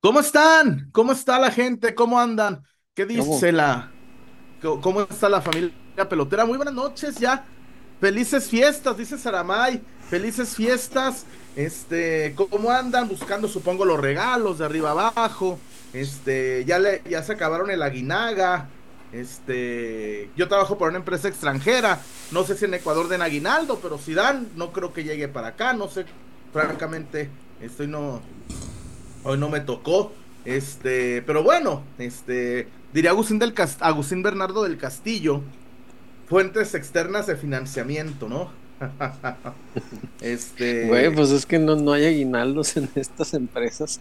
[0.00, 0.88] ¿Cómo están?
[0.92, 1.94] ¿Cómo está la gente?
[1.94, 2.62] ¿Cómo andan?
[2.94, 3.92] ¿Qué dice la...
[4.62, 5.74] ¿Cómo está la familia
[6.08, 6.46] pelotera?
[6.46, 7.44] Muy buenas noches ya.
[8.00, 9.82] Felices fiestas, dice Saramay.
[10.08, 11.26] Felices fiestas.
[11.54, 13.08] Este, ¿cómo andan?
[13.08, 15.58] Buscando, supongo, los regalos de arriba abajo.
[15.92, 18.70] Este, ya le, ya se acabaron el aguinaga.
[19.12, 22.00] Este, yo trabajo por una empresa extranjera.
[22.30, 25.48] No sé si en Ecuador den aguinaldo, pero si dan, no creo que llegue para
[25.48, 25.74] acá.
[25.74, 26.06] No sé,
[26.52, 28.22] francamente, estoy no,
[29.24, 30.12] hoy no me tocó.
[30.44, 35.42] Este, pero bueno, este, diría Agustín, del Agustín Bernardo del Castillo,
[36.28, 38.50] fuentes externas de financiamiento, ¿no?
[40.20, 40.86] este.
[40.88, 44.00] Güey, pues es que no, no hay aguinaldos en estas empresas.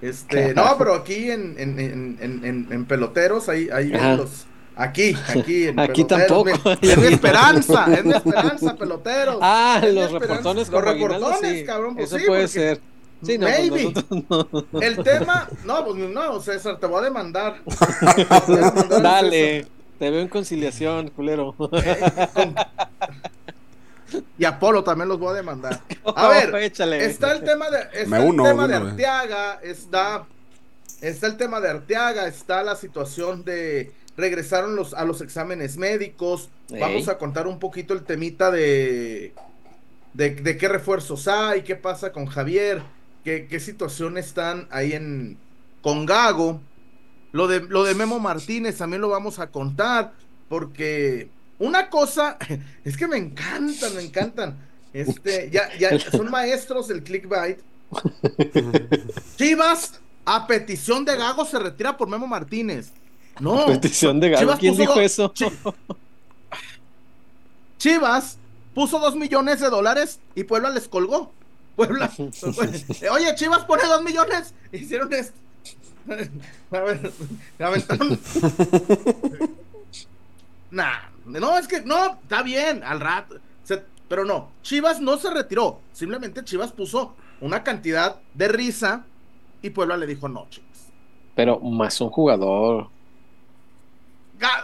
[0.00, 1.78] Este, no, pero aquí en, en,
[2.20, 4.46] en, en peloteros, hay, hay los.
[4.76, 6.50] Aquí, aquí, en Aquí tampoco.
[6.80, 9.38] es mi esperanza, es mi esperanza, peloteros.
[9.40, 12.80] Ah, los reportones Los reportones, cabrón, pues Eso puede ser.
[13.24, 17.60] Sí, no, pues El tema, no, pues no, César, te voy a demandar.
[19.02, 19.66] Dale,
[19.98, 21.54] te veo en conciliación, culero.
[24.38, 25.80] Y Apolo también los voy a demandar.
[26.14, 26.84] A ver, está
[27.32, 30.24] el tema de, está el tema de Arteaga, está,
[31.00, 36.48] está el tema de Arteaga, está la situación de regresaron los, a los exámenes médicos.
[36.68, 39.34] Vamos a contar un poquito el temita de,
[40.12, 42.82] de, de qué refuerzos hay, qué pasa con Javier
[43.24, 45.38] qué, qué situación están ahí en
[45.82, 46.60] con Gago.
[47.32, 50.12] Lo de, lo de Memo Martínez también lo vamos a contar,
[50.48, 52.38] porque una cosa,
[52.84, 54.56] es que me encantan, me encantan.
[54.92, 57.58] Este, ya, ya son maestros del clickbait.
[59.36, 62.92] Chivas, a petición de Gago, se retira por Memo Martínez.
[63.40, 63.62] No.
[63.62, 64.56] A petición de Gago.
[64.56, 65.32] ¿Quién dijo eso?
[67.78, 68.38] Chivas
[68.74, 71.32] puso dos millones de dólares y Puebla les colgó.
[71.76, 72.10] Puebla.
[73.12, 74.54] Oye, Chivas pone dos millones.
[74.72, 75.36] Hicieron esto.
[76.70, 77.12] A ver,
[77.58, 78.18] aventaron.
[80.70, 83.36] nah, no, es que no, está bien, al rato.
[84.06, 85.80] pero no, Chivas no se retiró.
[85.92, 89.06] Simplemente Chivas puso una cantidad de risa
[89.62, 90.92] y Puebla le dijo no, Chivas.
[91.34, 92.88] Pero más un jugador.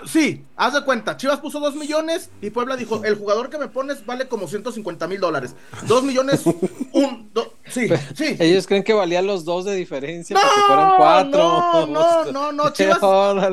[0.07, 1.17] Sí, haz de cuenta.
[1.17, 5.07] Chivas puso 2 millones y Puebla dijo: El jugador que me pones vale como 150
[5.07, 5.55] mil dólares.
[5.87, 6.45] 2 millones,
[6.93, 7.31] un.
[7.67, 8.37] sí, sí.
[8.39, 11.39] Ellos creen que valían los dos de diferencia no, porque fueran cuatro.
[11.39, 12.71] No, no, no, no.
[12.73, 13.01] Chivas,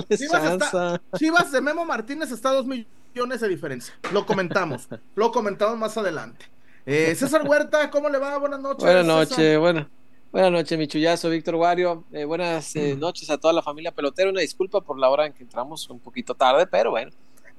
[0.07, 3.93] Chivas, Chivas, de Memo Martínez está a 2 millones de diferencia.
[4.11, 4.87] Lo comentamos.
[5.15, 6.45] lo comentamos más adelante.
[6.85, 8.37] Eh, César Huerta, ¿cómo le va?
[8.37, 8.83] Buenas noches.
[8.83, 9.89] Buenas noches, bueno.
[10.29, 12.03] Buenas noches, mi chullazo, Víctor Wario.
[12.11, 14.29] Eh, buenas eh, noches a toda la familia pelotera.
[14.29, 17.11] Una disculpa por la hora en que entramos un poquito tarde, pero bueno,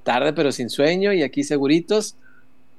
[0.03, 2.15] tarde pero sin sueño y aquí seguritos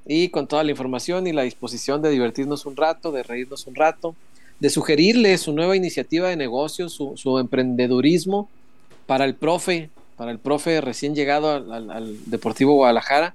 [0.06, 3.74] y con toda la información y la disposición de divertirnos un rato, de reírnos un
[3.74, 4.14] rato,
[4.60, 8.48] de sugerirle su nueva iniciativa de negocio, su, emprendedurismo
[9.06, 13.34] para el profe, para el profe recién llegado al, al Deportivo Guadalajara.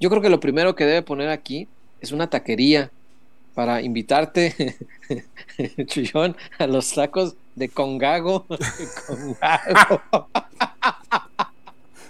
[0.00, 1.66] Yo creo que lo primero que debe poner aquí
[2.02, 2.90] es una taquería
[3.54, 4.76] para invitarte,
[5.86, 8.46] Chuyón, a los tacos de Congago.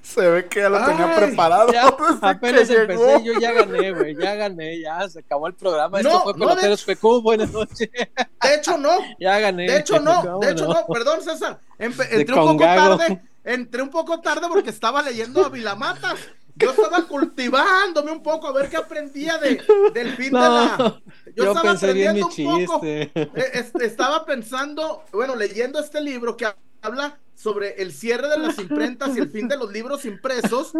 [0.03, 1.73] Se ve que ya lo tenía preparado.
[2.23, 4.15] apenas empecé, yo ya gané, güey.
[4.15, 5.99] Ya gané, ya se acabó el programa.
[5.99, 7.21] Esto fue Peloteros PQ.
[7.21, 7.89] Buenas noches.
[7.91, 8.99] De hecho, no.
[9.19, 9.67] Ya gané.
[9.67, 10.39] De hecho, no.
[10.39, 10.87] De hecho, no.
[10.87, 11.59] Perdón, César.
[11.79, 13.23] entré un poco tarde.
[13.43, 16.17] Entré un poco tarde porque estaba leyendo a Vilamatas.
[16.57, 19.61] Yo estaba cultivándome un poco a ver qué aprendía de,
[19.93, 21.01] del fin de la.
[21.35, 22.81] Yo, estaba aprendiendo un poco.
[22.85, 26.47] Eh, estaba pensando, bueno, leyendo este libro que
[26.81, 30.73] habla sobre el cierre de las imprentas y el fin de los libros impresos.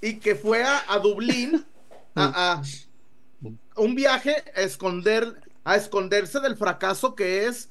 [0.00, 1.64] Y que fue a, Dublín
[2.16, 2.62] a,
[3.76, 7.68] un viaje a esconder, a esconderse del fracaso que es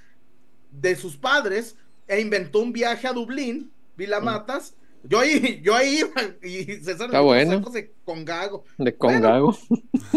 [0.71, 1.75] de sus padres.
[2.07, 4.75] E inventó un viaje a Dublín, Vila Matas
[5.07, 6.09] yo ahí, yo ahí iba
[6.43, 7.59] y César Está bueno.
[7.59, 8.63] de Congago.
[8.77, 9.57] De Congago.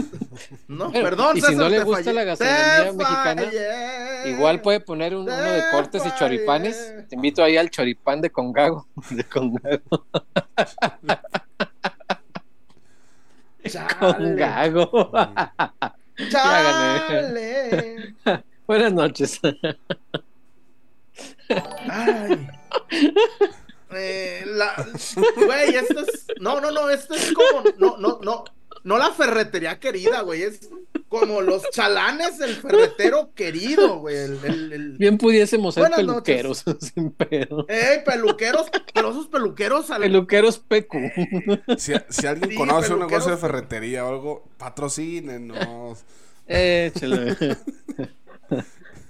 [0.69, 3.43] no, perdón, y si no le gusta la gastronomía mexicana,
[4.27, 6.95] igual puede poner uno de cortes y choripanes.
[7.09, 8.87] Te invito ahí al choripán de Congago.
[9.11, 10.07] De Congago.
[14.01, 15.13] Congago.
[16.31, 18.15] Chale.
[18.67, 19.41] Buenas noches.
[21.89, 22.49] Ay.
[23.93, 24.87] Eh, la,
[25.37, 26.27] güey, esto es.
[26.41, 27.65] No, no, no, esto es como.
[27.79, 28.45] No, no, no.
[28.85, 30.43] No la ferretería querida, güey.
[30.43, 30.71] Es
[31.09, 34.17] como los chalanes del ferretero querido, güey.
[34.17, 37.67] El, Bien pudiésemos ser peluqueros, sin pedo.
[37.69, 38.67] ¡Ey, peluqueros!
[38.95, 39.87] Pero esos peluqueros.
[39.87, 40.97] Peluqueros PQ.
[41.79, 46.05] Si, si alguien conoce un negocio de ferretería o algo, patrocínenos.
[46.47, 47.37] Échale.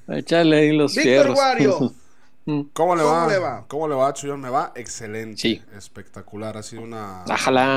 [0.09, 1.93] Échale ahí los Víctor Wario.
[2.73, 3.65] ¿Cómo le va?
[3.69, 4.41] ¿Cómo le va, Chuyón?
[4.41, 5.37] Me va excelente.
[5.41, 5.62] Sí.
[5.77, 6.56] Espectacular.
[6.56, 7.25] Ha sido una,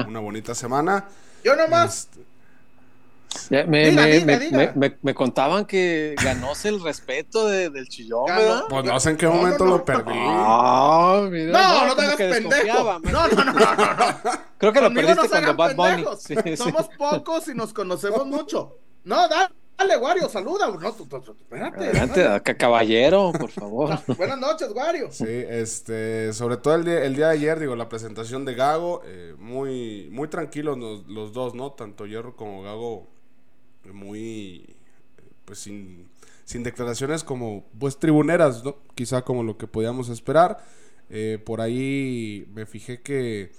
[0.07, 1.05] una bonita semana.
[1.43, 2.09] Yo nomás.
[2.13, 3.65] Este,
[4.75, 8.63] me, me, contaban que ganóse el respeto del chillón, ¿verdad?
[8.69, 10.19] Pues no sé en qué momento lo perdí.
[10.19, 12.99] no, no, te hagas pendejo.
[13.03, 16.57] No, no, no, no, Creo que lo perdiste cuando Bad Bunny.
[16.57, 18.77] Somos pocos y nos conocemos mucho.
[19.03, 20.67] No, da, Dale, Wario, saluda.
[20.67, 21.85] No, tú, espérate.
[21.85, 23.97] Adelante, caballero, por favor.
[24.15, 25.11] Buenas noches, Wario.
[25.11, 29.01] Sí, este, sobre todo el día, el día de ayer, digo, la presentación de Gago,
[29.05, 31.71] eh, muy, muy tranquilos los, dos, ¿no?
[31.71, 33.07] Tanto Hierro como Gago,
[33.91, 34.75] muy,
[35.45, 36.07] pues sin,
[36.45, 38.77] sin declaraciones como, pues tribuneras, ¿no?
[38.93, 40.63] Quizá como lo que podíamos esperar.
[41.09, 43.51] Eh, por ahí me fijé que...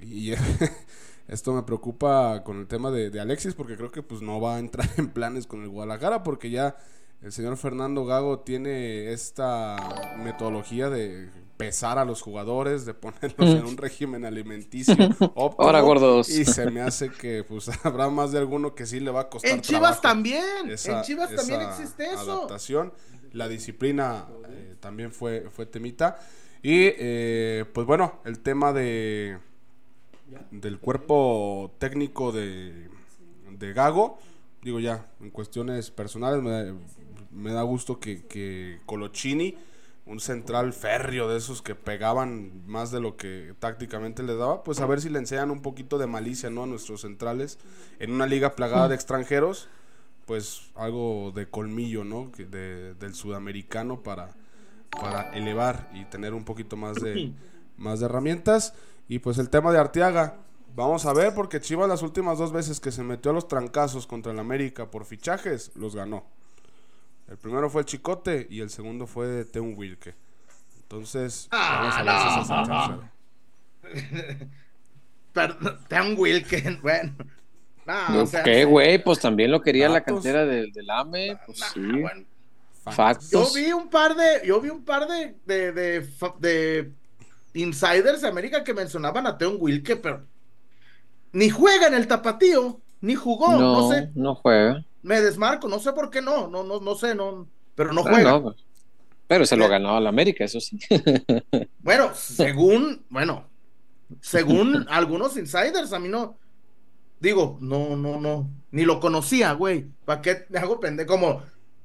[0.00, 0.34] Y,
[1.28, 4.58] Esto me preocupa con el tema de, Alexis porque creo que pues no va a
[4.58, 6.76] entrar en planes con el Guadalajara porque ya
[7.20, 9.76] el señor Fernando Gago tiene esta
[10.24, 11.28] metodología de
[11.58, 14.94] pesar a los jugadores, de ponerlos en un régimen alimenticio
[15.34, 15.66] óptimo.
[15.66, 16.30] Ahora gordos.
[16.30, 19.28] Y se me hace que pues habrá más de alguno que sí le va a
[19.28, 20.70] costar En Chivas también.
[20.70, 22.38] en Chivas también existe eso.
[22.38, 22.92] Adaptación.
[23.32, 26.18] La disciplina eh, también fue, fue temita.
[26.62, 29.38] Y eh, pues bueno, el tema de
[30.50, 32.88] del cuerpo técnico de,
[33.50, 34.18] de Gago.
[34.62, 36.42] Digo ya, en cuestiones personales
[37.30, 39.56] me, da gusto que, que Colochini,
[40.08, 44.80] un central férreo de esos que pegaban más de lo que tácticamente le daba, pues
[44.80, 46.64] a ver si le enseñan un poquito de malicia ¿no?
[46.64, 47.58] a nuestros centrales
[47.98, 49.68] en una liga plagada de extranjeros,
[50.24, 52.30] pues algo de colmillo ¿no?
[52.36, 54.30] de, del sudamericano para,
[54.90, 57.32] para elevar y tener un poquito más de,
[57.76, 58.74] más de herramientas.
[59.08, 60.36] Y pues el tema de Arteaga,
[60.74, 64.06] vamos a ver porque Chivas las últimas dos veces que se metió a los trancazos
[64.06, 66.26] contra el América por fichajes, los ganó.
[67.26, 70.14] El primero fue el Chicote y el segundo fue Teun Wilke.
[70.82, 73.02] Entonces, vamos a
[73.82, 74.48] ver si
[75.88, 77.14] Teun Wilke, bueno.
[77.86, 79.02] No, ¿Qué, güey?
[79.02, 81.38] Pues también lo quería la cantera del, del AME.
[81.46, 81.80] Pues sí.
[83.30, 86.92] Yo vi un par de, yo vi un par de, de, de
[87.62, 90.24] insiders de América que mencionaban a Teon Wilke, pero
[91.32, 94.10] ni juega en el tapatío, ni jugó, no, sé.
[94.14, 94.84] No juega.
[95.02, 98.42] Me desmarco, no sé por qué no, no, no, no sé, no, pero no juega.
[98.42, 98.56] Pues,
[99.26, 100.78] pero se lo ganó a la América, eso sí.
[101.80, 103.46] bueno, según, bueno,
[104.20, 106.38] según algunos insiders, a mí no,
[107.20, 109.86] digo, no, no, no, ni lo conocía, güey.
[110.04, 111.42] ¿Para qué me hago pende Como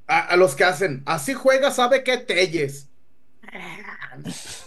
[0.08, 2.90] a, a, los que hacen, así juega, sabe que telles.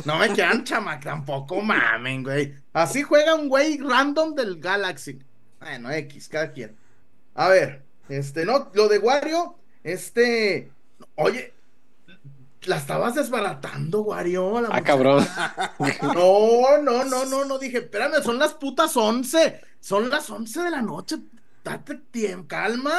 [0.04, 2.54] No me quedan chamac, tampoco mamen, güey.
[2.72, 5.18] Así juega un güey random del Galaxy.
[5.60, 6.76] Bueno, X, cada quien.
[7.34, 10.70] A ver, este, no, lo de Wario, este,
[11.16, 11.52] oye,
[12.62, 14.58] la estabas desbaratando, Wario.
[14.70, 15.26] ah, cabrón.
[16.02, 19.61] No, no, no, no, no, dije, espérame, son las putas once.
[19.80, 21.16] Son las once de la noche.
[21.62, 22.99] Date tiempo, calma.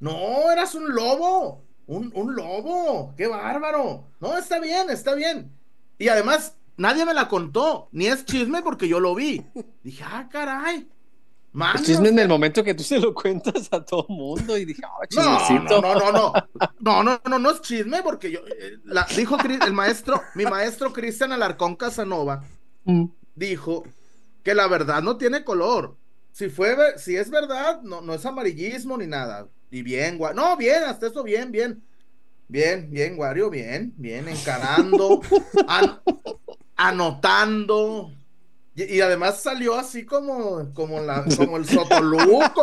[0.00, 1.65] No, eras un lobo.
[1.86, 3.14] Un, un lobo.
[3.16, 4.04] Qué bárbaro.
[4.20, 5.52] No, está bien, está bien.
[5.98, 9.44] Y además, nadie me la contó, ni es chisme porque yo lo vi.
[9.82, 10.88] Dije, ah, caray.
[11.74, 14.82] Es chisme en el momento que tú se lo cuentas a todo mundo y dije,
[14.84, 15.80] ah, chismecito.
[15.80, 16.32] No, no, no, no,
[16.80, 20.92] no, no, no, no, es chisme porque yo, eh, la, dijo el maestro, mi maestro
[20.92, 22.44] Cristian Alarcón Casanova,
[22.84, 23.04] mm.
[23.34, 23.84] dijo
[24.42, 25.96] que la verdad no tiene color.
[26.30, 29.48] Si fue, si es verdad, no, no es amarillismo ni nada.
[29.70, 31.82] Y bien, no, bien, hasta eso bien, bien.
[32.48, 35.20] Bien, bien, Wario, bien, bien, encarando,
[36.76, 38.12] anotando.
[38.76, 42.62] Y, además salió así como, como, la, como el sotoluco.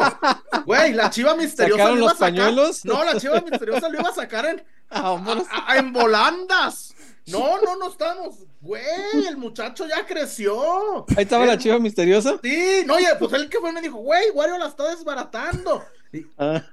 [0.66, 2.54] Güey, la chiva misteriosa lo iba a sacar.
[2.84, 4.64] No, la chiva misteriosa lo iba a sacar en,
[5.78, 6.94] en volandas.
[7.26, 8.36] No, no, no estamos.
[8.62, 11.06] Güey, el muchacho ya creció.
[11.18, 12.40] Ahí estaba la chiva misteriosa.
[12.44, 15.84] Sí, no, oye, pues él que fue me dijo, güey, Wario la está desbaratando.
[16.12, 16.64] Y, ah.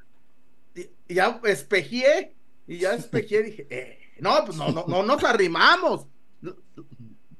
[1.11, 2.37] Y ya espejé
[2.69, 6.07] y ya despejé, dije, eh, no, pues no, no, no nos arrimamos.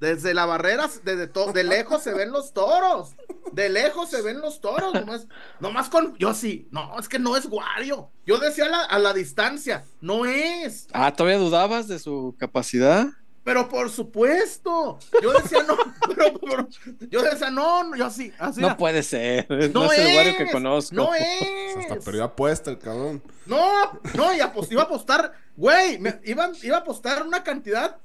[0.00, 3.15] Desde la barrera, desde de lejos se ven los toros.
[3.53, 4.95] De lejos se ven los toros.
[4.95, 5.27] Nomás,
[5.61, 6.17] nomás con.
[6.17, 6.69] Yo sí.
[6.71, 8.11] No, es que no es Wario.
[8.25, 9.85] Yo decía a la, a la distancia.
[10.00, 10.89] No es.
[10.95, 13.09] Ah, ¿todavía dudabas de su capacidad?
[13.43, 14.99] Pero por supuesto.
[15.23, 15.77] Yo decía no.
[16.15, 16.69] Pero,
[17.09, 18.33] yo decía no, yo así.
[18.39, 19.47] así no puede ser.
[19.73, 20.95] No, es, el Wario que conozco.
[20.95, 21.77] No es.
[21.79, 23.23] Hasta perdió apuesta el cabrón.
[23.47, 25.33] No, no, y iba a apostar.
[25.57, 27.97] Güey, me, iba, iba a apostar una cantidad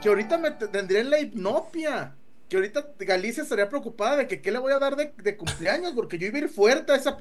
[0.00, 2.14] que ahorita me tendría en la hipnopia.
[2.48, 5.94] Que ahorita Galicia estaría preocupada de que qué le voy a dar de, de cumpleaños,
[5.96, 7.16] porque yo iba a ir fuerte a esa.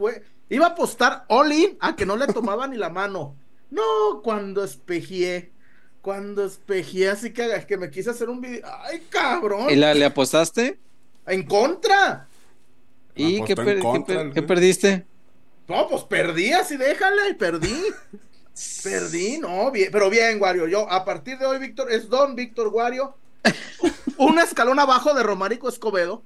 [0.50, 3.36] Iba a apostar all in a que no le tomaba ni la mano.
[3.72, 5.52] No, cuando espejé,
[6.06, 8.62] cuando espejé, así que, que me quise hacer un video.
[8.84, 9.72] ¡Ay, cabrón!
[9.72, 10.78] ¿Y la, le apostaste?
[11.26, 12.28] En contra.
[13.16, 15.04] ¿Y qué, qué, perdiste?
[15.68, 17.76] No, pues perdí, así déjala, y perdí.
[18.84, 20.68] perdí, no, bien, pero bien, Wario.
[20.68, 23.16] Yo, a partir de hoy, Víctor, es Don Víctor Wario.
[24.18, 26.22] un escalón abajo de Romarico Escobedo.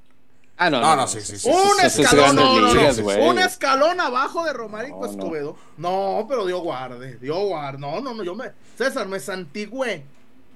[0.62, 1.50] Ah, no, no, no, sí, sí, sí.
[1.50, 5.56] Un escalón, no, no, no, Un escalón abajo de Romarico Escobedo.
[5.78, 6.26] No.
[6.28, 7.80] pero Dios guarde, Dios guarde.
[7.80, 8.52] No, no, no, yo me.
[8.78, 10.04] César, me santigüé.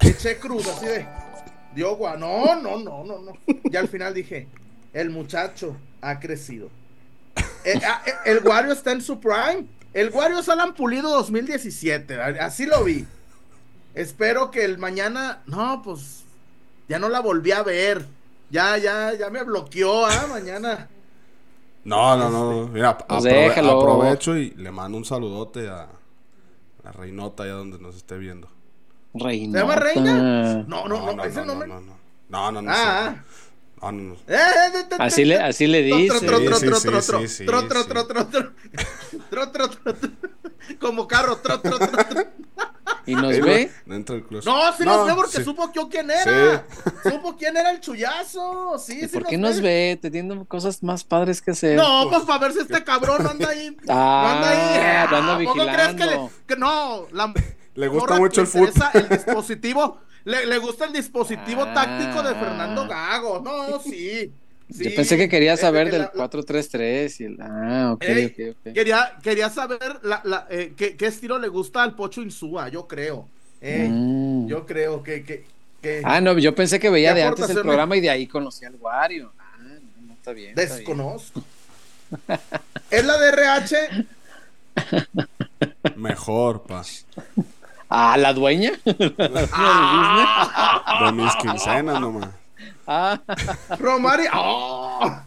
[0.01, 1.07] Eché cruz, así de.
[1.73, 2.19] Dios guarde.
[2.19, 3.31] No, no, no, no, no.
[3.63, 4.49] Y al final dije,
[4.91, 6.69] el muchacho ha crecido.
[7.63, 9.67] Eh, ah, eh, el, Wario está en su prime.
[9.93, 12.19] El Wario es Alan Pulido 2017.
[12.41, 13.07] Así lo vi.
[13.95, 15.43] Espero que el mañana.
[15.45, 16.25] No, pues.
[16.89, 18.05] Ya no la volví a ver.
[18.49, 20.27] Ya, ya, ya me bloqueó, ¿ah?
[20.29, 20.87] Mañana.
[21.83, 22.61] No, no, no.
[22.63, 23.25] Este, Mira, pues
[23.57, 25.89] aprovecho y le mando un saludote a
[26.83, 28.49] la Reinota allá donde nos esté viendo.
[29.13, 29.59] Reina.
[29.59, 30.63] ¿Se llama Reina?
[30.67, 31.67] No, no, no, no, ese nombre.
[31.67, 32.51] No, no, no.
[32.51, 33.15] No, no, Ah.
[34.99, 36.25] Así le, así le dice.
[40.79, 41.77] Como carro, tro, tro,
[43.05, 43.71] ¿Y nos ve?
[43.85, 46.65] No, entra el no sí nos ve porque supo yo quién era.
[47.03, 48.77] Supo quién era el chullazo.
[48.79, 49.99] Sí, ¿Y ¿Por qué nos ve?
[50.01, 51.75] Teniendo cosas más padres que hacer.
[51.75, 53.75] No, pues para ver si este cabrón anda ahí.
[53.89, 55.17] Ah, anda ahí.
[55.17, 55.73] anda vigilando.
[55.73, 57.07] crees que, le, que no?
[57.11, 57.33] La,
[57.75, 58.71] le gusta mucho el fútbol.
[58.93, 62.87] El dispositivo le, gusta el dispositivo táctico de Fernando ah.
[62.87, 63.39] Gago.
[63.41, 64.33] No, sí.
[64.77, 67.37] Yo pensé que quería saber del 4-3-3 y el...
[67.41, 72.69] Ah, ok, ok, Quería, quería saber la, eh, qué, estilo le gusta al Pocho Insúa,
[72.69, 73.27] yo creo.
[73.61, 74.47] Mm.
[74.47, 75.45] Yo creo que, que,
[76.03, 78.75] Ah, no, yo pensé que veía de antes el programa y de ahí conocía al
[78.75, 79.33] Wario.
[79.37, 79.57] Ah,
[80.01, 80.55] no, está bien.
[80.55, 81.43] Desconozco.
[82.89, 83.77] ¿Es la de RH?
[85.95, 86.83] Mejor, pa.
[87.89, 88.71] Ah, la dueña.
[88.85, 88.97] de,
[91.13, 92.29] mis quincenas nomás.
[92.87, 93.21] Ah.
[93.79, 94.23] Romari.
[94.33, 95.21] Oh.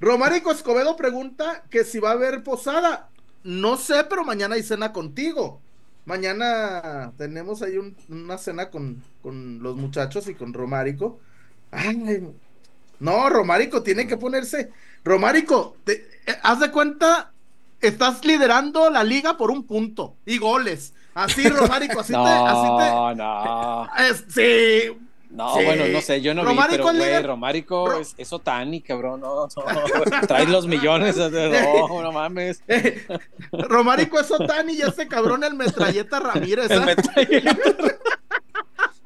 [0.00, 3.08] Romarico Escobedo pregunta que si va a haber posada.
[3.42, 5.60] No sé, pero mañana hay cena contigo.
[6.06, 7.78] Mañana tenemos ahí
[8.08, 11.20] una cena con, los muchachos y con Romarico.
[13.00, 14.72] no, Romarico tiene que ponerse.
[15.04, 17.32] Romarico, te, eh, haz de cuenta,
[17.80, 20.94] estás liderando la liga por un punto y goles.
[21.14, 22.30] Así, Romárico, así no, te.
[22.30, 23.88] Así te no.
[24.30, 25.09] sí.
[25.30, 29.46] No, bueno, no sé, yo no vi, pero güey, Romárico es, es Otani, cabrón, no,
[29.46, 32.62] no, trae los millones, no, no mames.
[33.52, 36.68] Romárico es Otani y ese cabrón el metralleta Ramírez.
[36.70, 36.86] El ¿ah?
[36.86, 37.56] metralleta.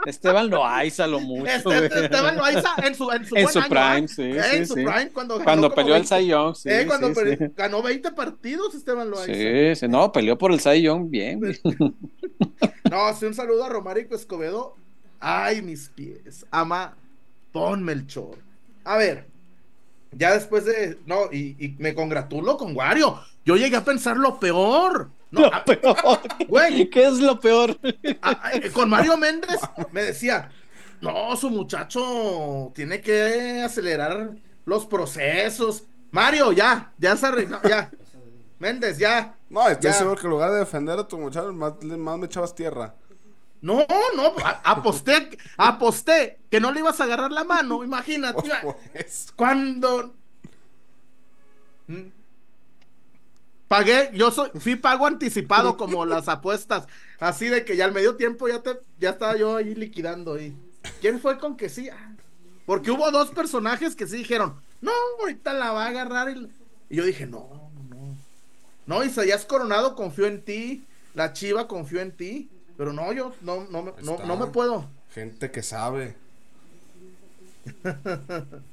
[0.07, 1.47] Esteban Loaiza lo mucho.
[1.47, 4.43] Este, Esteban Loaiza en su, en su, en su prime, año, sí, ¿eh?
[4.43, 6.69] sí, En su prime, cuando, cuando peleó el Cy Young, sí.
[6.71, 7.11] Eh, cuando
[7.57, 9.35] ganó 20 partidos Esteban Loaiza.
[9.35, 11.41] Sí, sí, no, peleó por el Cy Young bien.
[12.91, 14.77] no, sí, un saludo a Romárico Escobedo.
[15.27, 16.45] Ay, mis pies.
[16.51, 16.95] Ama,
[17.51, 18.37] ponme el chor.
[18.85, 19.27] A ver,
[20.13, 20.99] ya después de.
[21.07, 23.19] No, y, y me congratulo con Wario.
[23.43, 25.09] Yo llegué a pensar lo peor.
[25.31, 26.21] lo peor.
[26.47, 26.91] Güey.
[26.91, 27.79] ¿Qué es lo peor?
[28.75, 29.61] con Mario Méndez
[29.93, 30.51] me decía,
[31.01, 34.31] no, su muchacho tiene que acelerar
[34.67, 35.85] los procesos.
[36.11, 37.91] Mario, ya, ya se arregló, ya.
[38.59, 39.35] Méndez, ya.
[39.49, 42.55] No, estoy seguro que en lugar de defender a tu muchacho, más, más me echabas
[42.55, 42.95] tierra.
[43.65, 48.51] No, no, aposté, aposté que no le ibas a agarrar la mano, imagínate.
[49.37, 50.15] Cuando
[53.67, 56.87] pagué, yo soy, fui pago anticipado como las apuestas,
[57.19, 60.55] así de que ya al medio tiempo ya te, ya estaba yo ahí liquidando y
[61.01, 61.89] ¿quién fue con que sí?
[61.89, 62.13] Ah,
[62.67, 66.51] porque hubo dos personajes que sí dijeron, no, ahorita la va a agarrar y,
[66.91, 68.15] yo dije, no, no,
[68.85, 73.67] no, Isaías Coronado confió en ti, la Chiva confió en ti, pero no, yo no,
[73.71, 74.89] no, no, no me puedo.
[75.11, 76.17] Gente que sabe.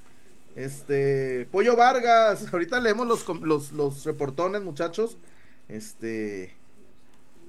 [0.53, 5.15] Este, Pollo Vargas, ahorita leemos los, los, los reportones, muchachos.
[5.69, 6.53] Este,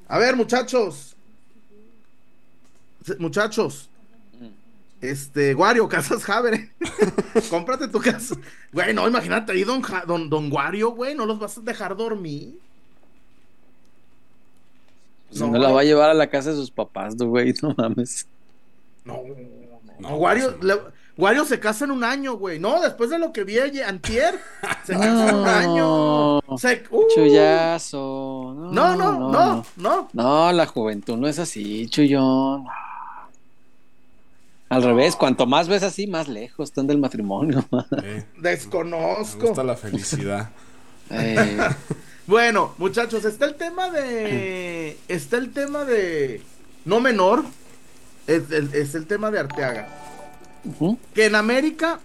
[0.06, 1.16] a ver, muchachos,
[3.18, 3.90] muchachos,
[5.00, 6.71] este, Wario, Casas Javer,
[7.50, 8.37] cómprate tu casa.
[8.73, 12.61] Güey, no, imagínate ahí, don, don, don Wario, güey, no los vas a dejar dormir.
[15.35, 18.27] No, no la va a llevar a la casa de sus papás, güey, no mames.
[19.05, 19.21] No,
[19.99, 20.57] no, no Wario,
[21.17, 22.59] Wario se casa en un año, güey.
[22.59, 24.39] No, después de lo que vi antier,
[24.85, 26.41] se casa en un año.
[26.57, 27.05] Se, uh.
[27.15, 28.55] Chuyazo.
[28.73, 32.65] No no, no no, no, la juventud no es así, Chuyón.
[34.69, 37.62] Al revés, cuanto más ves así, más lejos están del matrimonio.
[38.39, 39.39] Desconozco.
[39.39, 40.49] Me gusta la felicidad.
[41.11, 41.59] Eh.
[42.26, 44.97] Bueno, muchachos, está el tema de.
[45.09, 46.41] Está el tema de.
[46.85, 47.45] No menor.
[48.26, 49.88] Es, el, tema de Arteaga.
[51.14, 52.00] Que en América.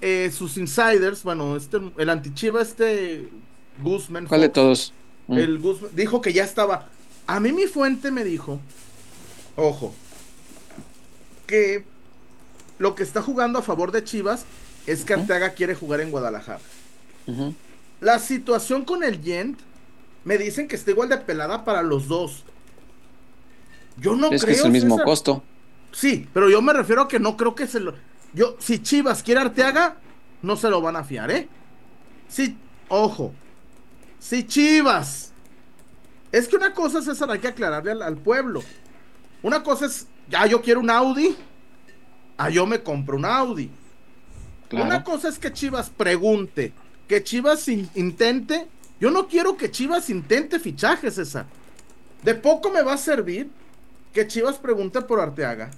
[0.00, 3.28] Eh, sus insiders, bueno, este, el antichiva, este
[3.82, 4.26] Guzmán.
[4.26, 4.92] ¿Cuál de todos?
[5.28, 6.86] El Guzmán, dijo que ya estaba.
[7.26, 8.60] A mí mi fuente me dijo.
[9.56, 9.92] Ojo.
[11.48, 11.84] Que
[12.78, 14.44] lo que está jugando a favor de Chivas
[14.86, 16.60] es que Arteaga quiere jugar en Guadalajara.
[18.00, 19.56] La situación con el Yen
[20.24, 22.44] me dicen que está igual de pelada para los dos.
[23.96, 24.54] Yo no es creo.
[24.54, 25.42] Que es el mismo costo.
[25.92, 27.94] Sí, pero yo me refiero a que no creo que se lo.
[28.32, 29.96] Yo, si Chivas quiere Arteaga,
[30.42, 31.48] no se lo van a fiar, ¿eh?
[32.28, 32.56] Sí,
[32.88, 33.32] ojo.
[34.18, 35.32] Si Chivas.
[36.30, 38.62] Es que una cosa, César, hay que aclararle al, pueblo.
[39.42, 41.34] Una cosa es, ya yo quiero un Audi.
[42.36, 43.70] Ah, yo me compro un Audi.
[44.72, 46.74] Una cosa es que Chivas pregunte,
[47.08, 48.68] que Chivas intente.
[49.00, 51.46] Yo no quiero que Chivas intente fichajes, César.
[52.22, 53.48] De poco me va a servir
[54.12, 55.70] que Chivas pregunte por Arteaga.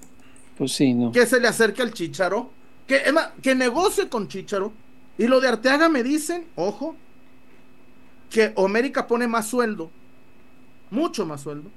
[0.58, 1.12] Pues sí, ¿no?
[1.12, 2.50] Que se le acerque al Chicharo.
[2.86, 3.02] Que,
[3.40, 4.72] que negocie con Chicharo.
[5.16, 6.96] Y lo de Arteaga me dicen, ojo,
[8.28, 9.90] que América pone más sueldo.
[10.90, 11.70] Mucho más sueldo.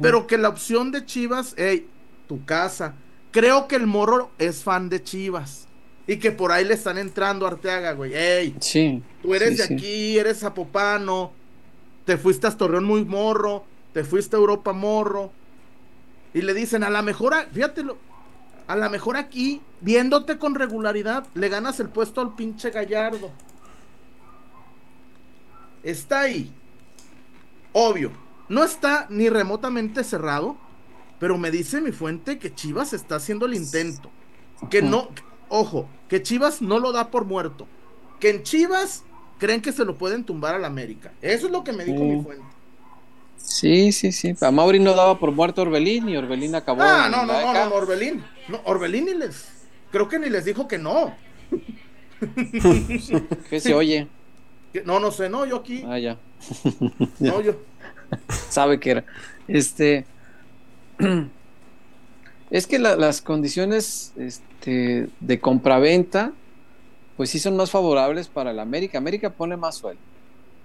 [0.00, 1.86] Pero que la opción de Chivas, hey,
[2.26, 2.94] tu casa.
[3.30, 5.67] Creo que el morro es fan de Chivas
[6.08, 8.14] y que por ahí le están entrando a Arteaga, güey.
[8.14, 11.32] Ey, sí, tú eres de aquí, eres zapopano,
[12.06, 15.30] te fuiste a Torreón muy morro, te fuiste a Europa morro.
[16.32, 17.84] Y le dicen, a la mejor, fíjate,
[18.66, 23.30] a la mejor aquí, viéndote con regularidad, le ganas el puesto al pinche Gallardo.
[25.82, 26.50] Está ahí.
[27.72, 28.12] Obvio.
[28.48, 30.56] No está ni remotamente cerrado,
[31.20, 34.10] pero me dice mi fuente que Chivas está haciendo el intento.
[34.70, 35.10] Que no,
[35.48, 37.66] ojo, que Chivas no lo da por muerto.
[38.20, 39.04] Que en Chivas
[39.38, 41.12] creen que se lo pueden tumbar al América.
[41.22, 42.44] Eso es lo que me dijo mi fuente.
[43.36, 44.34] Sí, sí, sí.
[44.40, 46.82] A Mauri no daba por muerto Orbelín y Orbelín acabó.
[46.82, 48.24] Ah, no, no, no, no, Orbelín.
[48.48, 49.48] No, Orbelín ni les.
[49.90, 51.14] Creo que ni les dijo que no.
[53.48, 54.08] ¿Qué se oye?
[54.84, 55.84] No, no sé, no, yo aquí.
[55.86, 56.18] Ah, ya.
[57.20, 57.56] no, yo.
[58.50, 59.04] Sabe que era.
[59.46, 60.04] Este.
[62.50, 66.32] Es que las condiciones este, de compraventa,
[67.16, 68.98] pues sí son más favorables para el América.
[68.98, 70.00] América pone más sueldo.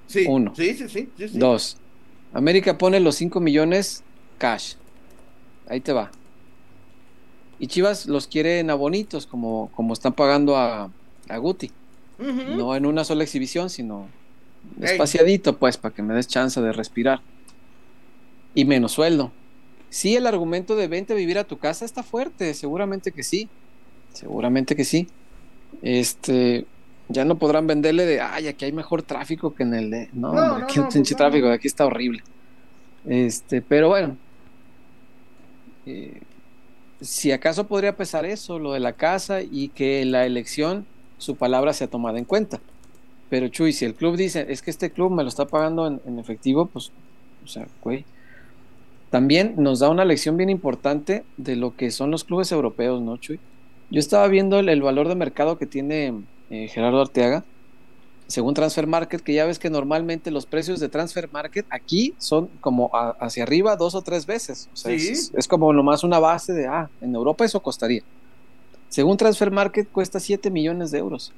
[0.08, 0.54] Sí, Uno.
[0.56, 1.78] Sí, sí, sí, Dos.
[2.34, 4.04] América pone los 5 millones
[4.38, 4.76] cash.
[5.68, 6.12] Ahí te va.
[7.60, 10.92] Y Chivas los quiere en abonitos, como, como están pagando a,
[11.30, 11.72] a Guti.
[12.20, 14.08] No en una sola exhibición, sino
[14.82, 17.22] espaciadito, pues, para que me des chance de respirar.
[18.56, 19.32] Y menos sueldo.
[19.94, 23.48] Sí, el argumento de vente a vivir a tu casa está fuerte, seguramente que sí.
[24.12, 25.08] Seguramente que sí.
[25.84, 26.66] Este,
[27.10, 30.10] ya no podrán venderle de, ay, aquí hay mejor tráfico que en el de.
[30.12, 32.24] No, aquí no, pinche tráfico, aquí está horrible.
[33.06, 34.18] Este, pero bueno.
[35.86, 36.22] Eh,
[37.00, 40.88] si acaso podría pesar eso, lo de la casa y que la elección,
[41.20, 42.60] su palabra sea tomada en cuenta.
[43.30, 46.02] Pero Chuy, si el club dice, es que este club me lo está pagando en,
[46.08, 46.92] en efectivo, pues,
[47.46, 48.06] o sea, güey
[49.14, 53.18] también nos da una lección bien importante de lo que son los clubes europeos, ¿no,
[53.18, 53.40] Chuy?
[53.92, 57.44] Yo estaba viendo el, valor de mercado que tiene eh, Gerardo Arteaga,
[58.26, 62.50] según Transfer Market, que ya ves que normalmente los precios de Transfer Market aquí son
[62.60, 64.68] como hacia arriba dos o tres veces.
[64.74, 68.02] O sea, es, es, como nomás una base de, ah, en Europa eso costaría.
[68.90, 71.32] Según Transfer Market cuesta 7 millones de euros.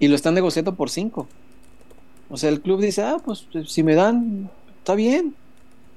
[0.00, 1.28] Y lo están negociando por 5.
[2.28, 5.36] O sea, el club dice, ah, pues si me dan, está bien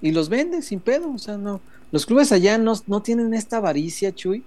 [0.04, 1.12] y los vende sin pedo.
[1.12, 1.62] O sea, no.
[1.92, 4.44] Los clubes allá no, no tienen esta avaricia, Chuy,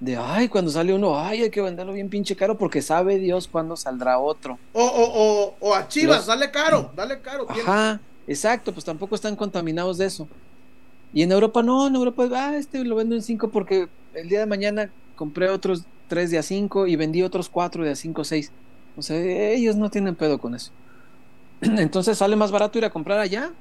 [0.00, 3.46] de ay, cuando sale uno, ay, hay que venderlo bien pinche caro porque sabe Dios
[3.46, 4.58] cuándo saldrá otro.
[4.72, 7.46] O, o, o, a Chivas, dale caro, dale caro.
[7.48, 10.28] Ajá, exacto, pues tampoco están contaminados de eso.
[11.12, 14.40] Y en Europa no, en Europa, ah, este lo vendo en 5 porque el día
[14.40, 18.20] de mañana compré otros 3 de a 5 y vendí otros 4 de a 5
[18.20, 18.52] o 6.
[18.96, 20.72] O sea, ellos no tienen pedo con eso.
[21.60, 23.52] Entonces sale más barato ir a comprar allá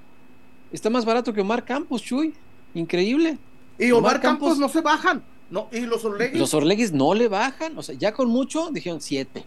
[0.71, 2.33] Está más barato que Omar Campos, Chuy.
[2.73, 3.37] Increíble.
[3.79, 5.23] Y Omar, Campos, no se bajan.
[5.49, 6.39] No, y los Orleguis.
[6.39, 7.77] Los Orleguis no le bajan.
[7.77, 9.45] O sea, ya con mucho dijeron siete.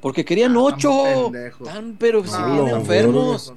[0.00, 1.30] Porque querían ah, ocho.
[1.64, 3.52] Tan, pero si bien enfermos.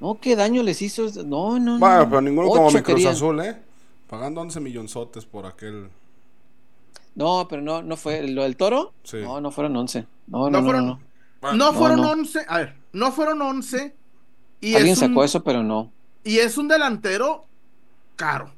[0.00, 1.06] No, qué daño les hizo.
[1.24, 2.08] No, no, no.
[2.08, 3.56] pero ninguno como mi Cruz Azul, ¿eh?
[4.08, 5.88] Pagando 11 millonzotes por aquel.
[7.14, 8.26] No, pero no, no fue.
[8.26, 8.92] ¿Lo del toro?
[9.04, 9.18] Sí.
[9.18, 10.06] No, no fueron 11.
[10.26, 10.64] No, no, no.
[10.64, 11.72] fueron, no, no.
[11.72, 12.40] fueron 11.
[12.48, 13.94] A ver, no fueron 11.
[14.62, 15.90] Y Alguien sacó eso, pero no.
[16.24, 17.46] Y es un delantero
[18.16, 18.52] caro.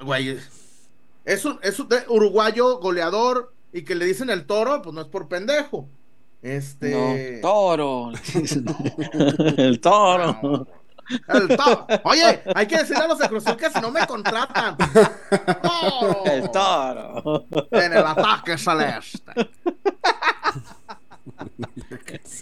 [0.00, 0.38] Güey.
[1.24, 5.08] Es un, es un uruguayo goleador y que le dicen el toro, pues no es
[5.08, 5.88] por pendejo.
[6.42, 7.40] Este.
[7.40, 8.12] toro.
[9.56, 10.66] el toro.
[11.28, 11.86] El toro.
[12.04, 14.76] Oye, hay que decirle a los de Cruz que si no me contratan.
[15.62, 16.24] ¡Toro!
[16.26, 17.46] El toro.
[17.70, 19.32] En el ataque celeste.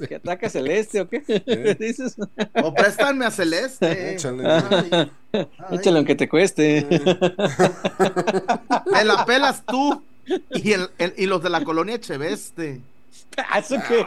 [0.08, 1.22] ¿Qué ataque celeste o qué?
[1.26, 1.76] ¿Eh?
[1.80, 2.16] ¿Dices?
[2.62, 4.14] O préstame a celeste.
[4.14, 5.10] Échale.
[5.70, 6.86] Échale aunque te cueste.
[8.92, 10.02] Me la pelas tú
[10.50, 12.80] y, el, y los de la colonia Cheveste.
[13.56, 14.04] ¿Eso qué?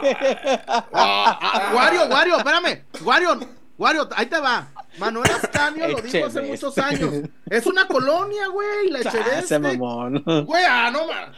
[0.68, 2.84] Ah, ah, Wario, Wario, espérame.
[3.02, 3.40] Wario,
[3.78, 4.68] Wario, ahí te va.
[4.98, 7.12] Manuel Ascanio lo dijo hace muchos años.
[7.50, 9.38] Es una colonia, güey, la Cheveste.
[9.40, 10.22] Ese mamón.
[10.24, 11.36] Güey, ah, no más.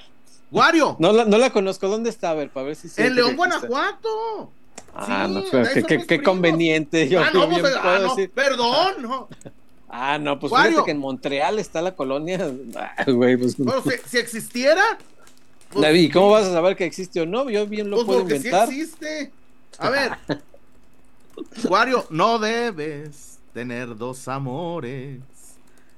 [0.51, 0.97] Wario.
[0.99, 1.89] No la, no la conozco.
[1.89, 2.31] ¿Dónde está?
[2.31, 4.53] A ver, para ver si En León, Guanajuato.
[4.95, 7.09] Ah, sí, no, pero qué, qué, qué conveniente.
[7.09, 8.31] Yo, ah, no, pues, puedo ah, no, decir.
[8.31, 9.29] Perdón, no.
[9.89, 10.71] Ah, no, pues Wario.
[10.71, 12.53] fíjate que en Montreal está la colonia.
[12.77, 13.57] Ah, güey, pues.
[13.57, 14.99] Bueno, si, si existiera.
[15.71, 17.49] Pues, David, ¿cómo vas a saber que existe o no?
[17.51, 18.69] Yo bien lo pues puedo inventar.
[18.69, 19.33] Sí existe.
[19.79, 20.13] A ver.
[21.69, 25.21] Wario, no debes tener dos amores.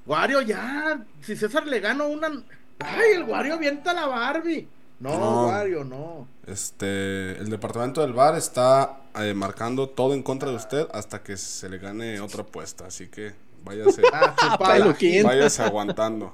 [0.06, 1.04] Wario, ya.
[1.22, 2.42] Si César le gana una.
[2.80, 4.68] Ay, el Wario avienta la Barbie.
[5.00, 6.28] No, no, Wario, no.
[6.46, 11.36] Este, el departamento del bar está eh, marcando todo en contra de usted hasta que
[11.36, 13.32] se le gane otra apuesta, así que
[13.64, 16.32] váyase, ah, váyase aguantando.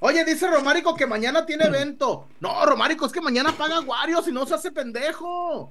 [0.00, 2.28] Oye, dice Romárico que mañana tiene evento.
[2.40, 5.70] No, Romárico, es que mañana paga Wario si no se hace pendejo.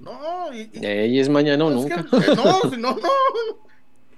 [0.00, 1.18] No, y, y...
[1.18, 2.04] es mañana o nunca.
[2.04, 3.67] Que, no, no, no.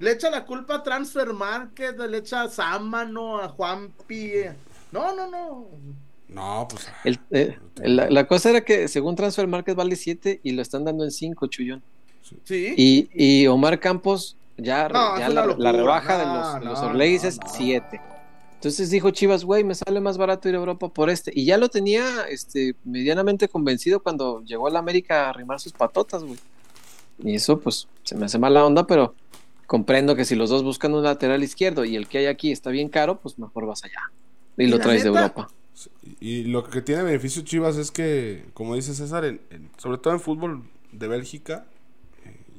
[0.00, 4.32] Le echa la culpa a Transfer Market, le echa a Sámano, a Juanpi.
[4.92, 5.66] No, no, no.
[6.28, 6.88] No, pues.
[7.32, 11.10] Eh, la, cosa era que según Transfer Market vale 7 y lo están dando en
[11.10, 11.82] 5, Chullón.
[12.44, 12.74] Sí.
[12.76, 18.00] Y, y Omar Campos ya, ya la, rebaja de los, no, los Orlegis es 7.
[18.54, 21.32] Entonces dijo Chivas, güey, me sale más barato ir a Europa por este.
[21.34, 25.72] Y ya lo tenía este, medianamente convencido cuando llegó a la América a arrimar sus
[25.72, 26.38] patotas, güey.
[27.18, 29.14] Y eso, pues, se me hace mala onda, pero
[29.70, 32.70] comprendo que si los dos buscan un lateral izquierdo y el que hay aquí está
[32.70, 34.10] bien caro, pues mejor vas allá.
[34.56, 35.48] Y, lo traes de Europa.
[36.18, 39.38] Y lo que tiene beneficio Chivas es que, como dice César,
[39.76, 41.66] sobre todo en fútbol de Bélgica,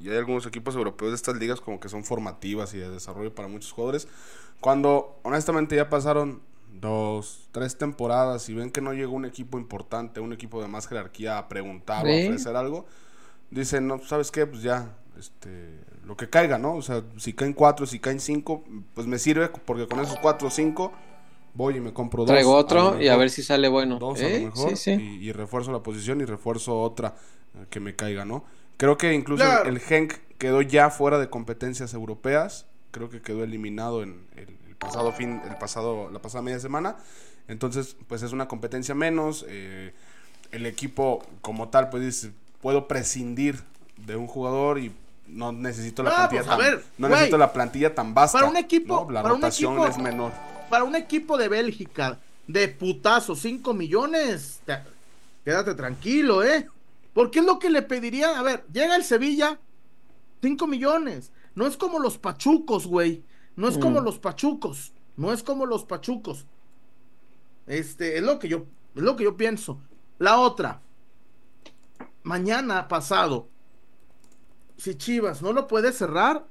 [0.02, 3.36] y hay algunos equipos europeos de estas ligas como que son formativas y de desarrollo
[3.36, 4.08] para muchos jugadores.
[4.62, 6.42] Cuando honestamente ya pasaron
[6.80, 10.88] dos, tres temporadas y ven que no llegó un equipo importante, un equipo de más
[10.88, 12.86] jerarquía a preguntar o a ofrecer algo,
[13.50, 14.48] dicen, no, ¿sabes qué?
[14.48, 16.76] Pues ya, este, lo que caiga, ¿no?
[16.76, 20.50] O sea, si caen cuatro, si caen cinco, pues me sirve porque con esos cuatro
[20.50, 20.92] o cinco
[21.54, 22.32] voy y me compro dos.
[22.32, 23.98] Traigo otro y a ver si sale bueno.
[23.98, 24.40] Dos a lo ¿Eh?
[24.42, 27.16] mejor Y, refuerzo la posición y refuerzo otra
[27.56, 28.44] eh, que me caiga, ¿no?
[28.76, 32.66] Creo que incluso el Genk quedó ya fuera de competencias europeas.
[32.92, 36.98] Creo que quedó eliminado en el, pasado fin, el pasado, la pasada media semana.
[37.48, 39.46] Entonces, pues es una competencia menos.
[39.48, 39.94] Eh,
[40.52, 43.62] el equipo como tal, pues dice, puedo prescindir
[43.96, 44.92] de un jugador y
[45.32, 48.40] no necesito la plantilla pues, tan, no necesito la plantilla tan vasta.
[48.40, 50.32] Para un equipo, la para rotación un es menor.
[50.70, 54.62] Para un equipo de Bélgica de putazo 5 millones,
[55.44, 56.68] quédate tranquilo, ¿eh?
[57.14, 58.40] Porque es lo que le pediría.
[58.40, 59.60] A ver, llega el Sevilla,
[60.42, 61.32] 5 millones.
[61.56, 63.24] No es como los pachucos, güey.
[63.56, 64.04] No es como mm.
[64.04, 64.94] los pachucos.
[65.18, 66.46] No es como los pachucos.
[67.68, 68.66] Este, es lo que yo,
[68.96, 69.80] es lo que yo pienso.
[70.20, 70.82] La otra,
[72.24, 73.50] mañana pasado,
[74.82, 76.44] si Chivas no lo puede cerrar,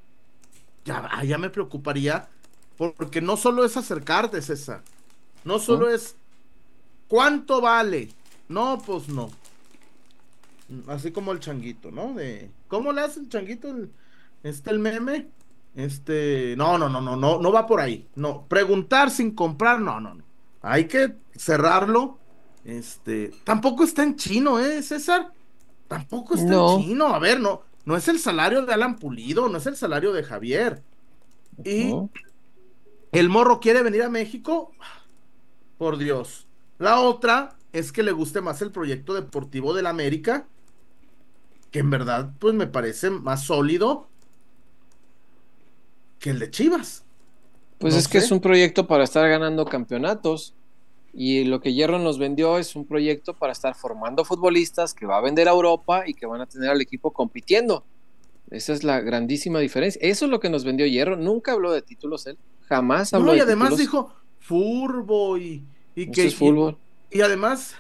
[0.85, 2.29] ya, ah, ya me preocuparía.
[2.77, 4.83] Porque no solo es acercarte, César.
[5.45, 6.17] No solo es
[7.09, 8.09] cuánto vale.
[8.49, 9.31] No, pues no.
[10.87, 12.15] Así como el changuito, ¿no?
[12.15, 13.69] De, ¿Cómo le hace el changuito?
[13.69, 13.91] El,
[14.45, 15.29] este, el meme.
[15.75, 18.09] Este, no, no, no, no, no, no va por ahí.
[18.15, 20.23] No, preguntar sin comprar, no, no, no.
[20.63, 22.19] Hay que cerrarlo.
[22.65, 25.33] Este, tampoco está en chino, ¿eh, César?
[25.89, 27.09] Tampoco está en chino.
[27.09, 30.23] A ver, no, no es el salario de Alan Pulido, no es el salario de
[30.23, 30.81] Javier.
[31.65, 31.93] Y
[33.11, 34.71] el morro quiere venir a México.
[35.77, 36.47] Por Dios.
[36.79, 40.47] La otra es que le guste más el proyecto deportivo del América
[41.73, 44.09] que en verdad pues me parece más sólido
[46.21, 47.05] que el de Chivas.
[47.79, 50.55] Pues es que es un proyecto para estar ganando campeonatos
[51.13, 55.19] y lo que Hierro nos vendió es un proyecto para estar formando futbolistas que va
[55.19, 57.85] a vender a Europa y que van a tener al equipo compitiendo.
[58.51, 60.01] Esa es la grandísima diferencia.
[60.03, 61.17] Eso es lo que nos vendió Hierro.
[61.17, 62.39] Nunca habló de títulos él.
[62.69, 66.27] Jamás habló no, y además dijo furbo y, y que.
[66.27, 66.77] Es fútbol.
[67.11, 67.75] Y, además,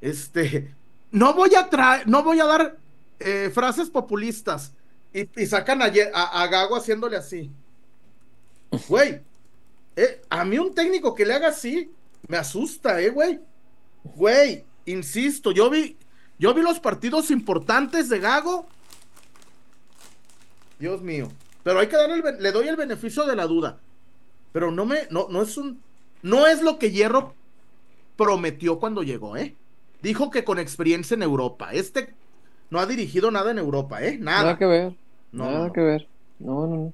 [0.00, 0.74] este.
[1.10, 2.76] No voy a traer, no voy a dar
[3.20, 4.72] eh, frases populistas
[5.12, 7.50] y, sacan a, a, Gago haciéndole así.
[8.88, 9.20] Güey,
[9.94, 11.90] eh, a mí un técnico que le haga así
[12.28, 13.40] me asusta, ¿eh, güey?
[14.02, 15.96] Güey, insisto, yo vi,
[16.38, 18.66] yo vi los partidos importantes de Gago.
[20.78, 21.28] Dios mío.
[21.62, 23.78] Pero hay que darle, el, le doy el beneficio de la duda.
[24.52, 25.80] Pero no me, no, no es un,
[26.22, 27.34] no es lo que Hierro
[28.16, 29.54] prometió cuando llegó, ¿eh?
[30.02, 31.70] Dijo que con experiencia en Europa.
[31.72, 32.14] Este
[32.70, 34.18] no ha dirigido nada en Europa, ¿eh?
[34.18, 34.42] Nada.
[34.42, 34.94] Nada que ver.
[35.32, 36.08] nada que ver.
[36.38, 36.92] No, no, no.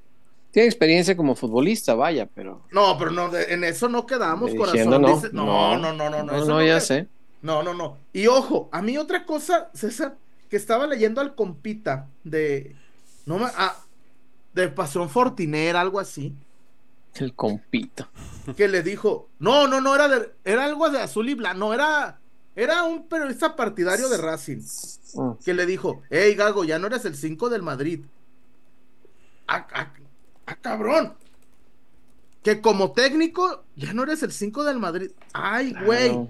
[0.51, 2.63] Tiene experiencia como futbolista, vaya, pero.
[2.73, 4.91] No, pero no, en eso no quedamos, corazón.
[4.91, 7.07] No, no, no, no, no, no, no, no, ya sé.
[7.43, 7.99] No, no, no.
[8.13, 10.17] Y ojo, a mí otra cosa, César,
[10.49, 12.75] que estaba leyendo al compita de.
[13.27, 13.47] No me.
[13.57, 13.77] Ah,
[14.55, 16.35] de Pasión Fortinera, algo así.
[17.15, 18.09] El compita.
[18.57, 21.75] Que le dijo, no, no, no, era de, era algo de azul y blanco, no,
[21.75, 22.21] era,
[22.57, 24.63] era un periodista partidario de Racing.
[25.15, 25.31] Mm.
[25.45, 28.01] Que le dijo, hey Gago, ya no eres el 5 del Madrid.
[29.47, 29.93] Ah, ah,
[30.51, 31.15] ah, cabrón.
[32.43, 35.11] Que como técnico, ya no eres el 5 del Madrid.
[35.33, 36.29] Ay, güey.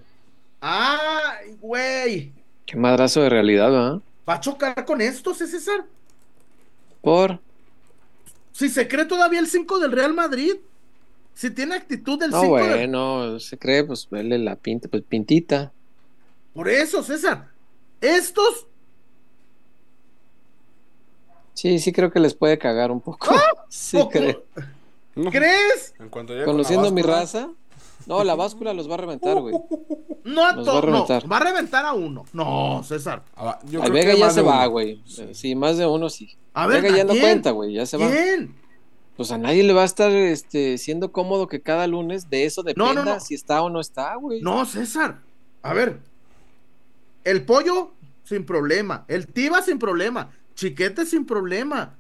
[0.61, 2.33] Ay, güey.
[2.67, 4.01] Qué madrazo de realidad, ¿verdad?
[4.29, 5.85] ¿Va a chocar con esto, César?
[7.01, 7.41] ¿Por?
[8.53, 10.57] Si se cree todavía el 5 del Real Madrid.
[11.35, 15.73] Si tiene actitud del 5 no, bueno, se cree, pues vele la pinta, pues pintita.
[16.53, 17.49] Por eso, César.
[18.01, 18.67] Estos.
[21.61, 23.27] Sí, sí creo que les puede cagar un poco.
[23.31, 23.39] ¡Ah!
[23.69, 24.43] Sí creo.
[25.31, 25.95] ¿Crees?
[26.11, 27.51] Conociendo mi raza.
[28.07, 29.55] No, la báscula los va a reventar, güey.
[30.25, 31.29] No a todos, no.
[31.29, 32.25] Va a reventar a uno.
[32.33, 33.23] No, César.
[33.37, 35.03] Ah, Al Vega ya se va, güey.
[35.33, 35.55] Sí.
[35.55, 36.37] más de uno sí.
[36.53, 37.73] A ver, Vega ya no cuenta, güey.
[37.73, 38.11] Ya se va.
[38.11, 38.55] ¿Quién?
[39.17, 42.63] Pues a nadie le va a estar este, siendo cómodo que cada lunes de eso
[42.63, 44.43] dependa si está o no está, güey.
[44.43, 45.21] No, César.
[45.63, 46.01] A ver.
[47.25, 47.93] El pollo,
[48.25, 49.05] sin problema.
[49.09, 50.31] El tiba, sin problema.
[50.61, 51.97] Chiquete, sin problema.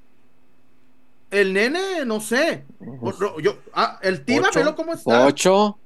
[1.30, 2.66] El nene, no sé.
[3.40, 5.24] Yo, ah, el tiba, velo cómo está.
[5.24, 5.78] Ocho.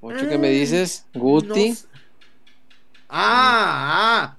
[0.00, 1.04] Ocho, ¿qué me eh, dices?
[1.12, 1.76] Guti.
[3.10, 4.36] Ah, ah.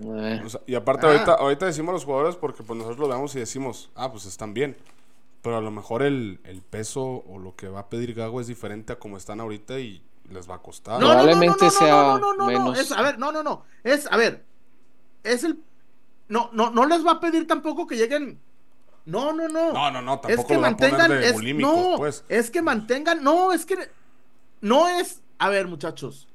[0.00, 0.42] Eh.
[0.68, 1.40] y aparte, ahorita, ah.
[1.40, 4.74] ahorita decimos los jugadores porque pues nosotros lo vemos y decimos, ah, pues están bien.
[5.42, 8.94] Pero a lo mejor el, peso o lo que va a pedir Gago es diferente
[8.94, 10.98] a como están ahorita y les va a costar.
[10.98, 12.78] Probablemente sea menos.
[12.78, 13.64] Es, a ver, no, no, no.
[13.84, 14.46] Es, a ver,
[15.24, 15.58] es el.
[16.28, 18.40] No, no, no les va a pedir tampoco que lleguen
[19.04, 19.72] no, no, no.
[19.72, 22.24] No, no, no, tampoco es que mantengan, es, no, pues.
[22.28, 23.76] Es que mantengan, no, es que
[24.60, 26.28] no es, a ver, muchachos.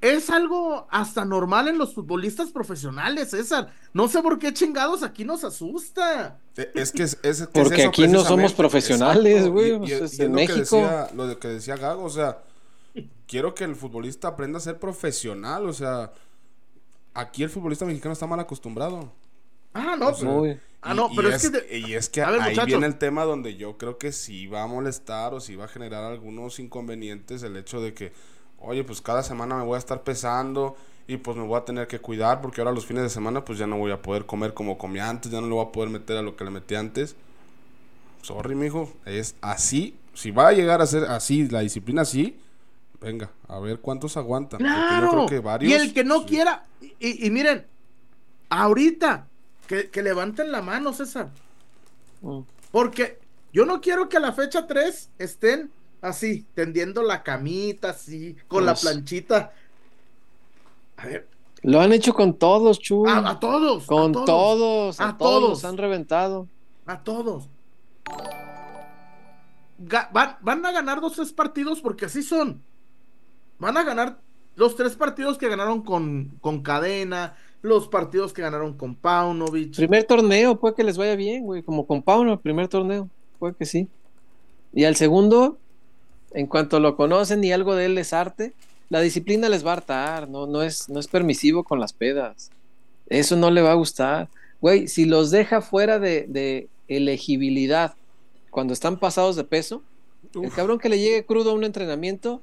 [0.00, 3.70] Es algo hasta normal en los futbolistas profesionales, César.
[3.92, 6.38] No sé por qué chingados aquí nos asusta.
[6.56, 9.72] E, es que es, porque aquí no somos profesionales, güey.
[9.72, 10.88] en México.
[11.14, 12.38] lo que decía Gago, o sea,
[13.26, 16.12] quiero que el futbolista aprenda a ser profesional, o sea,
[17.14, 19.12] aquí el futbolista mexicano está mal acostumbrado.
[19.72, 21.78] Ah, no, pero, ah, no, pero es, que.
[21.78, 25.32] Y es que ahí viene el tema donde yo creo que sí va a molestar
[25.32, 28.12] o sí va a generar algunos inconvenientes el hecho de que,
[28.58, 31.86] oye, pues cada semana me voy a estar pesando y pues me voy a tener
[31.86, 34.54] que cuidar porque ahora los fines de semana pues ya no voy a poder comer
[34.54, 36.74] como comía antes, ya no le voy a poder meter a lo que le metí
[36.74, 37.14] antes.
[38.22, 39.96] Sorry, mijo, es así.
[40.14, 42.38] Si va a llegar a ser así, la disciplina así,
[43.00, 44.58] venga, a ver cuántos aguantan.
[44.58, 45.26] Claro.
[45.60, 46.64] y el que no quiera,
[46.98, 47.66] y miren,
[48.48, 49.26] ahorita
[49.90, 51.30] que, levanten la mano, César.
[52.22, 52.40] Mm.
[52.72, 53.18] Porque
[53.52, 58.66] yo no quiero que a la fecha 3 estén así, tendiendo la camita, así, con
[58.66, 59.52] la pues planchita.
[60.96, 61.28] A ver.
[61.62, 63.06] Lo han hecho con todos, Chu.
[63.06, 63.84] A, todos.
[63.86, 65.00] Con todos.
[65.00, 65.64] A, todos.
[65.64, 66.48] Han reventado.
[66.86, 67.48] A todos.
[70.12, 72.62] van, van, a ganar dos, tres partidos porque así son.
[73.60, 74.18] Van a ganar
[74.56, 79.76] los tres partidos que ganaron con, con cadena, los partidos que ganaron con Paunovic.
[79.76, 83.66] Primer torneo, puede que les vaya bien, güey, como con Pauno, primer torneo, puede que
[83.66, 83.88] sí.
[84.72, 85.58] Y al segundo,
[86.32, 88.54] en cuanto lo conocen y algo de él les arte,
[88.88, 92.50] la disciplina les va a hartar, no, no, es, no es permisivo con las pedas.
[93.08, 94.28] Eso no le va a gustar.
[94.60, 97.94] Güey, si los deja fuera de, elegibilidad
[98.50, 99.82] cuando están pasados de peso,
[100.34, 102.42] el cabrón que le llegue crudo a un entrenamiento,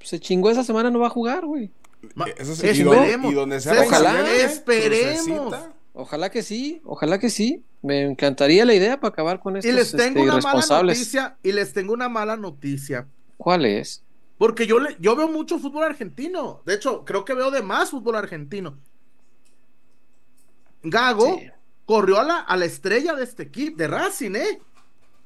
[0.00, 1.70] se chingó esa semana, no va a jugar, güey.
[2.36, 3.32] Eso esperemos.
[3.32, 5.54] Y donde sea ojalá, esperemos.
[5.92, 7.64] Ojalá que sí, ojalá que sí.
[7.82, 11.36] Me encantaría la idea para acabar con estos y les tengo este, una mala noticia
[11.44, 13.06] Y les tengo una mala noticia.
[13.36, 14.02] ¿Cuál es?
[14.36, 16.62] Porque yo, le, yo veo mucho fútbol argentino.
[16.64, 18.78] De hecho, creo que veo de más fútbol argentino.
[20.82, 21.40] Gago
[21.84, 24.60] corrió a la, a la estrella de este equipo, de Racing, ¿eh?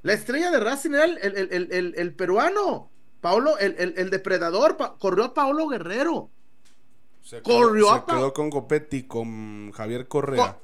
[0.02, 2.90] La estrella de Racing era el, el, peruano.
[3.22, 6.28] Paulo, el, depredador, corrió a Paulo Guerrero.
[7.22, 10.58] Se corrió se quedó con Gopetti, con Javier Correa.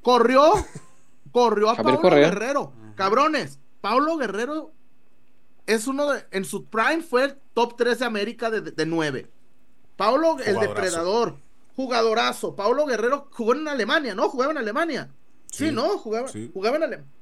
[0.00, 0.50] corrió,
[1.30, 2.72] corrió a Pablo Guerrero.
[2.96, 4.72] Cabrones, Pablo Guerrero
[5.66, 9.30] es uno de, en su prime fue el top 3 de América de, de, 9.
[9.96, 11.36] Paulo, el depredador,
[11.76, 12.56] jugadorazo.
[12.56, 14.30] Paulo Guerrero jugó en Alemania, ¿no?
[14.30, 15.10] Jugaba en Alemania.
[15.52, 15.98] Sí, ¿no?
[15.98, 17.12] Jugaba, jugaba en Alemania.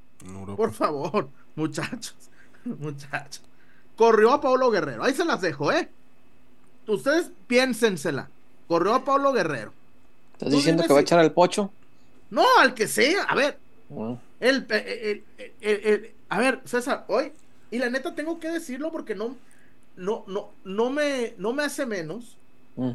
[0.55, 2.15] Por favor, muchachos,
[2.63, 3.48] muchachos.
[3.99, 5.03] Corrió a Paulo Guerrero.
[5.03, 5.89] Ahí se las dejo, ¿eh?
[6.87, 8.29] Ustedes piénsensela.
[8.65, 9.73] Corrió a Paulo Guerrero.
[10.31, 11.69] ¿Estás diciendo que va a echar al pocho?
[12.29, 13.23] No, al que sea.
[13.23, 13.57] A ver.
[13.91, 14.15] Ah.
[14.39, 14.65] El,
[15.59, 17.33] el, a ver, César, hoy,
[17.71, 19.35] y la neta tengo que decirlo porque no,
[19.97, 22.37] no, no, no me, no me hace menos.
[22.77, 22.91] Mm.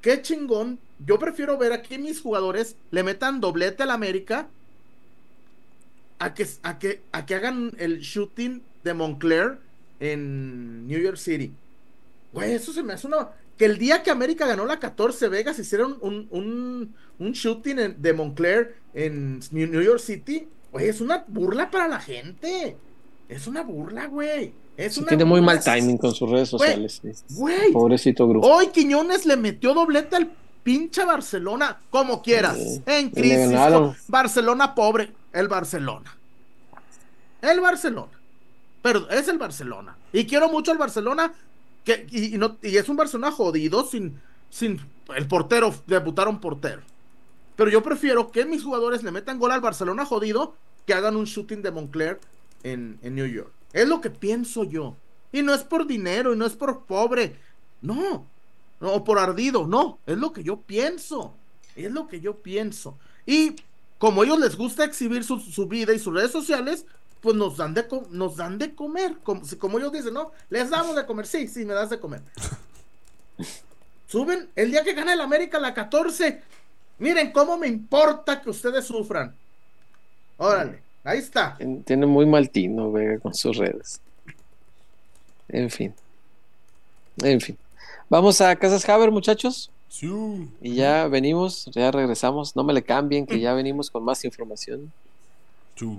[0.00, 0.78] Qué chingón.
[0.98, 4.48] Yo prefiero ver aquí mis jugadores le metan doblete al América
[6.18, 9.65] a que, a que, a que hagan el shooting de Moncler
[10.00, 11.52] en New York City.
[12.32, 13.30] Güey, eso se me hace una.
[13.56, 18.12] Que el día que América ganó la 14 Vegas hicieron un, un, un shooting de
[18.12, 20.46] Moncler en New York City.
[20.72, 22.76] Güey, es una burla para la gente.
[23.28, 24.52] Es una burla, güey.
[24.76, 27.00] Es tiene muy mal timing con sus redes sociales.
[27.30, 27.72] Güey.
[27.72, 28.46] Pobrecito grupo.
[28.46, 30.30] Hoy Quiñones le metió doblete al
[30.62, 32.58] pinche Barcelona, como quieras.
[32.84, 33.56] en crisis.
[34.08, 35.12] Barcelona pobre.
[35.32, 36.14] El Barcelona.
[37.40, 38.12] El Barcelona.
[38.86, 39.96] Pero es el Barcelona.
[40.12, 41.34] Y quiero mucho al Barcelona.
[41.84, 44.80] Que, y, es un Barcelona jodido sin, sin
[45.12, 46.82] el portero, debutaron portero.
[47.56, 50.54] Pero yo prefiero que mis jugadores le metan gol al Barcelona jodido
[50.86, 52.20] que hagan un shooting de Moncler
[52.62, 53.50] en, New York.
[53.72, 54.94] Es lo que pienso yo.
[55.32, 57.34] Y no es por dinero, y no es por pobre.
[57.82, 58.24] No.
[58.78, 59.66] no o por ardido.
[59.66, 59.98] No.
[60.06, 61.34] Es lo que yo pienso.
[61.74, 62.96] Es lo que yo pienso.
[63.26, 63.56] Y
[63.98, 66.86] como a ellos les gusta exhibir su, vida y sus redes sociales,
[67.20, 69.16] pues nos dan de, nos dan de comer.
[69.22, 70.32] Como, como ellos dicen, ¿no?
[70.50, 71.26] Les damos de comer.
[71.26, 72.22] Sí, sí, me das de comer.
[74.06, 76.40] Suben el día que gana el América la 14.
[76.98, 79.34] Miren cómo me importa que ustedes sufran.
[80.38, 81.58] Órale, ahí está.
[81.84, 84.00] Tiene muy mal tino, Vega, con sus redes.
[85.48, 85.94] En fin.
[87.22, 87.58] En fin.
[88.08, 89.70] Vamos a Casas Haber, muchachos.
[89.88, 90.08] Sí.
[90.60, 92.54] Y ya venimos, ya regresamos.
[92.54, 94.92] No me le cambien, que ya venimos con más información.
[95.74, 95.98] Sí.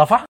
[0.00, 0.29] ¿Rafa?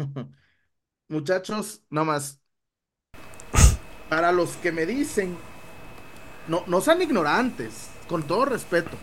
[1.08, 2.38] Muchachos, más
[4.08, 5.36] Para los que me dicen,
[6.48, 8.96] no, no sean ignorantes, con todo respeto.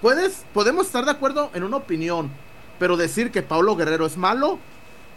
[0.00, 2.30] Puedes, podemos estar de acuerdo en una opinión,
[2.78, 4.58] pero decir que Pablo Guerrero es malo,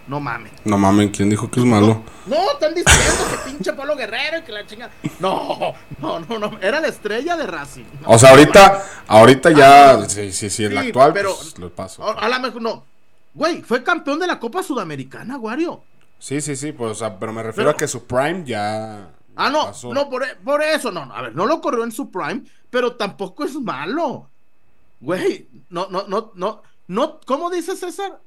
[0.08, 0.54] no mames.
[0.64, 2.04] No mames, ¿quién dijo que es malo?
[2.28, 4.90] No, están diciendo que pinche Pablo Guerrero y que la chinga.
[5.20, 6.60] No, no, no, no.
[6.62, 7.84] Era la estrella de Racing.
[8.06, 12.08] o sea, ahorita, ahorita ya, ah, sí, sí, sí, el actual, pero pues, lo paso.
[12.08, 12.97] a lo mejor no.
[13.38, 15.84] Güey, fue campeón de la Copa Sudamericana, Wario.
[16.18, 19.12] Sí, sí, sí, pues, pero me refiero a que su prime ya.
[19.36, 22.46] Ah, no, no, por, por, eso, no, a ver, no lo corrió en su prime,
[22.72, 24.28] pero tampoco es malo.
[25.00, 28.20] Güey, no, no, no, no, no, ¿cómo dice César?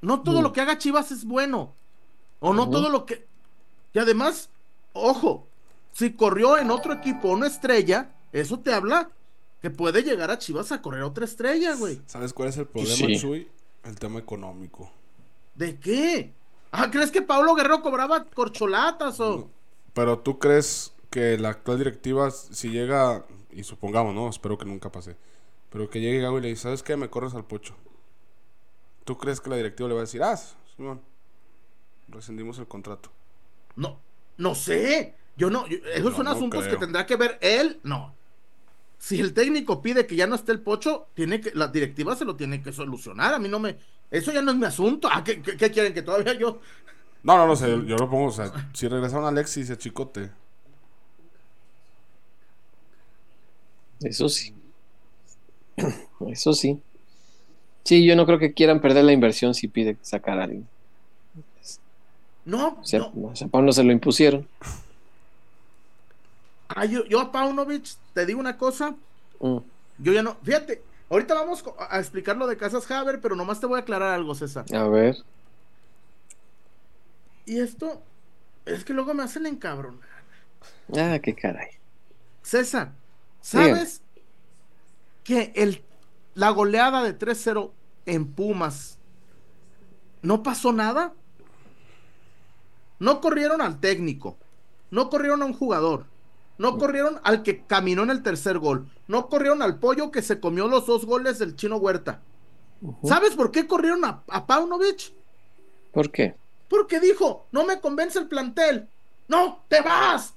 [0.00, 1.72] No todo lo que haga Chivas es bueno.
[2.40, 3.24] O no todo lo que.
[3.92, 4.50] Y además,
[4.92, 5.46] ojo,
[5.92, 9.10] si corrió en otro equipo una estrella, eso te habla
[9.62, 12.00] que puede llegar a Chivas a correr otra estrella, güey.
[12.06, 13.48] ¿Sabes cuál es el problema, Chuy?
[13.86, 14.90] El tema económico.
[15.54, 16.34] ¿De qué?
[16.72, 19.50] Ah, ¿crees que Pablo Guerrero cobraba corcholatas o...?
[19.96, 24.28] pero tú crees que la actual directiva, si llega, y supongamos, ¿no?
[24.28, 25.16] Espero que nunca pase,
[25.70, 26.98] pero que llegue Gago y le dice, ¿sabes qué?
[26.98, 27.74] Me corres al pocho.
[29.06, 30.36] ¿Tú crees que la directiva le va a decir, ah,
[30.76, 31.00] Simón,
[32.08, 33.10] rescindimos el contrato?
[33.74, 33.98] No,
[34.36, 35.14] no sé.
[35.34, 35.64] Yo no,
[35.94, 37.80] esos son asuntos que tendrá que ver él.
[37.82, 38.14] No,
[38.98, 42.24] si el técnico pide que ya no esté el pocho, tiene que, la directiva se
[42.24, 43.34] lo tiene que solucionar.
[43.34, 43.76] A mí no me.
[44.10, 45.08] Eso ya no es mi asunto.
[45.10, 45.92] Ah, ¿qué, quieren?
[45.92, 46.60] Que todavía yo.
[47.22, 47.66] No, no, no sé.
[47.86, 48.26] Yo lo pongo.
[48.26, 50.30] O sea, si regresaron a Alexis y a Chicote.
[54.00, 54.54] Eso sí.
[56.28, 56.80] Eso sí.
[57.84, 60.66] Sí, yo no creo que quieran perder la inversión si pide sacar a alguien.
[62.44, 63.32] No, O sea, no.
[63.32, 64.48] a se lo impusieron.
[66.76, 68.94] Ah, yo, yo a Paunovic, te digo una cosa,
[69.40, 69.56] Mm.
[69.98, 73.66] yo ya no, fíjate, ahorita vamos a explicar lo de Casas Haber, pero nomás te
[73.66, 74.64] voy a aclarar algo, César.
[74.74, 75.16] A ver.
[77.46, 78.02] Y esto,
[78.66, 80.08] es que luego me hacen encabronar.
[80.96, 81.68] Ah, qué caray.
[82.42, 82.92] César,
[83.40, 84.02] ¿sabes
[85.24, 85.82] que el,
[86.34, 87.72] la goleada de 3-0
[88.04, 88.98] en Pumas
[90.22, 91.14] no pasó nada?
[92.98, 94.36] No corrieron al técnico,
[94.90, 96.06] no corrieron a un jugador,
[96.58, 100.40] no corrieron al que caminó en el tercer gol, no corrieron al pollo que se
[100.40, 102.20] comió los dos goles del chino Huerta.
[103.04, 105.12] ¿Sabes por qué corrieron a, a Paunovic?
[105.92, 106.34] ¿Por qué?
[106.68, 108.88] Porque dijo, no me convence el plantel.
[109.28, 110.34] No, te vas.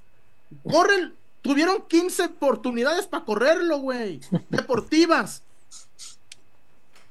[0.68, 4.20] Corren, tuvieron 15 oportunidades para correrlo, güey.
[4.48, 5.42] Deportivas.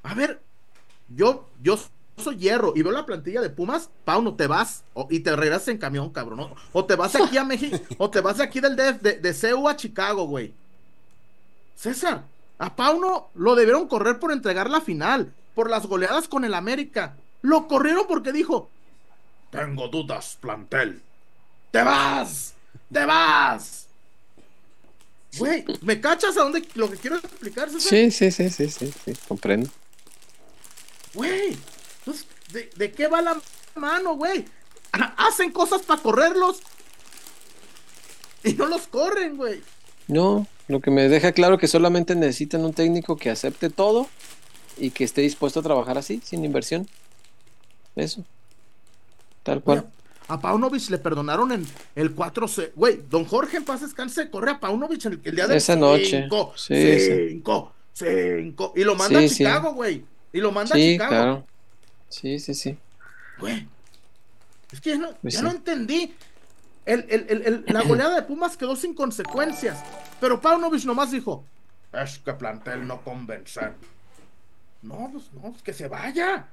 [0.02, 0.42] A ver,
[1.08, 1.78] yo, yo
[2.20, 5.68] soy hierro y veo la plantilla de Pumas, Pauno, te vas o- y te regresas
[5.68, 6.40] en camión, cabrón.
[6.40, 9.12] O, o te vas aquí a México, o te vas de aquí del DF, de,
[9.18, 10.52] de CEU a Chicago, güey.
[11.76, 12.24] César,
[12.58, 17.16] a Pauno lo debieron correr por entregar la final, por las goleadas con el América.
[17.42, 18.68] Lo corrieron porque dijo,
[19.50, 21.00] tengo dudas, plantel.
[21.70, 22.54] ¡Te vas!
[22.92, 23.86] ¡Te vas!
[25.38, 27.88] Güey, ¿me cachas a dónde lo que quiero explicar, César?
[27.88, 29.70] Sí, sí, sí, sí, sí, sí, comprendo.
[31.14, 31.56] Güey,
[32.04, 33.40] pues, ¿de, de qué va la
[33.74, 34.44] mano, güey?
[34.92, 36.60] Ha- Hacen cosas para correrlos
[38.42, 39.62] y no los corren, güey.
[40.08, 44.08] No, lo que me deja claro que solamente necesitan un técnico que acepte todo
[44.78, 46.88] y que esté dispuesto a trabajar así, sin inversión.
[47.96, 48.24] Eso.
[49.42, 49.86] Tal cual.
[50.28, 52.70] A Paunovic le perdonaron en el 4C.
[52.76, 56.22] Güey, don Jorge en paz descanse, corre a Paunovic el, el día de Esa noche.
[56.22, 57.28] Cinco, Sí, sí.
[57.30, 58.72] cinco, cinco.
[58.76, 59.28] Y lo manda Sí, a.
[59.28, 60.04] Chicago, güey.
[60.32, 61.10] Y lo manda a Chicago.
[61.10, 61.46] claro.
[62.10, 62.76] Sí, sí, sí.
[63.38, 63.66] Güey.
[64.72, 65.44] Es que ya no, Pues ya sí.
[65.46, 66.14] no entendí.
[66.86, 69.82] El, el- el- la goleada de Pumas quedó sin consecuencias.
[70.20, 71.44] Pero Paunovic nomás dijo:
[71.92, 73.74] Es que plantel no convencer.
[74.82, 76.46] No, pues no, pues que se vaya.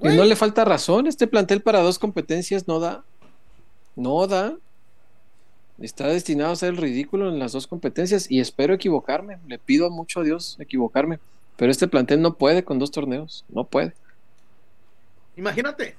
[0.00, 1.06] Y no le falta razón.
[1.06, 3.02] Este plantel para dos competencias no da.
[3.96, 4.56] No da.
[5.80, 9.38] Está destinado a ser el ridículo en las dos competencias y espero equivocarme.
[9.46, 11.18] Le pido mucho a Dios equivocarme.
[11.56, 13.44] Pero este plantel no puede con dos torneos.
[13.48, 13.94] No puede.
[15.38, 15.96] Imagínate.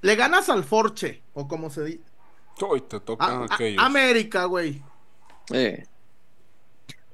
[0.00, 2.00] Le ganas al Forche, o como se dice.
[2.68, 3.82] Uy, te tocan A- a- aquellos.
[3.84, 4.82] América, güey.
[5.52, 5.84] Eh.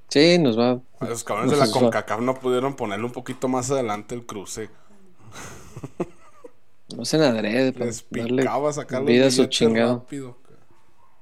[0.08, 0.80] Sí, nos va.
[1.00, 4.70] A Esos cabrones de la CONCACAF no pudieron ponerle un poquito más adelante el cruce.
[6.96, 9.98] No se adrede Les picaba sacar los vida su billetes chingado.
[9.98, 10.38] rápido.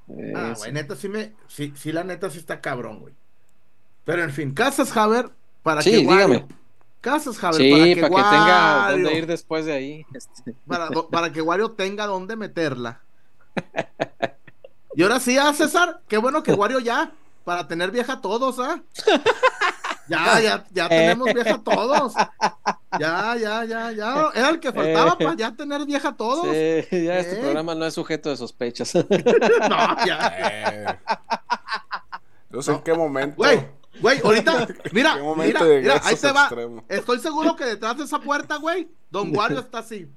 [0.08, 0.60] Eh, Ah, sí.
[0.60, 1.32] güey, neta sí me.
[1.48, 3.14] Sí, sí, la neta sí está cabrón, güey.
[4.04, 5.30] Pero en fin, Casas Haber
[5.64, 6.46] para Sí, que Wario- dígame.
[7.06, 10.06] Casas Haber Sí, para que, para que tenga Wario- dónde ir después de ahí.
[10.12, 13.00] Este, para, para que Wario tenga dónde meterla.
[14.96, 17.12] Y ahora sí, ah, César, qué bueno que Wario ya,
[17.44, 18.82] para tener vieja todos, ¿ah?
[20.08, 22.12] Ya, ya, ya tenemos vieja todos.
[22.98, 24.30] Ya, ya, ya, ya.
[24.34, 26.44] Era el que faltaba para ya tener vieja todos.
[26.46, 27.40] Sí, ya este ¿Eh?
[27.40, 28.94] programa no es sujeto de sospechas.
[29.68, 30.32] No, ya.
[30.40, 30.98] Eh.
[32.62, 33.36] Sé en qué momento.
[33.36, 33.68] Güey,
[34.00, 36.48] güey, ahorita, mira, ¿Qué momento mira, mira, ahí te va.
[36.88, 40.08] Estoy seguro que detrás de esa puerta, güey, Don Wario está así.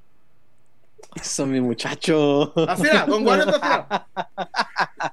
[1.16, 2.54] Eso, mi muchacho.
[2.68, 4.08] Así era, Don Wario está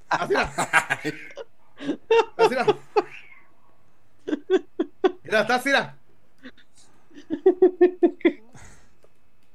[0.08, 0.32] así.
[0.32, 0.52] era.
[0.96, 1.22] Así era.
[2.36, 2.66] Así era.
[5.24, 5.96] Mira, está así era.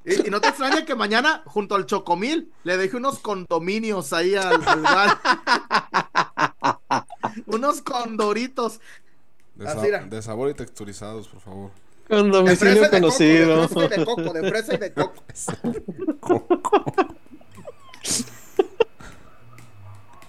[0.04, 4.36] Y, y no te extraña que mañana, junto al Chocomil, le deje unos condominios ahí
[4.36, 5.20] al, Wario.
[7.48, 8.80] unos condoritos.
[9.56, 11.72] De, sa- sabor y texturizados, por favor.
[12.08, 15.70] Con De domicilio fresa y de coco, de fresa y de coco, de fresa y
[15.72, 17.06] de coco.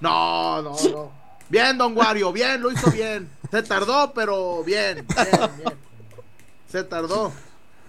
[0.00, 1.12] No, no, no.
[1.48, 3.28] Bien, don Wario, bien, lo hizo bien.
[3.50, 5.78] Se tardó, pero bien, bien, bien.
[6.68, 7.32] Se tardó.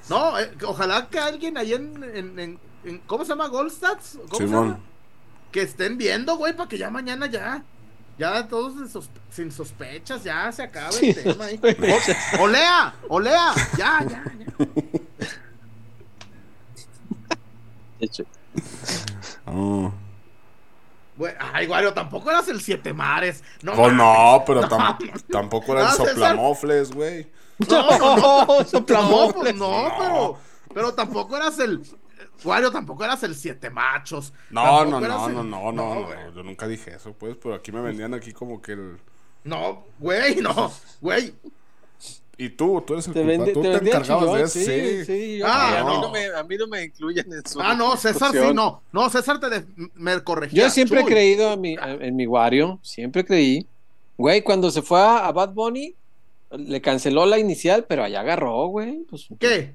[0.09, 3.47] No, eh, ojalá que alguien ahí en, en, en- en- ¿cómo se llama?
[3.47, 4.68] Goldstats, ¿cómo se Simón.
[4.70, 4.80] llama?
[5.51, 7.64] Que estén viendo, güey, para que ya mañana ya,
[8.18, 11.59] ya todos sin, sospe- sin sospechas, ya se acabe el Sin tema ahí.
[12.39, 14.68] O- olea, olea, ya, ya, ya.
[17.99, 18.24] Hecho,
[19.45, 19.91] Oh.
[21.16, 23.43] Güey, ay, Wario, tampoco eras el siete mares.
[23.61, 23.97] No, Pues mames.
[23.97, 27.28] no, pero tam- tampoco era el soplamofles, güey.
[27.70, 28.18] No, no, no.
[28.18, 29.53] No, No, soplamofles.
[29.53, 29.91] pues No.
[29.99, 30.38] pero,
[30.74, 31.82] pero tampoco eras el.
[32.44, 34.34] Wario, tampoco eras el siete machos.
[34.50, 36.18] No, no, no, el- no, no, no, no, güey.
[36.36, 38.98] Yo nunca dije eso, pues, pero aquí me vendían aquí como que el.
[39.44, 40.72] No, güey, no,
[41.02, 41.34] güey.
[42.36, 43.38] Y tú, tú eres el Te culpable.
[43.38, 44.60] vende- Tú te te encargabas de eso.
[44.60, 46.02] sí, Sí, sí, yo- Ah, a, mí no.
[46.02, 48.82] no me, a mí no me incluyen en su Ah, no, César sí, no.
[48.92, 50.64] No, César te de- me corregía.
[50.64, 53.68] Yo siempre he creído en mi, en mi Wario, siempre creí.
[54.18, 55.96] Güey, cuando se fue a, a Bad Bunny,
[56.52, 59.00] le canceló la inicial, pero allá agarró, güey.
[59.10, 59.74] Pues, ¿Qué?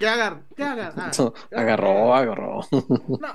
[0.00, 0.40] ¿Qué agar?
[0.56, 0.94] ¿Qué agar?
[0.96, 1.10] Ah,
[1.54, 2.60] agarró, agarró.
[2.72, 3.28] no.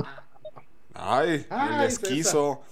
[0.95, 2.63] Ay, Ay, el esquizo.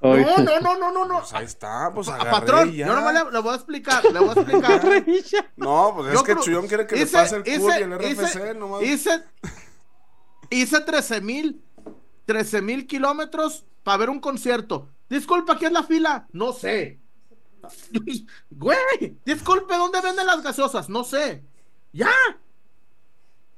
[0.00, 1.18] No, no, no, no, no, no.
[1.20, 2.86] Pues ahí está, pues agarré Patrón, ya.
[2.86, 4.80] yo nomás le, le voy a explicar, le voy a explicar.
[5.56, 7.92] No, pues es Yo que creo- Chuyón quiere que le pase el hice- y el
[7.98, 8.82] RFC, hice- nomás.
[8.82, 9.22] Hice,
[10.50, 11.62] hice 13 mil,
[12.24, 14.88] 13 mil kilómetros para ver un concierto.
[15.10, 16.26] Disculpa, ¿qué es la fila?
[16.32, 16.98] No sé.
[18.50, 20.88] Güey, disculpe, ¿dónde venden las gaseosas?
[20.88, 21.44] No sé.
[21.92, 22.10] Ya.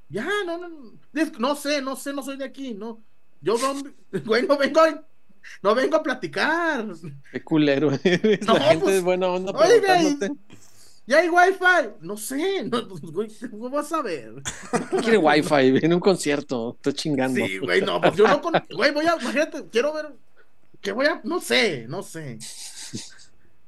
[0.09, 0.93] Ya, no, no, no.
[1.39, 3.03] No sé, no sé, no soy de aquí, no.
[3.41, 3.75] Yo, no,
[4.25, 4.81] güey, no vengo,
[5.63, 6.87] no vengo a platicar.
[7.33, 8.47] Qué culero eres.
[8.47, 10.33] No, la gente pues, es buena onda oye, preguntándote.
[11.07, 11.91] ¿Ya hay wifi?
[12.01, 14.35] No sé, no, pues, güey, ¿cómo vas a ver?
[14.91, 15.85] ¿Qué quiere wifi?
[15.85, 16.75] En un concierto.
[16.77, 17.47] Estoy chingando.
[17.47, 18.55] Sí, güey, no, pues yo no con.
[18.71, 19.17] Güey, voy a.
[19.21, 20.13] Imagínate, quiero ver.
[20.81, 21.21] Que voy a.
[21.25, 22.39] No sé, no sé.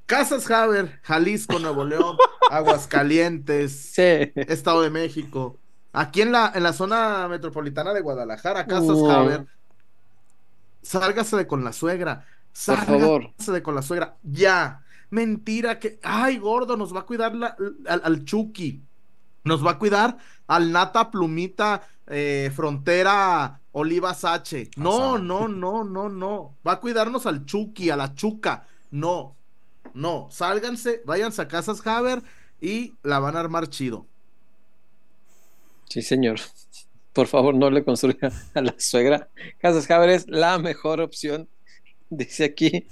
[0.07, 2.17] Casas Haber, Jalisco, Nuevo León,
[2.51, 4.33] Aguascalientes, Sí.
[4.35, 5.59] Estado de México.
[6.01, 9.11] Aquí en la, en la zona metropolitana de Guadalajara, Casas Uh.
[9.11, 9.47] Haber.
[10.83, 12.25] Sálgase de con la suegra.
[12.67, 13.23] Por favor.
[13.23, 14.17] Sálgase de con la suegra.
[14.23, 14.83] Ya.
[15.11, 15.99] Mentira que.
[16.03, 17.57] Ay, gordo, nos va a cuidar la-
[17.89, 18.83] al, al Chucky.
[19.45, 24.71] Nos va a cuidar al Nata Plumita eh, Frontera Oliva Sache.
[24.77, 25.23] No, Asá.
[25.23, 26.55] no, no, no, no.
[26.67, 28.67] Va a cuidarnos al Chucky, a la Chuca.
[28.91, 29.35] No,
[29.95, 30.29] no.
[30.31, 32.23] Sálganse, váyanse a Casas Haber
[32.61, 34.07] y la van a armar chido.
[35.89, 36.39] Sí, señor.
[37.13, 39.29] Por favor, no le construya a la suegra.
[39.59, 41.49] Casas Haber es la mejor opción.
[42.11, 42.87] Dice aquí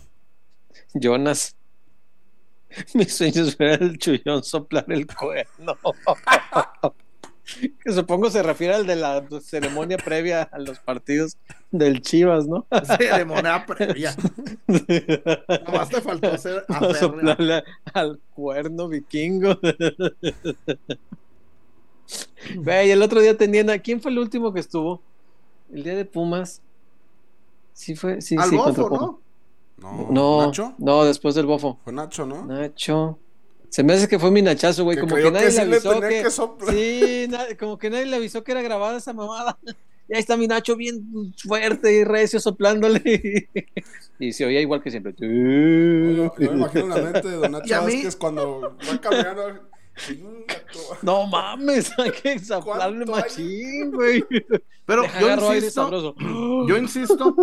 [0.94, 1.56] Jonas.
[2.94, 5.78] Mis sueños es ver al chullón soplar el cuerno.
[7.84, 11.36] que supongo se refiere al de la ceremonia previa a los partidos
[11.70, 12.66] del Chivas, ¿no?
[12.98, 14.14] Ceremonia previa.
[15.66, 16.64] Nomás te faltó hacer
[16.98, 17.62] Soplarle
[17.94, 19.58] al cuerno vikingo.
[22.56, 25.02] Güey, el otro día tenían a quién fue el último que estuvo?
[25.72, 26.62] El día de Pumas.
[27.72, 29.00] Sí fue, sí, al sí, bofo, Pumas.
[29.00, 29.20] ¿no?
[29.78, 30.74] No, No, ¿Nacho?
[30.78, 31.78] no, después del bofo.
[31.84, 32.44] Fue Nacho, ¿no?
[32.46, 33.18] Nacho.
[33.68, 34.96] Se me hace que fue mi nachazo, güey.
[34.96, 36.72] Como que nadie que le sí le avisó que.
[36.72, 39.58] Sí, na- como que nadie le avisó que era grabada esa mamada.
[40.08, 43.48] Y ahí está mi Nacho bien fuerte y recio soplándole.
[44.20, 45.12] Y se oía igual que siempre.
[45.18, 49.68] Yo, yo me imagino la mente de Don Nacho Vázquez cuando va caminando.
[51.02, 53.22] No mames, hay que soplarle ¿Cuánto hay?
[53.22, 54.24] machín, güey.
[54.84, 56.14] Pero Deja yo insisto,
[56.66, 57.34] yo insisto,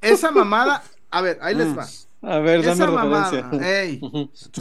[0.00, 1.78] esa mamada, a ver, ahí les Mm.
[1.78, 1.86] va.
[2.22, 3.82] A ver, dame Esa mamada, referencia.
[3.82, 4.00] ey,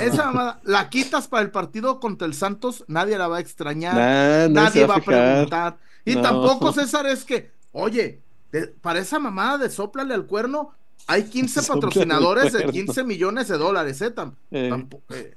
[0.01, 3.95] esa mamada, la quitas para el partido contra el Santos, nadie la va a extrañar,
[3.95, 5.77] Nah, no se nadie va a preguntar.
[6.03, 6.21] Y No.
[6.21, 8.19] tampoco, César, es que, oye,
[8.51, 10.71] de- para esa mamada de soplale al cuerno,
[11.07, 12.71] hay 15 Sóplale al patrocinadores de cuerno.
[12.73, 14.13] 15 millones de dólares, ¿eh?
[14.13, 14.85] Tam- Eh.
[15.09, 15.33] eh,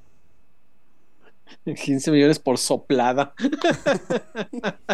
[1.65, 3.35] 15 millones por soplada.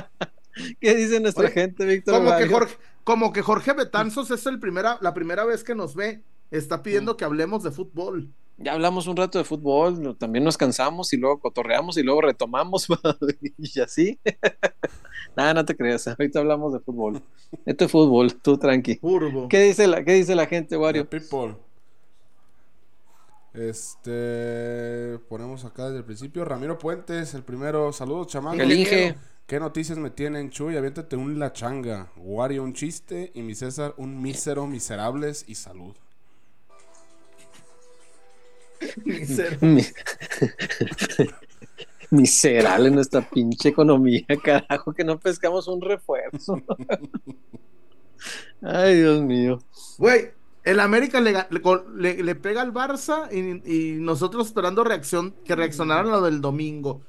[0.80, 2.14] ¿Qué dice nuestra Oye, gente, Víctor?
[2.14, 2.48] como, que?
[2.48, 6.78] Jorge, como que Jorge Betanzos es el primera, la primera vez que nos ve, está
[6.78, 6.82] Mm.
[6.82, 8.28] pidiendo que hablemos de fútbol.
[8.56, 12.86] Ya hablamos un rato de fútbol, también nos cansamos y luego cotorreamos y luego retomamos
[13.58, 14.20] y así.
[15.36, 17.20] Nada, no te creas, ahorita hablamos de fútbol.
[17.66, 18.96] Esto es fútbol, tú tranqui.
[18.96, 19.48] Turbo.
[19.48, 21.10] ¿Qué dice la, qué dice la gente, The Wario?
[21.10, 21.56] People.
[23.54, 25.18] Este.
[25.28, 26.44] Ponemos acá desde el principio.
[26.44, 27.92] Ramiro Puentes, el primero.
[27.92, 28.60] Saludos, chamacos.
[28.60, 29.14] El Inge.
[29.46, 30.76] ¿Qué noticias me tienen, Chuy?
[30.76, 32.10] Aviéntate un la changa.
[32.16, 33.30] Wario un chiste.
[33.34, 35.94] Y mi César un mísero, miserables y salud.
[39.60, 39.82] Mi-
[42.10, 46.62] Miserable nuestra pinche economía, carajo, que no pescamos un refuerzo.
[48.62, 49.58] Ay, Dios mío.
[49.98, 50.30] Güey,
[50.64, 56.22] el América le, pega al Barça y, y nosotros esperando reacción, que reaccionaran a lo
[56.22, 57.02] del domingo.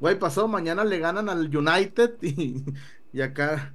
[0.00, 2.64] Güey, pasado mañana le ganan al United y,
[3.12, 3.74] y acá.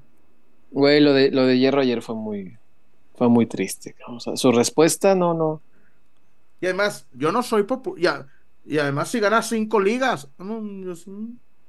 [0.72, 2.58] Güey, lo de, lo de Hierro ayer fue muy,
[3.16, 3.96] fue muy triste.
[4.08, 5.62] O sea, su respuesta no, no.
[6.60, 8.28] Y además, yo no soy popular.
[8.66, 10.28] Y además, si ganas cinco ligas.
[10.38, 11.12] yo sí.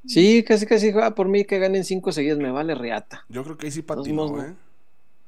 [0.06, 3.24] Sí, casi casi ah, por mí que ganen cinco seguidas me vale reata.
[3.28, 4.54] Yo creo que ahí sí patinó, modos, ¿eh?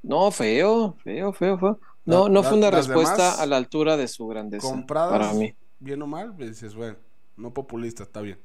[0.03, 1.81] No, feo, feo, feo, feo.
[2.11, 4.67] No, La- no fue una respuesta demás a la altura de su grandeza.
[4.69, 5.55] Compradas, Para mí.
[5.79, 6.97] bien o mal, pues dices, bueno,
[7.37, 8.39] no populista, está bien.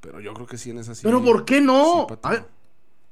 [0.00, 1.02] Pero yo creo que sí en esa sí.
[1.04, 1.84] Pero ¿por qué no?
[1.94, 2.34] sí a patinó.
[2.34, 2.44] ver,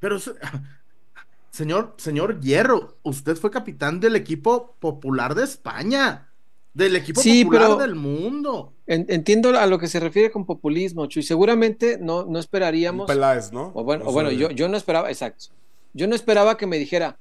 [0.01, 0.33] pero se-
[1.51, 6.27] señor, señor Hierro, usted fue capitán del equipo popular de España.
[6.75, 8.73] del equipo popular del mundo.
[8.87, 11.23] entiendo a lo que se refiere con populismo, Chuy.
[11.23, 13.07] Seguramente no, no esperaríamos.
[13.07, 13.73] Peláez, ¿no?
[13.75, 15.47] O bueno, bueno yo, yo no esperaba, exacto.
[15.93, 17.19] Yo no esperaba que me dijera,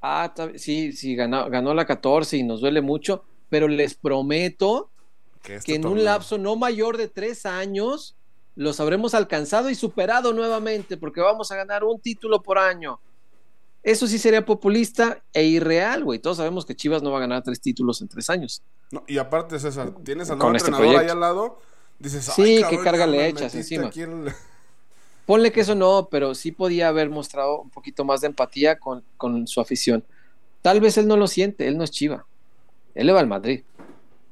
[0.00, 4.90] ah, sí, sí, ganó, ganó la 14 y nos duele mucho, pero les prometo
[5.42, 8.16] que, este en un lapso no mayor de tres años
[8.56, 13.00] los habremos alcanzado y superado nuevamente, porque vamos a ganar un título por año.
[13.82, 16.18] Eso sí sería populista e irreal, güey.
[16.18, 18.62] Todos sabemos que Chivas no va a ganar tres títulos en tres años.
[18.90, 21.58] No, y aparte, César, tienes al nuevo este entrenador ahí al lado,
[21.98, 23.90] dices, sí, qué carga le echas encima.
[25.26, 29.04] Ponle que eso no, pero sí podía haber mostrado un poquito más de empatía con,
[29.16, 30.04] con su afición.
[30.62, 32.26] Tal vez él no lo siente, él no es Chiva.
[32.94, 33.62] Él le va al Madrid.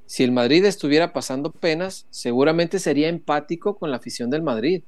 [0.07, 4.83] Si el Madrid estuviera pasando penas, seguramente sería empático con la afición del Madrid.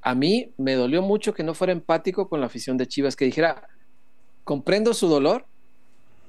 [0.00, 3.24] A mí me dolió mucho que no fuera empático con la afición de Chivas, que
[3.24, 3.68] dijera,
[4.42, 5.46] comprendo su dolor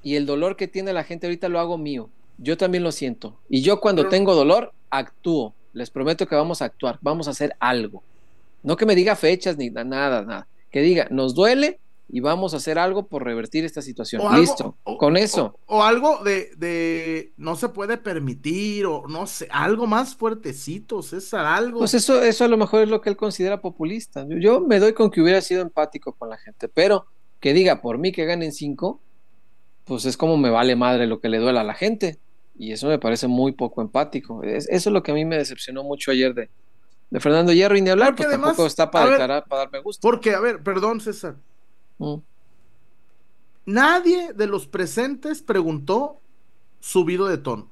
[0.04, 2.08] y el dolor que tiene la gente ahorita lo hago mío.
[2.38, 3.36] Yo también lo siento.
[3.48, 5.54] Y yo cuando tengo dolor, actúo.
[5.72, 8.04] Les prometo que vamos a actuar, vamos a hacer algo.
[8.64, 9.84] No que me diga fechas ni nada,
[10.22, 10.48] nada.
[10.70, 14.22] Que diga, nos duele, y vamos a hacer algo por revertir esta situación.
[14.38, 15.58] Listo, con eso.
[15.66, 21.46] O, algo de, de, no se puede permitir, o no sé, algo más fuertecito, César,
[21.46, 21.78] algo.
[21.78, 24.26] Pues eso, eso a lo mejor es lo que él considera populista.
[24.28, 27.06] Yo, me doy con que hubiera sido empático con la gente, pero
[27.40, 29.00] que diga por mí que ganen cinco,
[29.84, 32.18] pues es como me vale madre lo que le duela a la gente.
[32.56, 34.42] Y eso me parece muy poco empático.
[34.44, 36.50] eso es lo que a mí me decepcionó mucho ayer de,
[37.14, 40.00] de Fernando Hierro y ni hablar, porque pues tampoco está para, para darme gusto.
[40.02, 41.36] Porque, a ver, perdón, César
[41.98, 42.16] Mm.
[43.66, 46.20] Nadie de los presentes preguntó
[46.80, 47.70] subido de tono.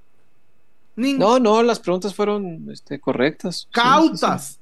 [0.94, 3.68] No, no, las preguntas fueron este, correctas.
[3.72, 4.60] Cautas.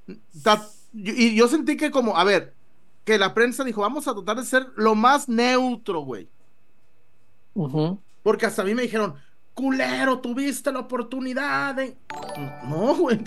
[0.95, 2.55] Y yo sentí que como, a ver,
[3.05, 6.26] que la prensa dijo, vamos a tratar de ser lo más neutro, güey.
[8.22, 9.14] Porque hasta a mí me dijeron,
[9.53, 11.99] culero, tuviste la oportunidad de...
[12.66, 13.22] No, güey.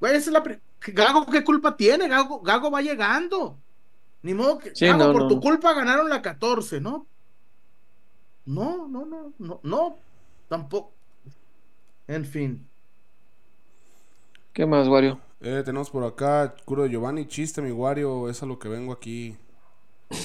[0.00, 0.42] Güey, esa es la...
[0.80, 2.08] Gago, ¿qué culpa tiene?
[2.08, 3.56] Gago, Gago va llegando.
[4.22, 7.06] Ni modo que por tu culpa ganaron la 14, ¿no?
[8.46, 9.96] No, no, no, no, no,
[10.48, 10.92] tampoco.
[12.08, 12.66] En fin.
[14.52, 15.20] ¿Qué más, Wario?
[15.40, 18.92] Eh, tenemos por acá, Curo de Giovanni, chiste, mi Wario, es a lo que vengo
[18.92, 19.36] aquí.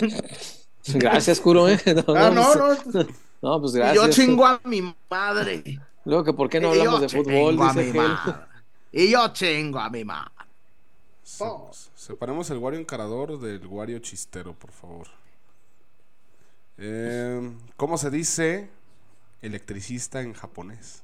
[0.87, 1.79] gracias, Curo, ¿eh?
[1.85, 3.05] No, ah, no, no.
[3.41, 3.61] no.
[3.61, 3.95] pues gracias.
[3.95, 5.63] yo chingo a mi madre.
[6.05, 7.93] Luego que por qué no hablamos de fútbol, dice
[8.91, 10.31] Y yo chingo a mi madre.
[11.95, 15.07] Separemos el Wario encarador del Wario chistero, por favor.
[16.77, 18.69] Eh, ¿Cómo se dice
[19.41, 21.03] electricista en japonés?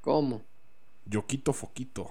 [0.00, 0.42] ¿Cómo?
[1.06, 2.10] Yokito Foquito.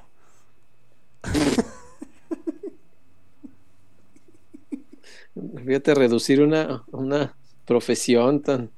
[5.66, 8.70] Fíjate, reducir una, una profesión tan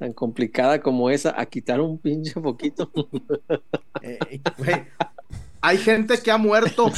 [0.00, 2.90] tan complicada como esa a quitar un pinche poquito.
[4.02, 4.40] Eh,
[5.60, 6.90] hay gente que ha muerto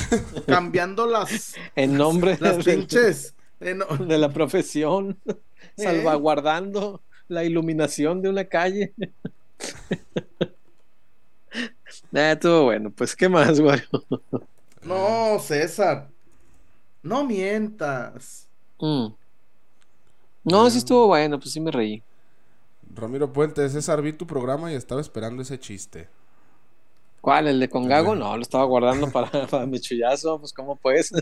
[0.47, 5.35] cambiando las en nombre las pinches de la profesión, eh.
[5.75, 8.93] salvaguardando la iluminación de una calle.
[12.13, 13.81] Nada, todo bueno, pues qué más, güey.
[14.83, 16.09] No, César.
[17.03, 18.47] No mientas.
[18.79, 19.09] Mm.
[20.45, 22.01] No, sí estuvo bueno, pues sí me reí.
[22.95, 26.09] Ramiro Puentes, César, vi tu programa y estaba esperando ese chiste.
[27.21, 27.47] ¿Cuál?
[27.47, 28.15] ¿El de Congago?
[28.15, 30.39] No, lo estaba guardando para, para mi chullazo.
[30.39, 31.13] Pues, ¿cómo pues?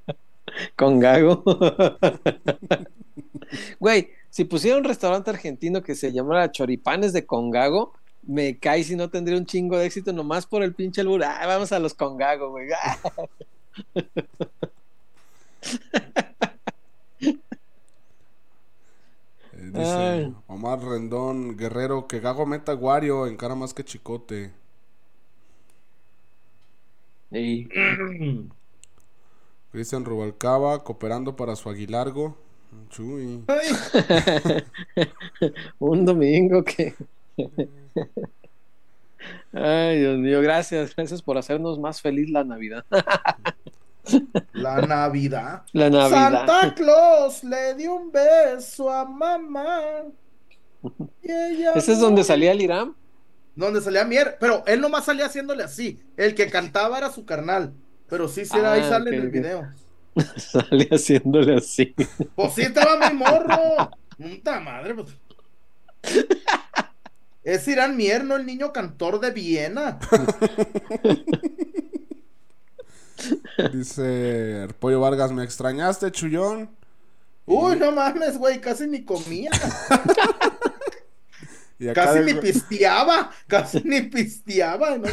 [0.76, 1.42] Congago.
[3.78, 7.92] Güey, si pusiera un restaurante argentino que se llamara Choripanes de Congago,
[8.22, 11.22] me cae si no tendría un chingo de éxito nomás por el pinche albur.
[11.22, 12.68] Ah, vamos a los Congago, güey.
[19.76, 24.52] Dice Omar Rendón, Guerrero, que Gago meta Wario en cara más que Chicote.
[29.72, 32.36] Cristian Rubalcaba, cooperando para su aguilargo.
[32.88, 33.42] Chuy.
[35.78, 36.94] Un domingo que.
[39.52, 42.84] Ay, Dios mío, gracias, gracias por hacernos más feliz la Navidad.
[44.52, 45.62] La Navidad.
[45.72, 46.46] La Navidad.
[46.46, 50.04] Santa Claus le dio un beso a mamá.
[51.22, 52.94] ¿Ese es donde salía el Irán?
[53.54, 56.00] Donde salía Mier, pero él nomás salía haciéndole así.
[56.16, 57.72] El que cantaba era su carnal.
[58.08, 59.68] Pero sí, sí, ahí ah, sale en el video.
[60.36, 61.94] Salía haciéndole así.
[62.34, 63.90] Pues sí, estaba mi morro.
[64.16, 65.16] Puta madre, pues.
[67.42, 69.98] Es Irán Mier, no el niño cantor de Viena.
[73.72, 76.70] Dice Pollo Vargas, ¿me extrañaste, Chullón?
[77.46, 79.50] Uy, no mames, güey, casi ni comía.
[81.94, 84.98] casi ni pisteaba, casi ni pisteaba.
[84.98, 85.06] ¿no?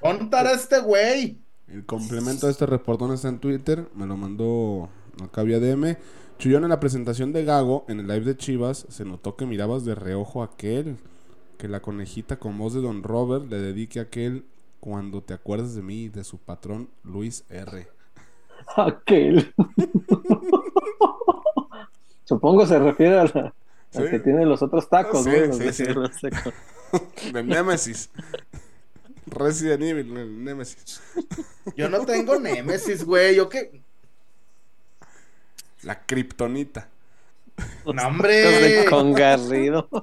[0.00, 1.38] Contar a este güey.
[1.66, 4.90] El complemento de este reportón está en Twitter, me lo mandó
[5.22, 5.96] acá vía DM.
[6.38, 9.84] Chuyón en la presentación de Gago, en el live de Chivas, se notó que mirabas
[9.84, 10.96] de reojo a aquel,
[11.56, 14.44] que la conejita con voz de Don Robert le dedique a aquel
[14.82, 17.86] cuando te acuerdas de mí, de su patrón Luis R.
[18.76, 19.54] Aquel.
[22.24, 23.54] Supongo se refiere a la,
[23.94, 25.84] al que tiene los otros tacos, sí, sí,
[27.32, 28.10] De Nemesis.
[29.26, 31.00] Resident Evil, Nemesis.
[31.76, 33.36] Yo no tengo Nemesis, güey.
[33.36, 33.82] Yo qué.
[35.82, 36.88] La kriptonita.
[37.86, 38.84] No, hombre.
[38.90, 39.88] Con Garrido.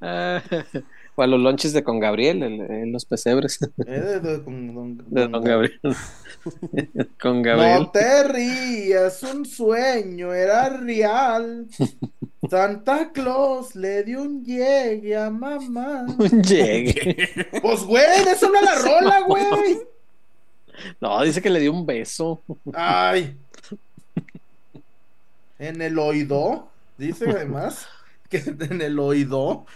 [1.18, 3.58] o a los lonches de con Gabriel en, los pesebres.
[3.86, 5.80] Eh, de, con, don, Gabriel.
[7.20, 7.80] con Gabriel.
[7.80, 11.66] No te rías, un sueño era real.
[12.48, 16.06] Santa Claus le dio un llegue a mamá.
[16.06, 17.26] Un llegue.
[17.60, 19.80] Pues, güey, eso no la rola, güey.
[21.00, 22.40] No, dice que le dio un beso.
[22.72, 23.36] Ay.
[25.58, 26.68] En el oído.
[26.96, 27.88] Dice además
[28.30, 29.66] que en el oído.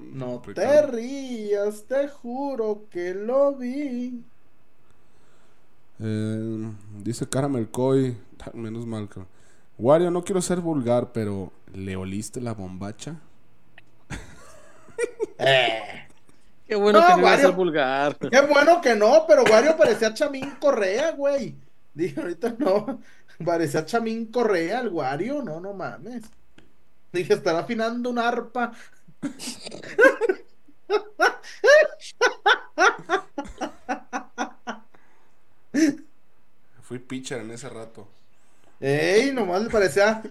[0.00, 4.24] No te rías, te juro que lo vi.
[6.00, 6.72] Eh,
[7.02, 8.16] dice Caramel Coy,
[8.54, 9.20] menos mal que...
[9.78, 13.20] Wario, no quiero ser vulgar, pero ¿le oliste la bombacha?
[15.38, 16.08] eh.
[16.66, 18.16] Qué bueno que no ser vulgar.
[18.18, 21.56] Qué bueno que no, pero Wario parecía Chamín Correa, güey.
[21.94, 23.00] Dije, ahorita no.
[23.44, 26.24] Parecía Chamín Correa el Wario, no, no mames.
[27.12, 28.72] Dije, estará afinando un arpa.
[36.82, 38.08] Fui pitcher en ese rato.
[38.80, 40.22] Ey, nomás le parecía,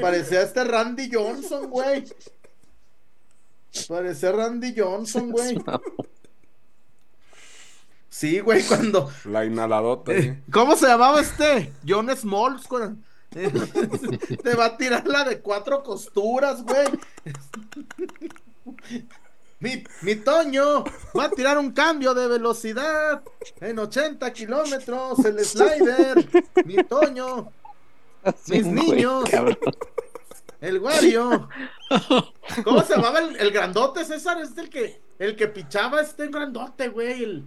[0.00, 2.04] parecía este Randy Johnson, güey.
[3.88, 5.58] Parecía Randy Johnson, güey.
[8.10, 9.10] Sí, güey, cuando.
[9.26, 10.12] La inhaladota.
[10.12, 11.72] Eh, ¿Cómo se llamaba este?
[11.86, 12.90] John Smalls, güey.
[13.30, 16.86] Te va a tirar la de cuatro costuras, güey.
[19.60, 20.84] Mi, mi, Toño
[21.18, 23.22] va a tirar un cambio de velocidad
[23.60, 26.26] en 80 kilómetros, el slider.
[26.64, 27.52] Mi Toño.
[28.48, 29.24] Mis niños.
[30.60, 31.48] el Wario.
[32.64, 34.40] ¿Cómo se llamaba el, grandote, César?
[34.40, 37.24] Es el que, el que pichaba este grandote, güey.
[37.24, 37.44] El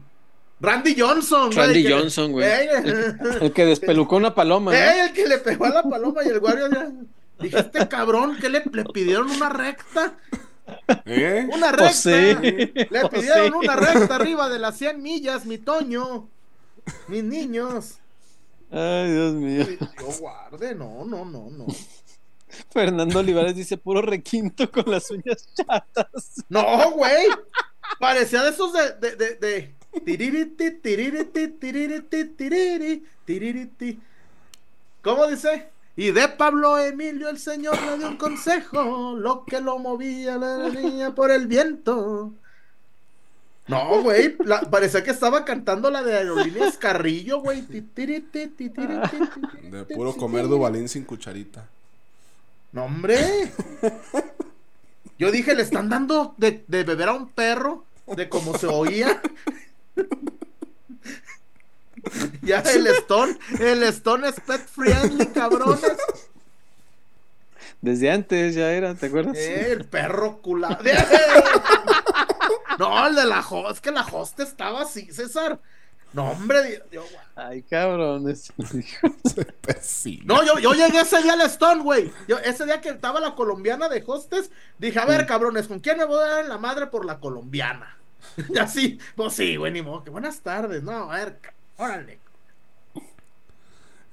[0.61, 2.47] Randy Johnson, Randy Johnson, güey.
[3.41, 6.69] El, que despelucó una paloma, El que le pegó a la paloma y el Wario
[6.69, 6.91] ya.
[7.39, 10.13] Dije, este cabrón, que le, le pidieron una recta?
[11.05, 11.47] ¿Eh?
[11.51, 12.41] Una pues recta.
[12.41, 16.29] Le pues pidieron una recta arriba de las 100 millas, mi Toño.
[17.07, 17.95] Mis niños.
[18.69, 19.65] Ay, Dios mío.
[19.99, 21.65] Yo guarde, no, no, no, no.
[22.69, 26.43] Fernando Olivares dice puro requinto con las uñas chatas.
[26.49, 27.27] No, güey.
[27.99, 29.75] Parecía de esos de, de, de, de...
[35.01, 35.69] ¿Cómo dice?
[35.95, 40.69] Y de Pablo Emilio el Señor le dio un consejo, lo que lo movía la
[40.69, 42.33] niña por el viento.
[43.67, 44.35] No, güey,
[44.69, 47.61] parecía que estaba cantando la de Aerolíneas Carrillo, güey.
[49.69, 51.67] De puro comer Dubalín sin cucharita.
[52.71, 53.51] No, hombre.
[55.19, 59.21] Yo dije, le están dando de, de beber a un perro, de cómo se oía.
[62.41, 65.81] ya el Stone, el Stone es pet friendly, cabrones.
[67.81, 69.37] Desde antes ya era, ¿te acuerdas?
[69.37, 70.83] Eh, el perro culado.
[72.79, 75.59] no, el de la host, es que la host estaba así, César.
[76.13, 78.25] No, hombre, Dios, Ay, cabrón.
[80.25, 82.11] no, yo, yo llegué ese día al Stone, güey.
[82.43, 85.27] ese día que estaba la colombiana de hostes, dije, a ver, mm.
[85.27, 87.97] cabrones, ¿con quién me voy a dar en la madre por la colombiana?
[88.59, 91.39] así, pues sí, güey, ni modo, que buenas tardes, no, a ver,
[91.77, 92.19] órale.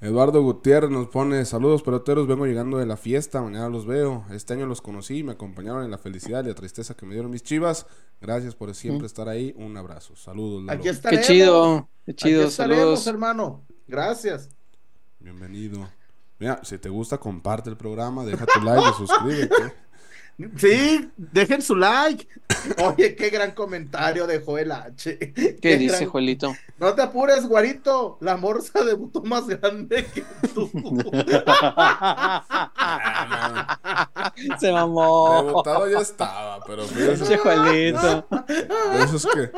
[0.01, 4.53] Eduardo Gutiérrez nos pone saludos peloteros, vengo llegando de la fiesta, mañana los veo, este
[4.53, 7.43] año los conocí, me acompañaron en la felicidad y la tristeza que me dieron mis
[7.43, 7.85] chivas,
[8.21, 10.63] gracias por siempre estar ahí, un abrazo, saludos.
[10.69, 11.27] Aquí estaremos.
[11.27, 13.07] Qué chido, qué chido, Aquí saludos.
[13.07, 14.47] hermano, gracias.
[15.19, 15.89] Bienvenido.
[16.39, 19.73] Mira, si te gusta comparte el programa, deja tu like y suscríbete.
[20.57, 22.27] Sí, dejen su like.
[22.83, 25.33] Oye, qué gran comentario dejó el H.
[25.61, 26.55] ¿Qué, dice, Juelito?
[26.79, 28.17] No te apures, Guarito.
[28.21, 30.23] La morsa debutó más grande que
[30.53, 30.71] tú.
[34.59, 35.43] Se mamó.
[35.43, 37.37] Debutado ya estaba, pero fíjese.
[37.37, 38.25] Juelito.
[39.03, 39.51] Eso es que.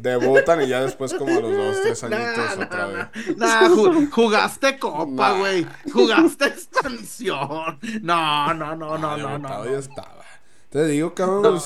[0.00, 3.08] Debutan y ya después como a los dos, tres añitos otra vez.
[3.36, 5.66] No, jugaste copa, güey.
[5.92, 7.78] Jugaste extensión.
[8.02, 9.64] No, no, no, no, no, no.
[9.64, 10.24] Ya estaba.
[10.70, 11.60] Te digo, cabrón,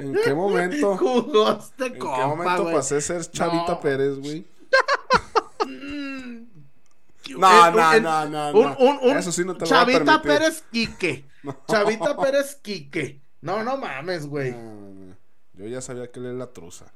[0.00, 0.96] ¿en qué momento?
[0.96, 4.46] Jugaste ¿En qué momento pasé a ser Chavita Pérez, güey?
[7.36, 11.24] No, no, no, no, Un, Eso sí no te lo Chavita Pérez Quique.
[11.68, 13.20] Chavita Pérez Quique.
[13.40, 14.54] No, no mames, güey.
[15.54, 16.92] Yo ya sabía que él es la truza.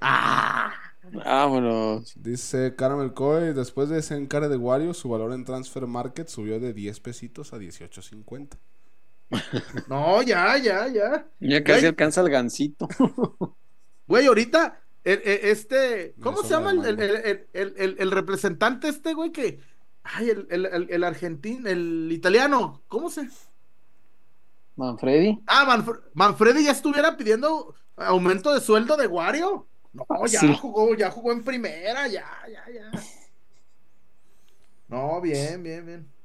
[0.00, 0.72] Ah.
[1.12, 2.12] Vámonos.
[2.16, 6.60] Dice Caramel Coy, después de ese encare de Wario, su valor en Transfer Market subió
[6.60, 8.58] de 10 pesitos a 18.50.
[9.88, 11.26] No, ya, ya, ya.
[11.40, 12.88] Ya casi alcanza el gancito.
[14.06, 19.32] Güey, ahorita, este, ¿cómo se llama el, representante este, güey?
[19.32, 19.60] Que,
[20.02, 23.28] ay, el, argentino, el italiano, ¿cómo se?
[24.76, 25.42] Manfredi.
[25.46, 29.66] Ah, Manfredi ya estuviera pidiendo aumento de sueldo de Wario.
[29.92, 32.90] No, ya jugó, ya jugó en primera, ya, ya, ya.
[34.88, 36.17] No, bien, bien, bien.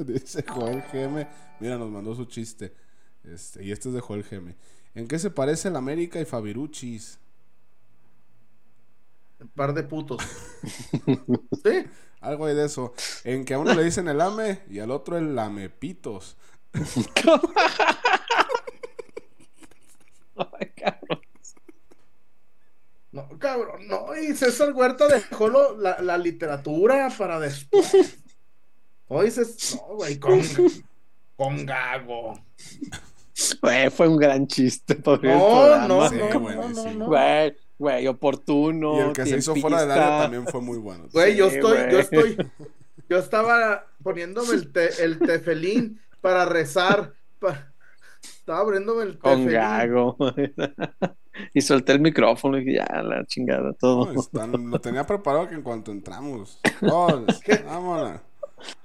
[0.06, 1.28] Dice Joel Geme.
[1.60, 2.72] Mira, nos mandó su chiste.
[3.24, 4.56] Este, y este es de Joel Geme.
[4.94, 7.18] ¿En qué se parece el América y Fabiruchis?
[9.40, 10.22] Un par de putos.
[11.64, 11.84] ¿Sí?
[12.20, 12.92] Algo hay de eso.
[13.24, 16.36] En que a uno le dicen el ame y al otro el lamepitos.
[23.12, 24.16] No, cabrón, no.
[24.16, 28.16] Y César Huerta dejó la, la, literatura para después.
[29.12, 30.40] Hoy dices, no, güey, con,
[31.36, 32.34] con Gago.
[33.60, 34.94] Güey, fue un gran chiste.
[34.94, 38.96] Por no, no, no, no, Güey, güey, oportuno.
[38.96, 41.08] Y el que se hizo fuera del área también fue muy bueno.
[41.12, 42.36] Güey, yo estoy, yo estoy,
[43.08, 47.12] yo estaba poniéndome el, el tefelín para rezar.
[48.22, 49.44] Estaba abriéndome el tefelín.
[49.44, 50.16] Con Gago.
[51.52, 54.12] y solté el micrófono y ya, la chingada, todo.
[54.12, 56.60] lo tenía preparado que en cuanto entramos.
[56.80, 58.20] Vámonos.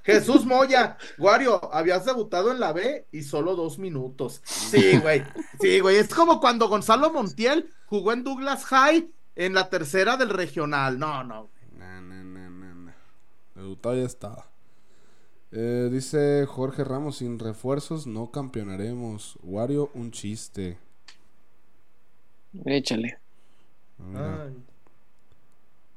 [0.03, 4.41] Jesús Moya, Wario, habías debutado en la B y solo dos minutos.
[4.45, 5.23] Sí, güey.
[5.59, 5.97] Sí, güey.
[5.97, 10.99] Es como cuando Gonzalo Montiel jugó en Douglas High en la tercera del regional.
[10.99, 11.49] No, no.
[11.77, 12.93] No, no, no, no.
[13.55, 14.47] Debutado ya estaba.
[15.51, 19.37] Eh, dice Jorge Ramos, sin refuerzos no campeonaremos.
[19.41, 20.77] Wario, un chiste.
[22.65, 23.19] Échale.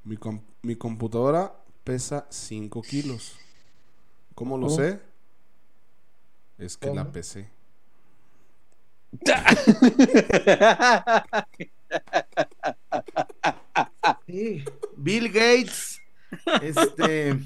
[0.05, 0.17] Mi,
[0.63, 1.53] mi computadora
[1.85, 3.37] pesa 5 kilos.
[4.39, 5.01] ¿Cómo lo sé?
[6.59, 7.51] Es que la PC.
[14.97, 16.01] Bill Gates,
[16.63, 17.37] este,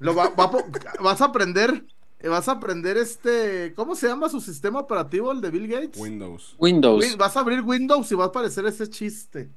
[0.00, 1.84] lo vas a aprender,
[2.24, 6.00] vas a aprender este, ¿cómo se llama su sistema operativo el de Bill Gates?
[6.00, 6.56] Windows.
[6.58, 7.16] Windows.
[7.16, 9.50] Vas a abrir Windows y va a aparecer ese chiste.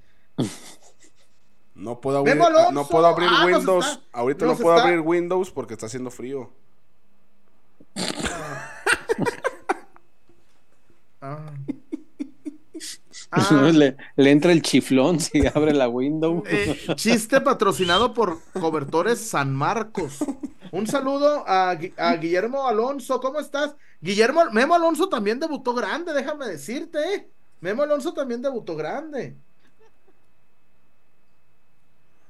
[1.76, 2.38] No puedo abrir,
[2.72, 4.00] no puedo abrir ah, Windows.
[4.14, 6.50] Ahorita no puedo abrir Windows porque está haciendo frío.
[11.22, 11.52] Ah.
[13.32, 13.72] Ah.
[13.74, 13.98] Le,
[14.32, 16.44] entra el chiflón si abre la window.
[16.48, 20.20] Eh, chiste patrocinado por Cobertores San Marcos.
[20.72, 23.20] Un saludo a, a, Guillermo Alonso.
[23.20, 23.76] ¿Cómo estás?
[24.00, 27.00] Guillermo, Memo Alonso también debutó grande, déjame decirte.
[27.14, 27.30] Eh.
[27.60, 29.36] Memo Alonso también debutó grande.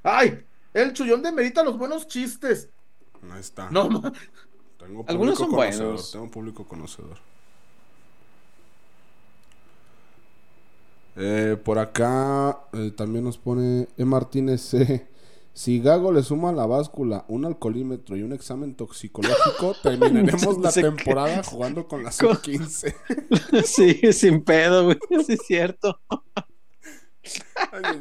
[0.07, 2.69] Ay, el chullón demerita los buenos chistes.
[3.23, 3.71] No está.
[3.71, 3.89] No,
[4.77, 6.11] tengo Algunos son buenos.
[6.11, 7.17] Tengo un público conocedor.
[11.15, 14.05] Eh, por acá eh, también nos pone E.
[14.05, 15.07] Martínez C.
[15.55, 21.43] Si Gago le suma la báscula un alcoholímetro y un examen toxicológico, terminaremos la temporada
[21.43, 22.93] jugando con la sub-15.
[23.63, 24.97] sí, sin pedo, güey.
[25.25, 25.97] Sí, es cierto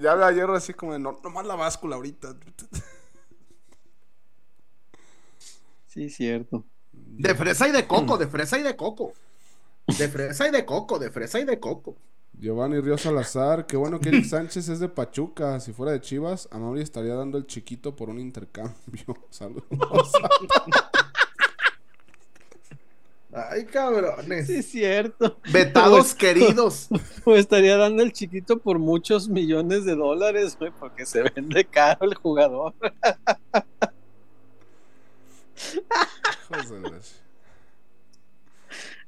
[0.00, 2.36] ya ve ayer así como de, no, nomás la báscula ahorita.
[5.86, 6.64] Sí, cierto.
[6.92, 9.12] De fresa y de coco, de fresa y de coco.
[9.86, 11.96] De fresa y de coco, de fresa y de coco.
[12.32, 15.60] Giovanni Río Salazar, qué bueno que Eric Sánchez es de Pachuca.
[15.60, 18.74] Si fuera de Chivas, a Mauri estaría dando el chiquito por un intercambio.
[19.30, 19.64] Saludos.
[23.34, 24.46] Ay, cabrones.
[24.46, 25.38] Sí, es cierto.
[25.52, 26.88] Vetados queridos.
[27.24, 32.04] O estaría dando el chiquito por muchos millones de dólares, güey, porque se vende caro
[32.04, 32.74] el jugador.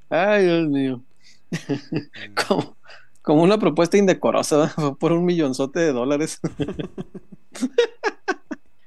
[0.08, 1.02] Ay, Dios mío.
[2.48, 2.76] como,
[3.22, 6.40] como, una propuesta indecorosa, por un millonzote de dólares.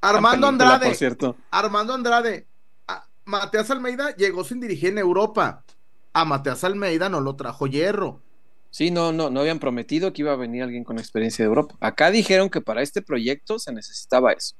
[0.02, 0.88] Armando Andrade.
[0.88, 1.36] Por cierto.
[1.52, 2.49] Armando Andrade.
[3.30, 5.64] Mateas Almeida llegó sin dirigir en Europa.
[6.14, 8.22] A Mateas Almeida no lo trajo hierro.
[8.72, 11.76] Sí, no, no, no habían prometido que iba a venir alguien con experiencia de Europa.
[11.80, 14.56] Acá dijeron que para este proyecto se necesitaba eso.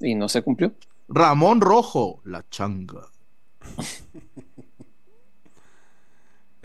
[0.00, 0.72] Y no se cumplió.
[1.08, 3.08] Ramón Rojo, la changa.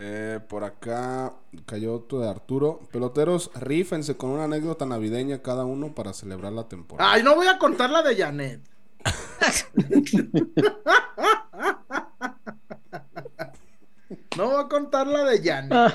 [0.06, 1.32] Eh, por acá
[1.64, 2.80] cayó otro de Arturo.
[2.90, 7.10] Peloteros, rífense con una anécdota navideña cada uno para celebrar la temporada.
[7.10, 8.60] Ay, no voy a contar la de Janet.
[14.36, 15.92] no voy a contar la de Janet.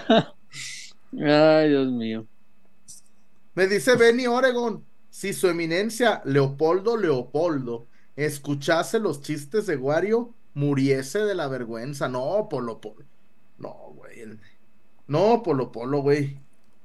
[1.14, 2.26] Ay, Dios mío.
[3.55, 11.20] Me dice Benny Oregon, si su eminencia Leopoldo Leopoldo escuchase los chistes de Wario, muriese
[11.20, 12.07] de la vergüenza.
[12.07, 13.05] No, Polo Polo.
[13.57, 14.38] No, güey.
[15.07, 16.39] No, Polo Polo, güey.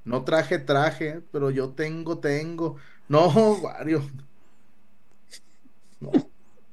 [0.05, 2.77] No traje traje, pero yo tengo, tengo.
[3.09, 3.29] No,
[3.63, 4.03] Wario.
[6.13, 6.27] No.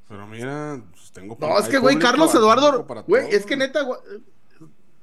[0.07, 2.85] Pero mira, pues tengo No, es que, güey, Carlos Eduardo.
[3.07, 3.87] Güey, es que neta,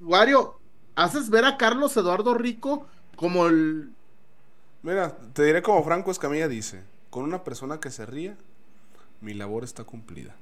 [0.01, 0.59] Wario,
[0.95, 3.91] haces ver a Carlos Eduardo Rico como el.
[4.83, 8.37] Mira, te diré como Franco Escamilla dice: con una persona que se ría,
[9.21, 10.37] mi labor está cumplida.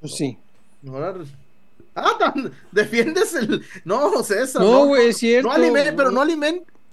[0.00, 0.38] Pues sí.
[1.94, 2.34] Ah,
[2.72, 3.64] defiendes el.
[3.84, 4.62] No, César.
[4.62, 5.48] No, güey, es cierto.
[5.48, 6.20] No alimente, pero no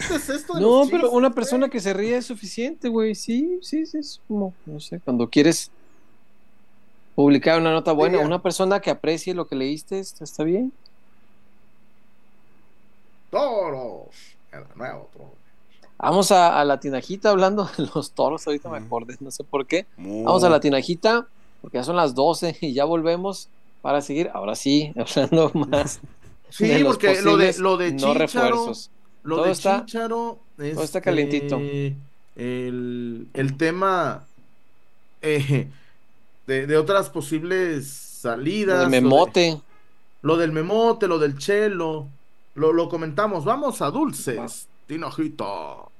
[0.10, 0.54] esto.
[0.54, 3.16] De no, pero una persona que se ríe es suficiente, güey.
[3.16, 3.98] Sí, sí, sí.
[3.98, 5.72] Es como, no sé, cuando quieres
[7.16, 10.72] publicar una nota buena, sí, una persona que aprecie lo que leíste, está bien.
[13.30, 14.08] Toros.
[14.52, 15.32] El nuevo toro.
[15.98, 18.46] Vamos a, a, la tinajita hablando de los toros.
[18.48, 18.72] Ahorita mm.
[18.72, 19.86] me acordé, no sé por qué.
[19.98, 20.24] Mm.
[20.24, 21.28] Vamos a la tinajita,
[21.62, 23.50] porque ya son las 12 y ya volvemos
[23.82, 24.30] para seguir.
[24.34, 26.02] Ahora sí, hablando más.
[26.50, 28.90] Sí, porque lo de, lo de no refuerzos.
[29.24, 30.40] Lo todo de está, Chicharo.
[30.58, 31.60] Este, todo está calientito.
[32.36, 34.26] El, el tema
[35.22, 35.68] eh,
[36.48, 38.78] de, de, otras posibles salidas.
[38.78, 39.50] Lo de memote.
[39.50, 39.62] Lo, de,
[40.22, 42.08] lo del memote, lo del chelo.
[42.56, 43.46] Lo, lo comentamos.
[43.46, 44.38] Vamos a dulces.
[44.38, 45.91] Va.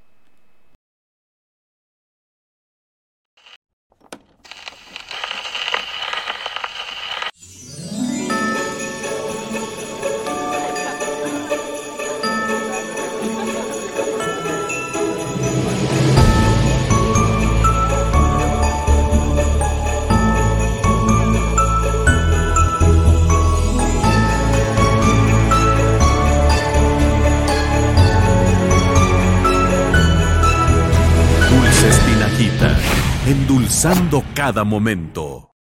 [33.28, 35.52] Endulzando cada momento.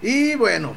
[0.00, 0.74] Y bueno,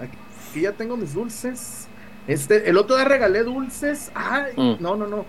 [0.00, 1.86] aquí ya tengo mis dulces.
[2.26, 4.10] Este, el otro día regalé dulces.
[4.14, 4.76] Ay, mm.
[4.80, 5.26] no, no, no.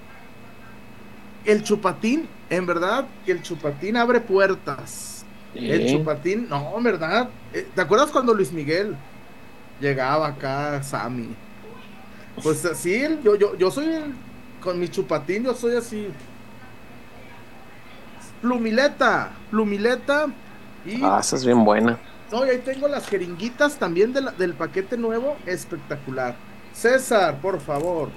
[1.43, 5.25] El chupatín, en verdad, que el chupatín abre puertas.
[5.53, 5.69] ¿Sí?
[5.69, 7.29] El chupatín, no, en verdad.
[7.51, 8.95] Eh, ¿Te acuerdas cuando Luis Miguel
[9.81, 11.35] llegaba acá, Sammy?
[12.41, 14.13] Pues así, yo, yo, yo soy el,
[14.61, 16.07] con mi chupatín, yo soy así.
[18.41, 20.27] Plumileta, plumileta.
[20.85, 21.99] Y, ah, esa es bien buena.
[22.31, 26.35] No, y ahí tengo las jeringuitas también de la, del paquete nuevo, espectacular.
[26.73, 28.09] César, por favor.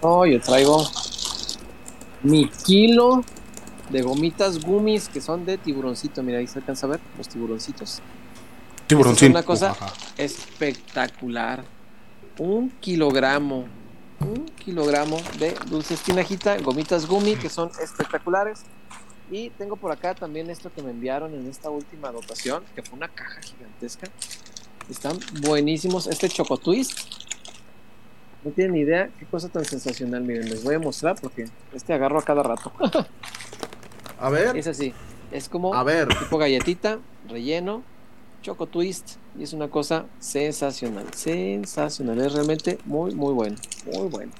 [0.00, 0.86] Oh, yo traigo
[2.22, 3.24] mi kilo
[3.90, 6.22] de gomitas gummies que son de tiburoncito.
[6.22, 8.00] Mira, ahí se alcanza a ver los tiburoncitos.
[8.86, 9.26] Tiburoncito.
[9.26, 9.74] Es una cosa
[10.16, 11.64] espectacular
[12.38, 13.66] un kilogramo,
[14.20, 18.62] un kilogramo de dulces tinajita, gomitas gumi, que son espectaculares.
[19.30, 22.96] Y tengo por acá también esto que me enviaron en esta última dotación, que fue
[22.96, 24.08] una caja gigantesca.
[24.88, 26.06] Están buenísimos.
[26.06, 26.98] Este Choco Twist.
[28.42, 30.22] No tienen ni idea qué cosa tan sensacional.
[30.22, 32.72] Miren, les voy a mostrar porque este agarro a cada rato.
[34.18, 34.56] a ver.
[34.56, 34.94] Es así.
[35.30, 36.08] Es como a ver.
[36.08, 37.82] tipo galletita, relleno,
[38.40, 44.32] Choco Twist y es una cosa sensacional, sensacional, es realmente muy muy bueno, muy bueno.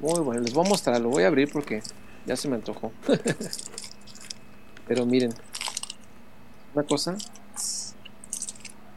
[0.00, 1.82] Muy bueno, les voy a mostrar, lo voy a abrir porque
[2.26, 2.92] ya se me antojó.
[4.86, 5.32] Pero miren,
[6.74, 7.16] una cosa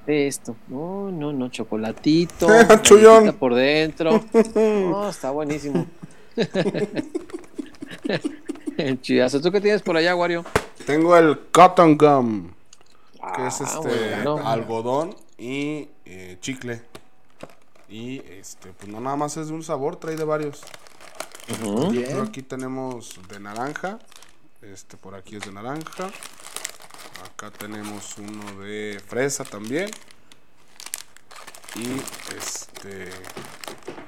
[0.07, 2.47] esto, no, no, no, chocolatito,
[3.39, 4.23] por dentro.
[4.55, 5.85] No, está buenísimo.
[8.77, 9.39] el chidazo.
[9.39, 10.43] ¿Tú qué tienes por allá, Wario?
[10.85, 12.58] Tengo el cotton gum
[13.35, 14.47] que es este bueno.
[14.47, 16.81] algodón y eh, chicle.
[17.87, 20.61] Y este, pues no nada más es de un sabor, trae de varios.
[21.63, 22.27] Uh -huh.
[22.27, 23.99] Aquí tenemos de naranja.
[24.61, 26.11] Este por aquí es de naranja.
[27.25, 29.89] Acá tenemos uno de fresa también.
[31.75, 32.01] Y
[32.37, 33.09] este.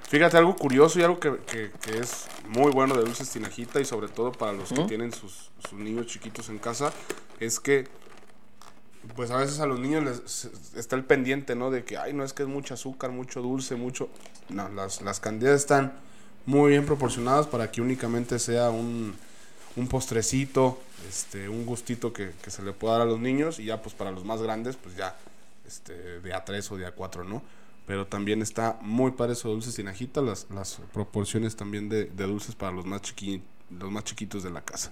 [0.10, 3.86] Fíjate, algo curioso y algo que, que, que es muy bueno de dulces tinajita y
[3.86, 6.92] sobre todo para los que tienen sus, sus niños chiquitos en casa
[7.40, 7.88] es que
[9.16, 11.72] pues a veces a los niños les está el pendiente, ¿no?
[11.72, 14.10] De que, ay, no es que es mucho azúcar, mucho dulce, mucho...
[14.50, 15.94] No, las, las cantidades están
[16.46, 19.16] muy bien proporcionadas para que únicamente sea un,
[19.76, 23.66] un postrecito, este, un gustito que, que, se le pueda dar a los niños y
[23.66, 25.16] ya pues para los más grandes, pues ya
[25.66, 27.42] este, de A3 o de A4, ¿no?
[27.88, 32.24] Pero también está muy padre eso dulces sin ajita, las, las proporciones también de, de
[32.26, 33.42] dulces para los más, chiqui,
[33.80, 34.92] los más chiquitos de la casa.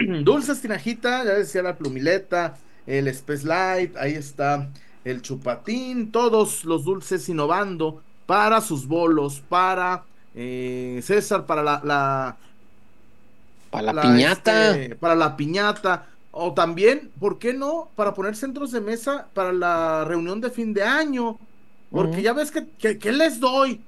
[0.24, 4.68] Dulces tinajita, ya decía la plumileta, el Space Light, ahí está
[5.04, 12.36] el chupatín, todos los dulces innovando para sus bolos, para eh, César, para la, la
[13.70, 17.88] para la, piñata, este, para la piñata, o también, ¿por qué no?
[17.96, 21.38] Para poner centros de mesa para la reunión de fin de año,
[21.90, 23.80] porque ya ves que, que, les doy,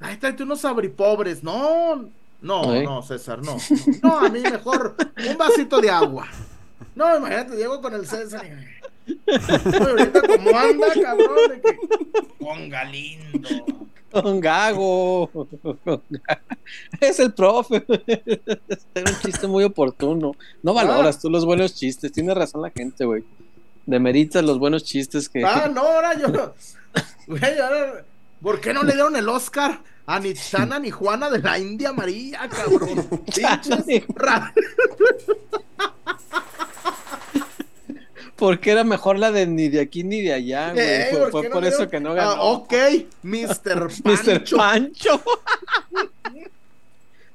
[0.00, 2.08] ay, tráete unos abripobres, no,
[2.40, 3.56] no, no, César, no,
[4.02, 4.18] no.
[4.18, 4.96] a mí mejor
[5.28, 6.28] un vasito de agua.
[6.94, 8.78] No, imagínate, llego con el César y.
[9.74, 11.78] ahorita como anda, cabrón, que.
[12.38, 13.48] Ponga lindo.
[14.10, 15.30] Con Gago.
[17.00, 17.84] Es el profe.
[18.94, 20.32] Era un chiste muy oportuno.
[20.62, 21.20] No valoras ah.
[21.20, 22.10] tú los buenos chistes.
[22.10, 23.24] Tiene razón la gente, güey.
[23.86, 25.44] Demeritas los buenos chistes que.
[25.44, 26.54] Ah, no, ahora yo.
[27.26, 28.04] Güey, ahora.
[28.42, 31.92] ¿Por qué no le dieron el Oscar a ni Chana ni Juana de la India
[31.92, 33.08] María, cabrón?
[38.36, 40.84] Porque era mejor la de ni de aquí ni de allá, güey.
[40.86, 42.30] Eh, fue, por eso que no ganó.
[42.30, 42.72] Ah, ok,
[43.22, 43.90] Mr.
[44.02, 44.02] Pancho.
[44.04, 44.56] Mr.
[44.56, 45.22] Pancho.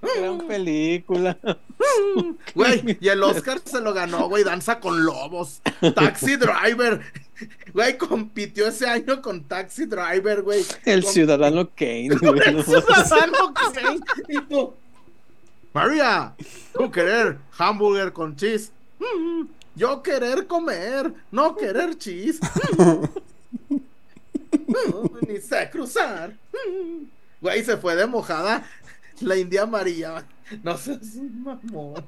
[0.15, 1.37] Gran película.
[2.55, 5.61] Güey, y el Oscar se lo ganó, güey, Danza con Lobos.
[5.95, 7.01] Taxi Driver.
[7.73, 10.63] Güey, compitió ese año con Taxi Driver, güey.
[10.85, 12.07] El Ciudadano Kane.
[12.07, 13.99] el Ciudadano Kane.
[14.29, 14.73] Y tú,
[15.73, 16.35] María,
[16.73, 18.71] tú querer hamburger con cheese.
[19.75, 22.39] Yo querer comer, no querer cheese.
[25.27, 26.33] ni sé cruzar.
[27.41, 28.63] Güey, se fue de mojada
[29.21, 30.25] la India María.
[30.61, 32.05] No sé, es un mamón.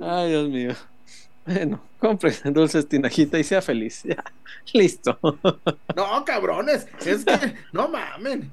[0.00, 0.74] ay, Dios mío.
[1.48, 4.02] Bueno, compre dulces tinajita y sea feliz.
[4.08, 4.22] Ya,
[4.74, 5.18] listo.
[5.96, 8.52] No, cabrones, es que no mamen.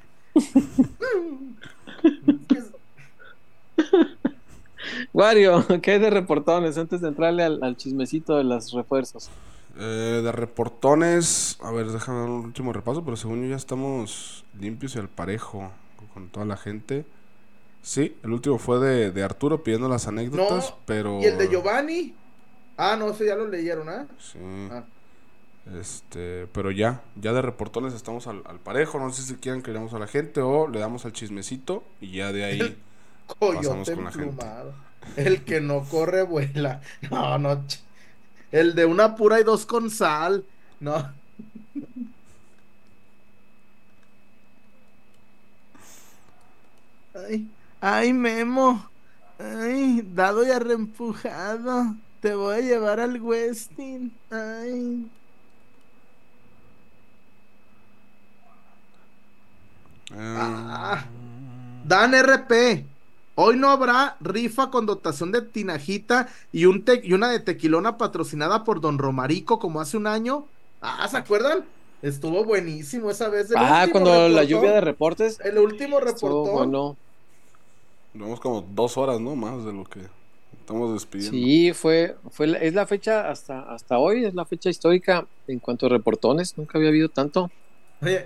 [5.13, 9.29] Wario, ¿qué hay de reportones antes de entrarle al, chismecito de los refuerzos?
[9.77, 14.45] Eh, de reportones, a ver, déjame dar un último repaso, pero según yo ya estamos
[14.59, 15.71] limpios y al parejo
[16.13, 17.05] con toda la gente.
[17.81, 21.19] Sí, el último fue de, de Arturo pidiendo las anécdotas, pero...
[21.21, 22.15] ¿Y el de Giovanni?
[22.77, 24.05] Ah, no, ese ya lo leyeron, ¿ah?
[24.19, 24.39] Sí.
[25.79, 28.99] Este, pero ya, ya de reportones estamos al, parejo.
[28.99, 31.83] No sé si quieren que le damos a la gente o le damos al chismecito
[32.01, 32.77] y ya de ahí
[33.39, 34.45] pasamos con la gente.
[35.15, 36.81] El que no corre vuela.
[37.09, 37.63] No, no.
[38.51, 40.45] El de una pura y dos con sal.
[40.79, 41.13] No.
[47.13, 47.47] Ay,
[47.81, 48.89] ay, Memo.
[49.39, 51.95] Ay, dado y arrempujado.
[52.25, 54.11] Te voy a llevar al Westin.
[54.31, 55.07] Ay.
[60.11, 61.05] Ah.
[61.83, 62.83] Dan RP.
[63.35, 68.63] Hoy no habrá rifa con dotación de tinajita y, un y una de tequilona patrocinada
[68.63, 70.47] por Don Romarico como hace un año.
[70.81, 71.63] Ah, ¿se acuerdan?
[72.01, 73.53] Estuvo buenísimo esa vez.
[73.55, 75.39] ah, cuando la lluvia de reportes.
[75.41, 76.51] El último reportó.
[76.53, 76.97] Bueno.
[78.15, 79.35] Llevamos como dos horas, ¿no?
[79.35, 79.99] Más de lo que
[80.65, 81.37] estamos despidiendo.
[81.37, 85.85] Sí, fue, fue es la fecha hasta, hasta hoy, es la fecha histórica en cuanto
[85.85, 87.51] a reportones, nunca había habido tanto.
[88.01, 88.25] Oye,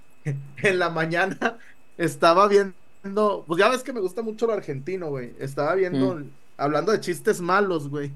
[0.24, 1.58] en la mañana
[1.96, 5.32] estaba viendo, pues ya ves que me gusta mucho lo argentino, güey.
[5.38, 6.30] Estaba viendo, mm.
[6.58, 8.12] hablando de chistes malos, güey.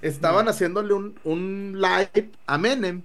[0.00, 0.48] Estaban mm.
[0.48, 3.02] haciéndole un, un, live a Menem.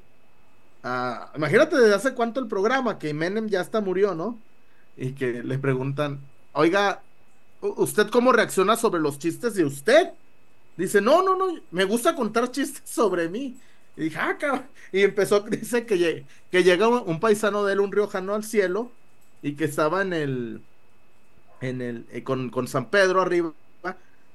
[1.35, 4.39] imagínate desde hace cuánto el programa, que Menem ya hasta murió, ¿no?
[4.95, 6.21] Y que le preguntan,
[6.53, 7.01] oiga,
[7.61, 10.11] ¿usted cómo reacciona sobre los chistes de usted?
[10.77, 13.57] Dice, no, no, no, me gusta contar chistes sobre mí.
[13.97, 18.33] Y dije, ah, Y empezó, dice que, que llega un, paisano de él, un riojano
[18.33, 18.91] al cielo,
[19.41, 20.61] y que estaba en el,
[21.61, 23.53] en el, eh, con, con, San Pedro arriba,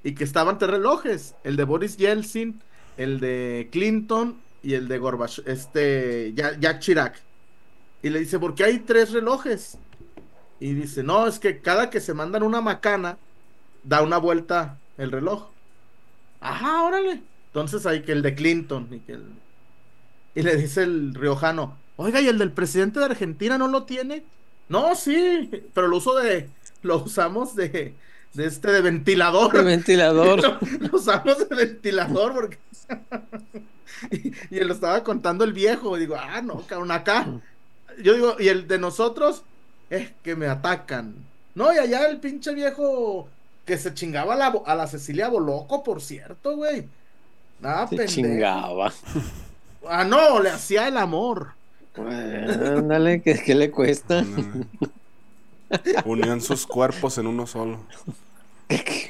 [0.02, 2.60] y que estaban tres relojes, el de Boris Yeltsin,
[2.98, 7.22] el de Clinton y el de Gorbachev, este, Jack Chirac.
[8.02, 9.78] Y le dice, ¿por qué hay tres relojes?
[10.64, 13.18] Y dice, no, es que cada que se mandan una macana,
[13.82, 15.50] da una vuelta el reloj.
[16.40, 17.20] Ajá, órale.
[17.48, 19.18] Entonces hay que el de Clinton y que
[20.34, 24.24] Y le dice el riojano, oiga, ¿y el del presidente de Argentina no lo tiene?
[24.70, 26.48] No, sí, pero lo uso de,
[26.80, 27.94] lo usamos de
[28.32, 29.52] de este de ventilador.
[29.52, 30.40] De ventilador.
[30.80, 32.58] Lo usamos de ventilador porque.
[34.50, 35.94] y, él lo estaba contando el viejo.
[35.98, 37.26] Y digo, ah, no, cabrón, acá.
[38.02, 39.44] Yo digo, y el de nosotros
[39.90, 41.15] es que me atacan.
[41.55, 43.28] No, y allá el pinche viejo
[43.65, 46.86] que se chingaba a la, a la Cecilia Boloco, por cierto, güey.
[47.61, 48.93] Nada, se chingaba.
[49.86, 51.52] Ah, no, le hacía el amor.
[51.97, 54.24] Ándale, ¿qué, ¿qué, le cuesta?
[56.05, 57.81] Unían sus cuerpos en uno solo.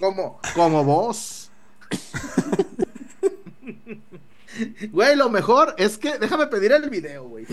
[0.00, 1.50] Como, como vos.
[4.90, 6.18] Güey, lo mejor es que.
[6.18, 7.46] Déjame pedir el video, güey.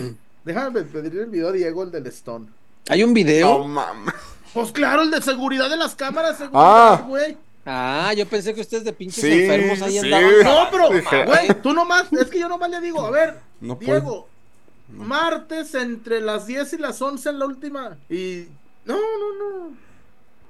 [0.44, 2.46] Déjame pedir el video a Diego, el del Stone.
[2.88, 3.58] ¿Hay un video?
[3.58, 4.14] No mames.
[4.52, 7.36] Pues claro, el de seguridad de las cámaras, seguridad, güey.
[7.64, 8.12] Ah.
[8.16, 10.32] yo pensé que ustedes de pinches enfermos ahí andaban.
[10.42, 10.88] No, pero,
[11.26, 14.28] güey, tú nomás, es que yo nomás le digo, a ver, Diego,
[14.88, 17.96] martes entre las 10 y las 11 en la última.
[18.10, 18.46] Y.
[18.84, 19.76] No, no, no.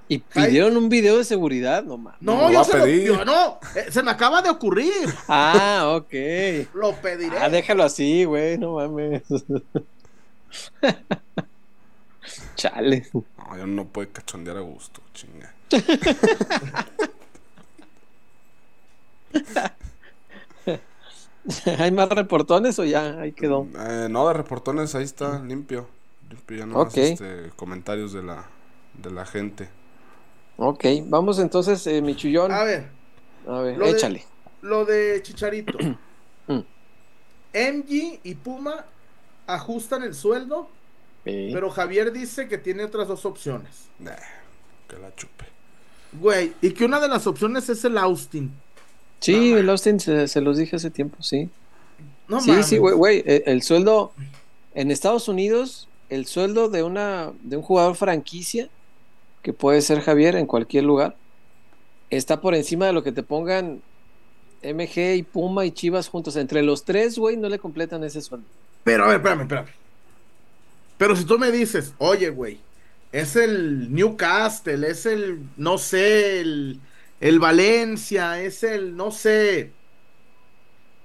[0.08, 1.84] ¿Y pidieron un video de seguridad?
[1.84, 2.20] No mames.
[2.20, 4.92] No, yo se lo no, eh, se me acaba de ocurrir.
[5.28, 6.12] Ah, ok.
[6.74, 7.38] Lo pediré.
[7.38, 9.22] Ah, déjalo así, güey, no mames.
[12.54, 13.06] Chale.
[13.12, 15.52] No, yo no puedo cachondear a gusto, chinga.
[21.78, 23.66] ¿Hay más reportones o ya ahí quedó?
[23.76, 25.88] Eh, no, de reportones ahí está, limpio.
[26.30, 28.48] Limpio, ya no este, comentarios de la,
[28.94, 29.68] de la gente.
[30.56, 32.52] Ok, vamos entonces, eh, Michullón.
[32.52, 32.88] A ver.
[33.46, 34.24] A ver, échale.
[34.60, 35.76] lo de Chicharito.
[37.54, 38.86] MG y Puma
[39.46, 40.70] ajustan el sueldo,
[41.24, 43.88] pero Javier dice que tiene otras dos opciones.
[44.88, 45.46] que la chupe.
[46.12, 48.52] Güey, y que una de las opciones es el Austin.
[49.20, 51.48] Sí, el Austin se, los dije hace tiempo, sí.
[52.28, 54.12] No sí, sí, güey, güey, el, el, sueldo
[54.74, 58.68] en Estados Unidos, el sueldo de una de un jugador franquicia
[59.42, 61.16] que puede ser Javier en cualquier lugar,
[62.10, 63.80] está por encima de lo que te pongan
[64.62, 66.36] MG y Puma y Chivas juntos.
[66.36, 68.46] Entre los tres, güey, no le completan ese sueldo.
[68.84, 69.81] Pero a ver, espérame, espérame.
[71.02, 72.60] Pero si tú me dices, oye, güey,
[73.10, 76.78] es el Newcastle, es el, no sé, el,
[77.18, 79.72] el Valencia, es el, no sé,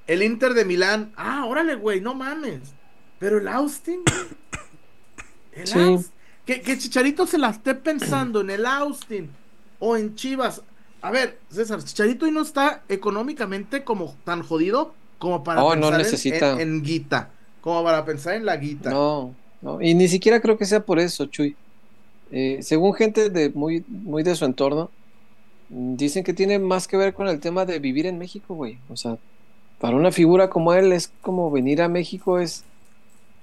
[0.05, 1.13] el Inter de Milán.
[1.15, 2.75] Ah, órale, güey, no mames.
[3.17, 4.03] Pero el Austin,
[5.53, 6.13] el Austin.
[6.45, 9.31] Que, Chicharito se la esté pensando en el Austin
[9.79, 10.61] o en Chivas.
[11.01, 16.61] A ver, César, Chicharito hoy no está económicamente como tan jodido como para oh, pensar
[16.61, 18.91] En, guita, como para pensar en la guita.
[18.91, 21.55] No, no, y ni siquiera creo que sea por eso, Chuy.
[22.31, 24.89] Eh, según gente de muy, muy de su entorno,
[25.69, 28.77] dicen que tiene más que ver con el tema de vivir en México, güey.
[28.89, 29.17] O sea,
[29.79, 32.63] para una figura como él es como venir a México es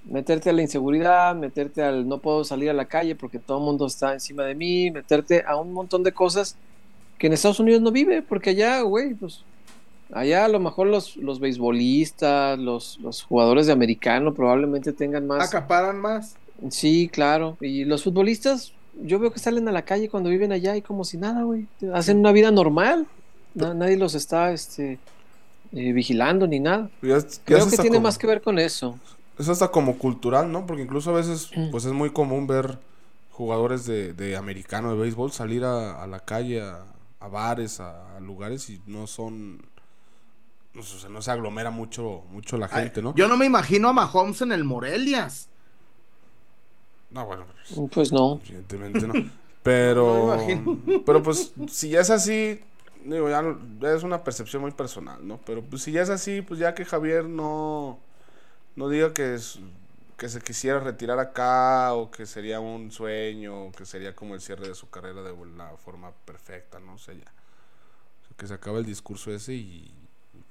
[0.04, 3.64] meterte a la inseguridad, meterte al no puedo salir a la calle porque todo el
[3.64, 6.56] mundo está encima de mí, meterte a un montón de cosas
[7.18, 9.44] que en Estados Unidos no vive, porque allá, güey, pues
[10.12, 15.48] allá a lo mejor los, los beisbolistas, los, los jugadores de americano probablemente tengan más...
[15.48, 16.36] Acaparan más.
[16.70, 17.56] Sí, claro.
[17.60, 18.72] Y los futbolistas,
[19.02, 21.66] yo veo que salen a la calle cuando viven allá y como si nada, güey.
[21.92, 23.06] Hacen una vida normal.
[23.54, 24.98] nadie los está este,
[25.72, 26.90] eh, vigilando ni nada.
[27.00, 28.98] Creo que tiene más que ver con eso
[29.38, 30.66] es hasta como cultural, ¿no?
[30.66, 32.78] Porque incluso a veces, pues es muy común ver
[33.30, 38.80] jugadores de, de americano, de béisbol, salir a, la calle, a, bares, a, lugares y
[38.86, 39.62] no son...
[40.74, 43.14] No, o no se aglomera mucho, mucho la gente, ¿no?
[43.14, 45.48] Yo no me imagino a Mahomes en el Morelias.
[47.10, 47.46] No, bueno.
[47.74, 48.40] Pues, pues no.
[48.44, 49.14] Evidentemente no.
[49.62, 50.36] Pero,
[51.06, 52.60] pero pues si ya es así,
[53.04, 53.42] digo, ya
[53.94, 55.38] es una percepción muy personal, ¿no?
[55.46, 58.00] Pero pues si ya es así, pues ya que Javier no
[58.76, 59.60] no diga que, es,
[60.16, 64.40] que se quisiera retirar acá o que sería un sueño o que sería como el
[64.40, 67.32] cierre de su carrera de la forma perfecta, no sé ya.
[68.36, 69.92] que se acabe el discurso ese y,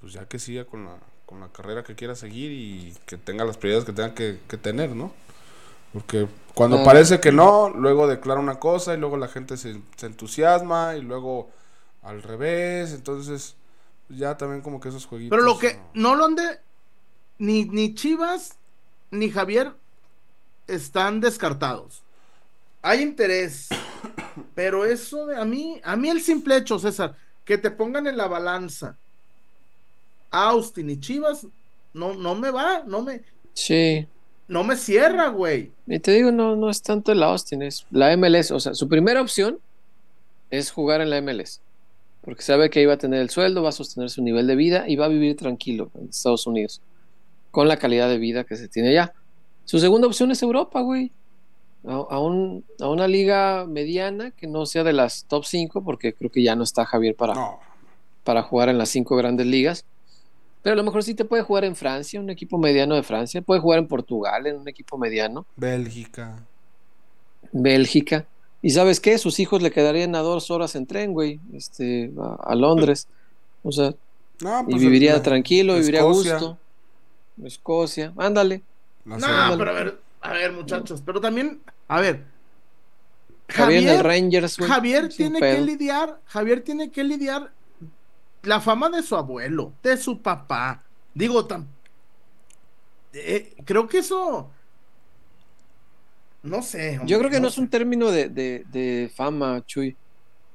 [0.03, 3.45] pues ya que siga con la, con la carrera que quiera seguir y que tenga
[3.45, 5.13] las prioridades que tenga que, tener, ¿no?
[5.93, 10.07] Porque cuando parece que no, luego declara una cosa y luego la gente se, se
[10.07, 11.49] entusiasma y luego
[12.01, 13.55] al revés, entonces
[14.09, 15.38] ya también como que esos jueguitos.
[15.38, 16.59] Pero lo que no, lo han de
[17.38, 18.57] ni, ni Chivas
[19.09, 19.71] ni Javier
[20.67, 22.03] están descartados.
[22.81, 23.69] Hay interés,
[24.53, 27.15] pero eso de a mí, a mí el simple hecho, César,
[27.45, 28.97] que te pongan en la balanza
[30.34, 31.47] Austin y Chivas,
[31.93, 33.22] no, no me va, no me.
[33.53, 34.07] Sí.
[34.47, 35.72] No me cierra, güey.
[35.88, 38.51] Y te digo, no, no es tanto el Austin, es la MLS.
[38.51, 39.60] O sea, su primera opción
[40.49, 41.61] es jugar en la MLS.
[42.22, 44.85] Porque sabe que iba a tener el sueldo, va a sostener su nivel de vida
[44.88, 46.81] y va a vivir tranquilo en Estados Unidos
[47.51, 49.14] con la calidad de vida que se tiene allá.
[49.65, 51.11] Su segunda opción es Europa, güey.
[51.85, 56.31] a, un, a, una liga mediana que no sea de las top 5, porque creo
[56.31, 57.35] que ya no está Javier para,
[58.23, 59.85] para jugar en las cinco grandes ligas.
[60.64, 63.41] Pero a lo mejor sí te puede jugar en Francia, un equipo mediano de Francia.
[63.41, 65.45] Puede jugar en Portugal, en un equipo mediano.
[65.57, 66.40] Bélgica.
[67.52, 68.26] Bélgica.
[68.61, 69.18] ¿Y sabes qué?
[69.18, 73.10] Sus hijos le quedarían a dos horas en tren, güey, este, a, Londres.
[73.61, 76.57] O sea, y pues, viviría tranquilo, viviría a gusto.
[77.44, 78.61] Escocia, ándale.
[79.03, 79.18] No,
[79.57, 81.60] pero a ver, a ver, muchachos, pero también,
[81.90, 82.23] a ver.
[83.49, 87.52] Javier, Rangers, Javier tiene que lidiar, Javier tiene que lidiar
[88.44, 90.84] la fama de su abuelo, de su papá.
[91.14, 91.68] Digo, tan,
[93.14, 94.49] eh, creo que eso.
[96.41, 96.99] No sé.
[97.06, 99.95] Yo creo que no, es un término de, fama, Chuy.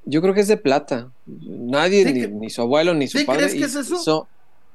[0.05, 1.10] Yo creo que es de plata.
[1.27, 3.47] Nadie, ni, su abuelo, ni su padre.
[3.48, 4.28] ¿Crees que es eso?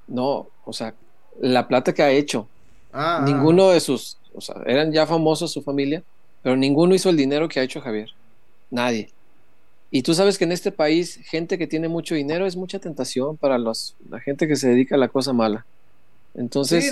[0.07, 0.93] no, o sea,
[1.39, 2.47] la plata que ha hecho.
[2.91, 3.25] Ah, ah.
[3.25, 6.03] ninguno de sus, o sea, eran ya famosos su familia,
[6.43, 8.09] pero ninguno hizo el dinero que ha hecho Javier.
[8.69, 9.09] Nadie.
[9.95, 13.37] Y tú sabes que en este país, gente que tiene mucho dinero es mucha tentación
[13.37, 15.67] para los, la gente que se dedica a la cosa mala.
[16.33, 16.91] Entonces,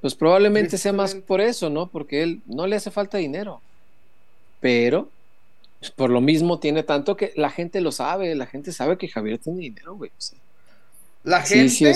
[0.00, 1.88] pues probablemente sea más por eso, ¿no?
[1.88, 3.60] Porque él no le hace falta dinero.
[4.60, 5.08] Pero,
[5.80, 9.08] pues, por lo mismo tiene tanto que la gente lo sabe, la gente sabe que
[9.08, 10.12] Javier tiene dinero, güey.
[11.24, 11.92] la gente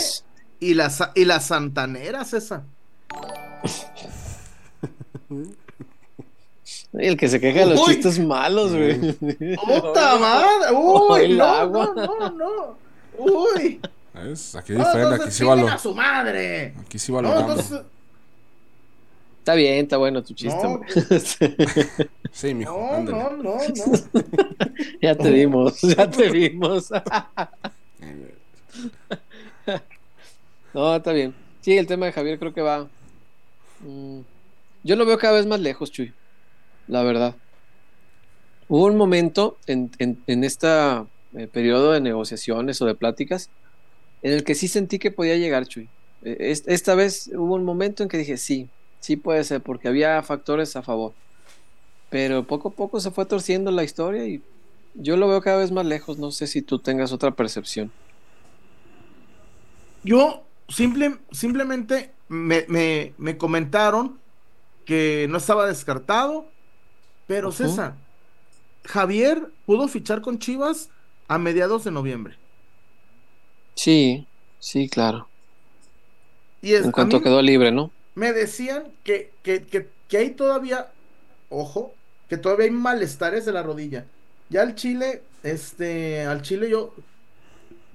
[0.58, 2.64] y, las, y las santaneras, esa.
[6.92, 9.12] El que se queja de los chistes malos, güey.
[9.12, 10.72] ¡Puta madre!
[10.74, 11.36] ¡Uy!
[11.36, 11.92] no, agua.
[11.94, 12.78] no, no,
[13.18, 13.80] ¡Uy!
[14.14, 14.54] ¿Ves?
[14.54, 15.68] Aquí es diferente, aquí sí va lo.
[15.68, 16.74] a su madre!
[16.80, 17.28] Aquí sí va lo.
[17.28, 17.56] No,
[19.38, 20.60] Está bien, está bueno tu chiste.
[20.60, 20.80] No,
[22.32, 22.72] sí, mijo.
[22.72, 23.58] No, no, no, no.
[25.00, 26.90] ya te vimos, ya te vimos.
[30.74, 31.32] no, está bien.
[31.60, 32.88] Sí, el tema de Javier creo que va.
[33.80, 34.20] Mm,
[34.82, 36.12] yo lo veo cada vez más lejos, Chuy
[36.88, 37.34] la verdad.
[38.68, 40.68] Hubo un momento en, en, este
[41.52, 43.50] periodo de negociaciones o de pláticas
[44.22, 45.88] en el que sí sentí que podía llegar Chuy.
[46.22, 48.68] E, esta vez hubo un momento en que dije, sí,
[49.00, 51.12] sí puede ser, porque había factores a favor.
[52.10, 54.42] Pero poco a poco se fue torciendo la historia y
[54.94, 56.18] yo lo veo cada vez más lejos.
[56.18, 57.92] No sé si tú tengas otra percepción.
[60.02, 64.18] Yo simple, simplemente me, me, me comentaron
[64.84, 66.48] que no estaba descartado,
[67.26, 67.94] pero César,
[68.84, 70.90] Javier pudo fichar con Chivas
[71.28, 72.38] a mediados de noviembre.
[73.74, 74.26] Sí,
[74.58, 75.28] sí, claro.
[76.62, 77.90] Y en cuanto quedó libre, ¿no?
[78.14, 80.88] Me decían que, que, que, que hay todavía,
[81.50, 81.94] ojo,
[82.28, 84.06] que todavía hay malestares de la rodilla.
[84.48, 86.94] Ya al Chile, este, al Chile yo,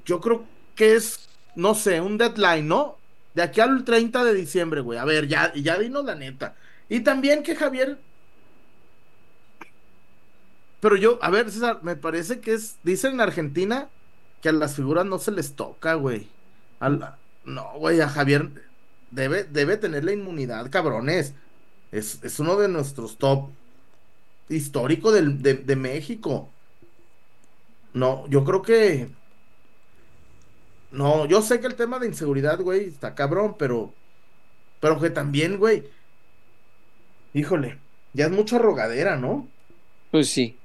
[0.06, 0.45] yo creo
[0.76, 2.98] que es, no sé, un deadline, ¿no?
[3.34, 4.99] De aquí al 30 de diciembre, güey.
[4.99, 6.56] A ver, ya, ya dinos la neta.
[6.90, 7.98] Y también que Javier
[10.82, 13.90] pero yo, a ver, César, me parece que es, dicen en Argentina
[14.41, 16.28] que a las figuras no se les toca, güey.
[17.45, 18.49] No, güey, a Javier
[19.12, 21.34] debe, debe tener la inmunidad, cabrones.
[21.91, 23.49] Es, uno de nuestros top
[24.49, 26.49] histórico de, de México.
[27.94, 29.10] No, yo creo que.
[30.91, 33.94] No, yo sé que el tema de inseguridad, güey, está cabrón, pero.
[34.80, 35.84] Pero que también, güey.
[37.34, 37.78] Híjole,
[38.14, 39.48] ya es mucha rogadera, ¿no?
[40.10, 40.58] Pues sí.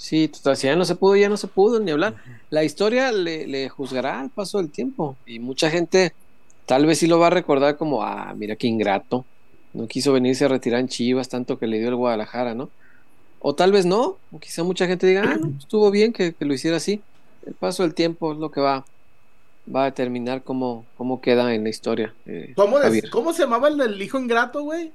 [0.00, 2.14] Sí, total, si ya no se pudo, ya no se pudo ni hablar.
[2.48, 6.14] La historia le, juzgará al paso del tiempo y mucha gente
[6.64, 9.26] tal vez sí lo va a recordar como, ah, mira qué ingrato,
[9.74, 12.70] no quiso venirse a retirar en Chivas tanto que le dio el Guadalajara, ¿no?
[13.40, 16.54] O tal vez no, o quizá mucha gente diga, ah, no, estuvo bien que, lo
[16.54, 17.02] hiciera así.
[17.44, 18.86] El paso del tiempo es lo que va,
[19.72, 22.14] va a determinar cómo, cómo queda en la historia.
[22.24, 22.78] Eh, ¿Cómo,
[23.12, 24.92] ¿Cómo se llamaba el del hijo ingrato, güey?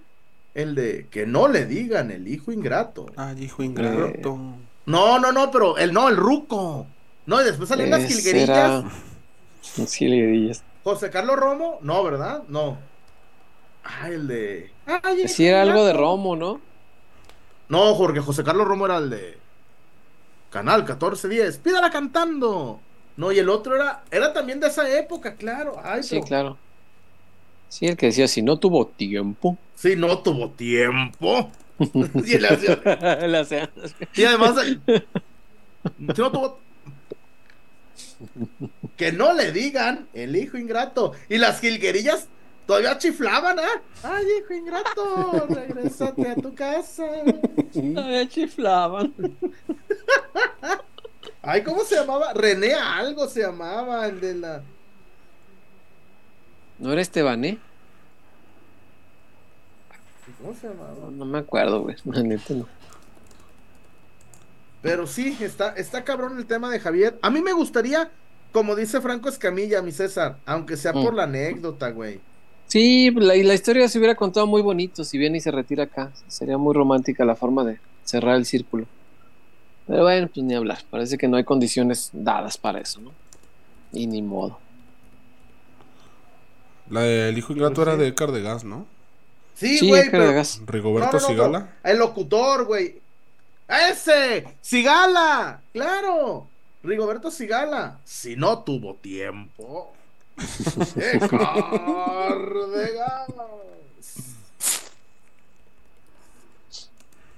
[0.56, 3.06] El de que no le digan el hijo ingrato.
[3.18, 4.40] Ah, hijo ingrato.
[4.86, 6.86] No, no, no, pero el no, el ruco.
[7.26, 8.84] No, y después salen las jilguerillas.
[9.92, 10.64] Jilguerillas.
[10.84, 12.44] José Carlos Romo, no, ¿verdad?
[12.48, 12.78] No.
[13.84, 14.72] Ah, el de.
[14.86, 16.62] Ay, sí, era algo de Romo, ¿no?
[17.70, 19.38] No, Jorge, José Carlos Romo era el de.
[20.52, 21.58] Canal 1410.
[21.58, 22.80] Pídala cantando.
[23.18, 24.04] No, y el otro era.
[24.12, 25.76] Era también de esa época, claro.
[25.84, 26.58] Ay, sí, claro.
[27.68, 29.58] Sí, el que decía, si no tuvo tiempo.
[29.76, 31.50] Si no tuvo tiempo.
[34.16, 34.56] y, además,
[38.96, 41.14] que no le digan el hijo ingrato.
[41.30, 42.28] Y las jilguerillas
[42.66, 43.82] todavía chiflaban, ¿ah?
[44.04, 47.06] Ay, hijo ingrato, regresate a tu casa.
[47.74, 49.14] Todavía chiflaban.
[51.42, 52.34] Ay, ¿cómo se llamaba?
[52.34, 54.64] René algo se llamaba, el de la.
[56.80, 57.60] ¿No era Esteban, eh?
[60.46, 60.90] ¿Cómo se llama?
[61.02, 61.96] No, no me acuerdo, güey.
[62.06, 62.68] La neta no.
[64.82, 67.18] Pero sí, está, está cabrón el tema de Javier.
[67.24, 68.12] A mí me gustaría,
[68.52, 71.18] como dice Franco Escamilla, mi César, aunque sea por Mm.
[71.18, 72.20] la anécdota, güey.
[72.68, 75.86] Sí, la, y la historia se hubiera contado muy bonito si viene y se retira
[75.86, 76.12] acá.
[76.28, 78.86] Sería muy romántica la forma de cerrar el círculo.
[79.88, 80.80] Pero bueno, pues ni hablar.
[80.90, 83.12] Parece que no hay condiciones dadas para eso, ¿no?
[83.92, 84.60] Y ni modo.
[86.90, 88.04] La del hijo ingrato Pues era sí.
[88.04, 88.86] de Cardegas, ¿no?
[89.56, 90.28] Sí, Sí, güey, cara pero...
[90.28, 90.62] de gas.
[90.66, 91.60] Rigoberto No, no, no, Sigala.
[91.60, 91.68] no.
[91.84, 93.02] El locutor, güey.
[93.68, 94.46] ¡Ese!
[94.62, 95.62] ¡Sigala!
[95.74, 96.48] ¡Claro!
[96.84, 98.00] Rigoberto Sigala.
[98.04, 99.94] Si no tuvo tiempo.
[100.96, 101.20] ¡Qué!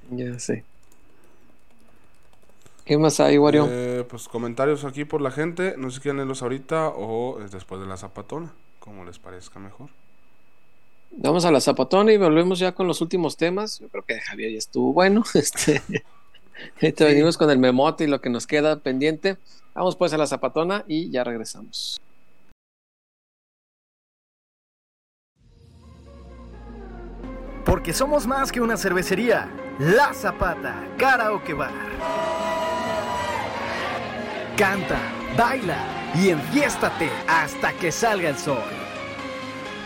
[0.09, 0.63] Ya sé.
[2.85, 3.67] ¿Qué más hay, Wario?
[3.69, 5.75] Eh, pues comentarios aquí por la gente.
[5.77, 8.53] No sé si quieren leerlos ahorita o después de la zapatona.
[8.79, 9.89] Como les parezca mejor.
[11.11, 13.79] Vamos a la zapatona y volvemos ya con los últimos temas.
[13.79, 15.23] Yo creo que Javier ya estuvo bueno.
[15.33, 15.81] Este,
[16.81, 19.37] ahorita venimos con el memote y lo que nos queda pendiente.
[19.75, 22.01] Vamos pues a la zapatona y ya regresamos.
[27.63, 29.51] Porque somos más que una cervecería.
[29.77, 31.73] La Zapata, Karaoke Bar.
[34.57, 34.99] Canta,
[35.37, 35.77] baila
[36.15, 38.86] y enfiéstate hasta que salga el sol.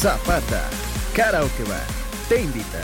[0.00, 0.62] Zapata,
[1.14, 1.86] Karaoke Bar,
[2.28, 2.82] te invita.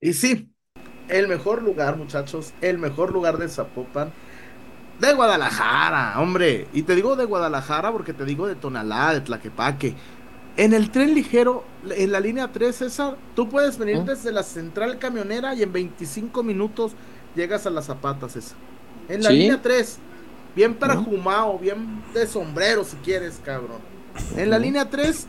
[0.00, 0.52] Y sí,
[1.08, 4.12] el mejor lugar, muchachos, el mejor lugar de Zapopan,
[5.00, 6.68] de Guadalajara, hombre.
[6.72, 9.96] Y te digo de Guadalajara porque te digo de Tonalá, de Tlaquepaque.
[10.56, 14.98] En el tren ligero, en la línea 3, César, tú puedes venir desde la central
[14.98, 16.96] camionera y en 25 minutos
[17.34, 18.58] llegas a las zapatas, César.
[19.08, 19.34] En la ¿Sí?
[19.34, 20.00] línea 3,
[20.56, 23.78] bien perfumado, bien de sombrero si quieres, cabrón.
[24.34, 25.26] En la línea 3,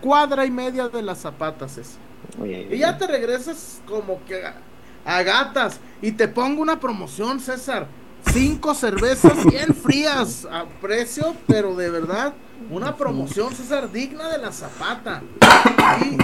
[0.00, 2.00] cuadra y media de las zapatas, César.
[2.40, 4.54] Oye, Y ya te regresas como que a,
[5.04, 5.78] a gatas.
[6.00, 7.86] Y te pongo una promoción, César.
[8.32, 12.32] Cinco cervezas bien frías a precio, pero de verdad,
[12.70, 15.22] una promoción, César, digna de la zapata.
[16.02, 16.16] Y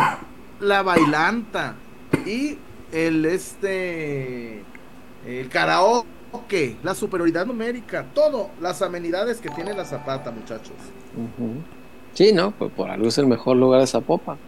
[0.65, 1.75] la bailanta.
[2.25, 2.59] Y
[2.93, 4.65] el este.
[5.27, 6.16] El karaoke.
[6.83, 8.07] La superioridad numérica.
[8.15, 8.51] Todo.
[8.61, 10.75] Las amenidades que tiene la zapata, muchachos.
[11.15, 11.55] Ujú.
[12.15, 14.39] Sí, no, pues por algo es el mejor lugar de Zapopan.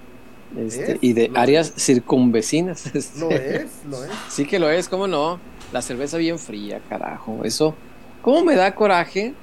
[0.56, 2.86] Este, Es, y de lo áreas circunvecinas.
[2.94, 3.18] este.
[3.20, 4.10] Lo es, lo es.
[4.28, 5.38] Sí que lo es, ¿cómo no?
[5.72, 7.40] La cerveza bien fría, carajo.
[7.44, 7.74] Eso,
[8.22, 9.34] ¿cómo me da coraje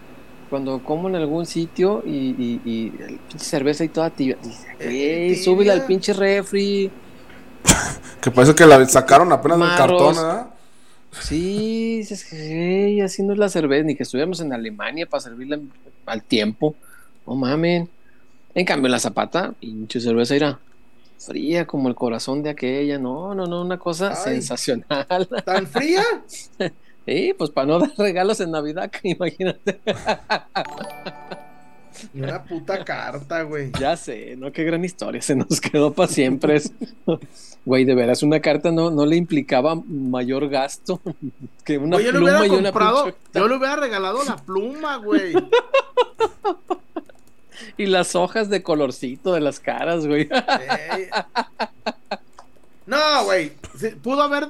[0.49, 4.37] cuando como en algún sitio y, y, y el pinche cerveza y toda tibia?
[4.41, 6.89] Dice, Eh, súbela al pinche refri.
[8.21, 10.47] Que parece que la sacaron apenas del cartón, ¿verdad?
[11.21, 15.59] Sí, dices, hey, así no es la cerveza, ni que estuviéramos en Alemania para servirla
[16.05, 16.75] al tiempo.
[17.25, 17.89] No mamen.
[18.53, 20.59] En cambio, la zapata, pinche cerveza irá
[21.25, 22.97] fría como el corazón de aquella.
[22.99, 24.35] No, no, no, una cosa Ay.
[24.35, 25.27] sensacional.
[25.45, 26.03] ¿Tan fría?
[27.05, 29.79] Sí, pues para no dar regalos en Navidad, imagínate.
[32.13, 33.71] Y una puta carta, güey.
[33.79, 34.51] Ya sé, ¿no?
[34.51, 36.61] Qué gran historia, se nos quedó para siempre.
[37.65, 41.01] Güey, de veras, una carta no, no le implicaba mayor gasto
[41.63, 44.35] que una yo le pluma hubiera y una comprado, pinche- yo le hubiera regalado la
[44.37, 45.33] pluma, güey.
[47.77, 50.23] Y las hojas de colorcito de las caras, güey.
[50.29, 51.07] Ey.
[52.85, 53.53] No, güey.
[54.03, 54.47] pudo haber.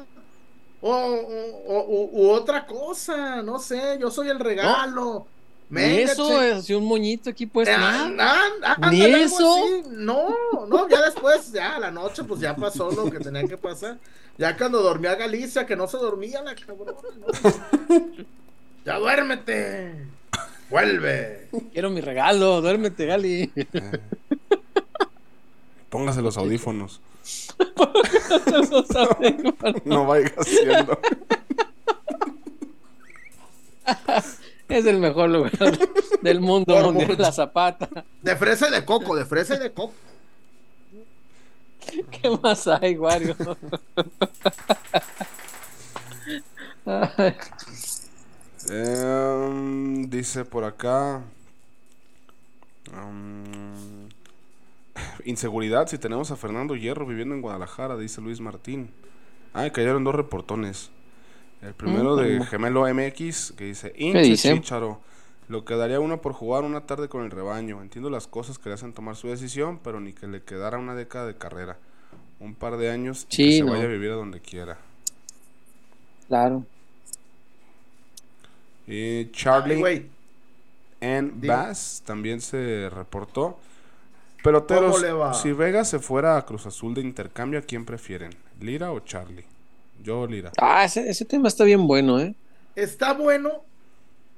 [0.82, 3.98] O, o- u otra cosa, no sé.
[4.00, 5.28] Yo soy el regalo.
[5.70, 6.52] Ni eso, che.
[6.60, 8.12] es un moñito aquí pues Eh, nada.
[8.64, 9.56] ah, ah, Ni eso.
[9.56, 9.90] así.
[9.92, 10.30] No,
[10.68, 13.98] no, ya después, ya a la noche, pues ya pasó lo que tenía que pasar.
[14.38, 16.92] Ya cuando dormía Galicia, que no se dormía la cabrona.
[16.92, 17.28] ¿no?
[18.86, 20.06] Ya duérmete.
[20.70, 21.48] Vuelve.
[21.74, 23.52] Quiero mi regalo, duérmete, Gali.
[25.90, 27.02] Póngase los audífonos.
[28.72, 29.36] No sabe,
[29.86, 31.00] No vaya haciendo.
[34.70, 35.52] es el mejor lugar
[36.22, 37.16] del mundo Por mucho.
[37.18, 37.90] la zapata.
[38.22, 39.94] De fresa y de coco, de fresa y de coco.
[42.12, 43.36] ¿Qué más hay, Wario?
[48.70, 51.22] Em, dice por acá.
[52.94, 54.10] um,
[55.26, 58.90] inseguridad si tenemos a Fernando Hierro viviendo en Guadalajara, dice Luis Martín.
[59.54, 60.92] Ah, cayeron dos reportones.
[61.66, 64.54] El primero de Gemelo MX que dice, hinche dice?
[64.54, 65.02] Chícharo,
[65.48, 67.82] lo quedaría uno por jugar una tarde con el rebaño.
[67.82, 70.96] Entiendo las cosas que le hacen tomar su decisión, pero ni que le quedara una
[70.96, 71.78] década de carrera.
[72.40, 73.72] Un par de años y Sí, que se no.
[73.72, 74.78] vaya a vivir a donde quiera.
[76.28, 76.68] Claro.
[78.88, 80.12] Y Ay, Charlie güey.
[81.02, 81.48] en Dime.
[81.48, 83.60] Bass también se reportó.
[84.44, 85.34] Peloteros, ¿Cómo le va?
[85.34, 88.32] si Vega se fuera a Cruz Azul de intercambio, ¿a quién prefieren?
[88.60, 89.46] ¿Lira o Charlie?
[90.04, 90.52] Yo, Lira.
[90.58, 92.36] Ah, ese, ese tema está bien bueno, ¿eh?
[92.76, 93.64] Está bueno,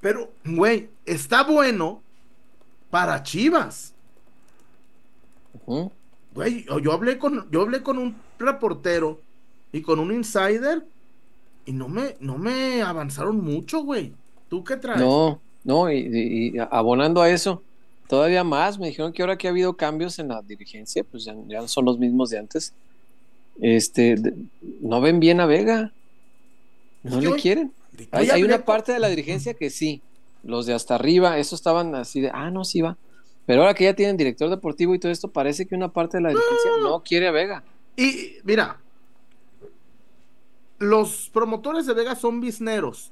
[0.01, 2.01] pero, güey, está bueno
[2.89, 3.93] para Chivas.
[5.53, 5.91] Ujú.
[6.33, 9.19] Güey, yo, yo hablé con, yo hablé con un reportero
[9.71, 10.85] y con un insider
[11.65, 14.13] y no me, no me avanzaron mucho, güey.
[14.49, 14.99] ¿Tú qué traes?
[15.01, 17.61] No, no, y, y- y abonando a eso,
[18.07, 21.35] todavía más, me dijeron que ahora que ha habido cambios en la dirigencia, pues ya,
[21.47, 22.73] ya no son los mismos de antes.
[23.61, 24.15] Este,
[24.81, 25.91] no ven bien a Vega,
[27.03, 27.73] no Es que le quieren.
[28.11, 30.01] Hoy Hay, una parte de la dirigencia que sí,
[30.43, 32.97] los de hasta arriba, esos estaban así de, ah, no, sí va.
[33.45, 36.23] Pero ahora que ya tienen director deportivo y todo esto, parece que una parte de
[36.23, 37.63] la dirigencia no quiere a Vega.
[37.95, 38.79] Y mira,
[40.77, 43.11] los promotores de Vega son bisneros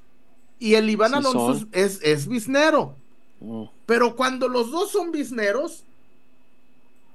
[0.59, 1.69] y el Iván Sí Alonso son.
[1.71, 2.95] es, es bisnero.
[3.39, 3.63] Mm.
[3.85, 5.83] Pero cuando los dos son bisneros,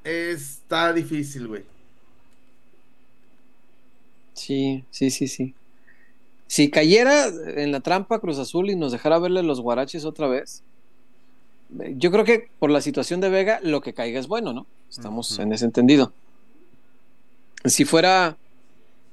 [0.04, 1.64] está difícil, güey.
[4.40, 5.54] Sí, sí, sí, sí.
[6.46, 10.62] Si cayera en la trampa Cruz Azul y nos dejara verle los guaraches otra vez,
[11.80, 14.66] eh, yo creo que por la situación de Vega, lo que caiga es bueno, ¿no?
[14.88, 16.12] Estamos en ese entendido.
[17.64, 18.36] Si fuera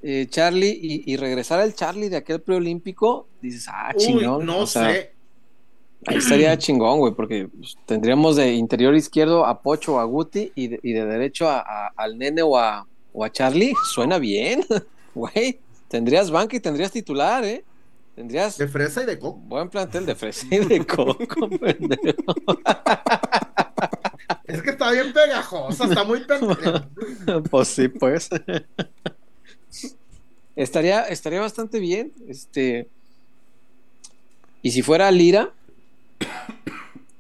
[0.02, 4.46] eh, Charlie y, y regresara el Charlie de aquel preolímpico, dices, ah, Uy, chingón.
[4.46, 5.12] no o sea, sé.
[6.06, 10.52] Ahí estaría chingón, güey, porque pues, tendríamos de interior izquierdo a Pocho o a Guti
[10.56, 13.74] y de, y de derecho a, a- al nene o a, o a Charlie.
[13.94, 14.64] Suena bien,
[15.18, 15.60] güey.
[15.88, 17.64] Tendrías banca y tendrías titular, ¿eh?
[18.16, 19.38] Tendrías De fresa y de coco.
[19.40, 22.36] buen plantel de fresa y de coco, pendejo.
[24.46, 26.90] Es que está bien pegajosa, está muy pendeja.
[27.50, 28.30] Pues sí, pues.
[30.56, 32.12] estaría, estaría bastante bien.
[32.28, 32.88] Este.
[34.62, 35.54] Y si fuera Lira,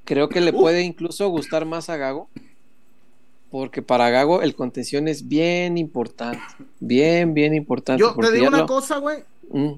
[0.03, 2.29] creo que le puede incluso gustar más a Gago.
[3.51, 6.41] Porque para Gago el contención es bien importante.
[6.79, 8.01] Bien, bien importante.
[8.01, 9.23] Yo te digo una lo- cosa, güey.
[9.49, 9.71] Mm,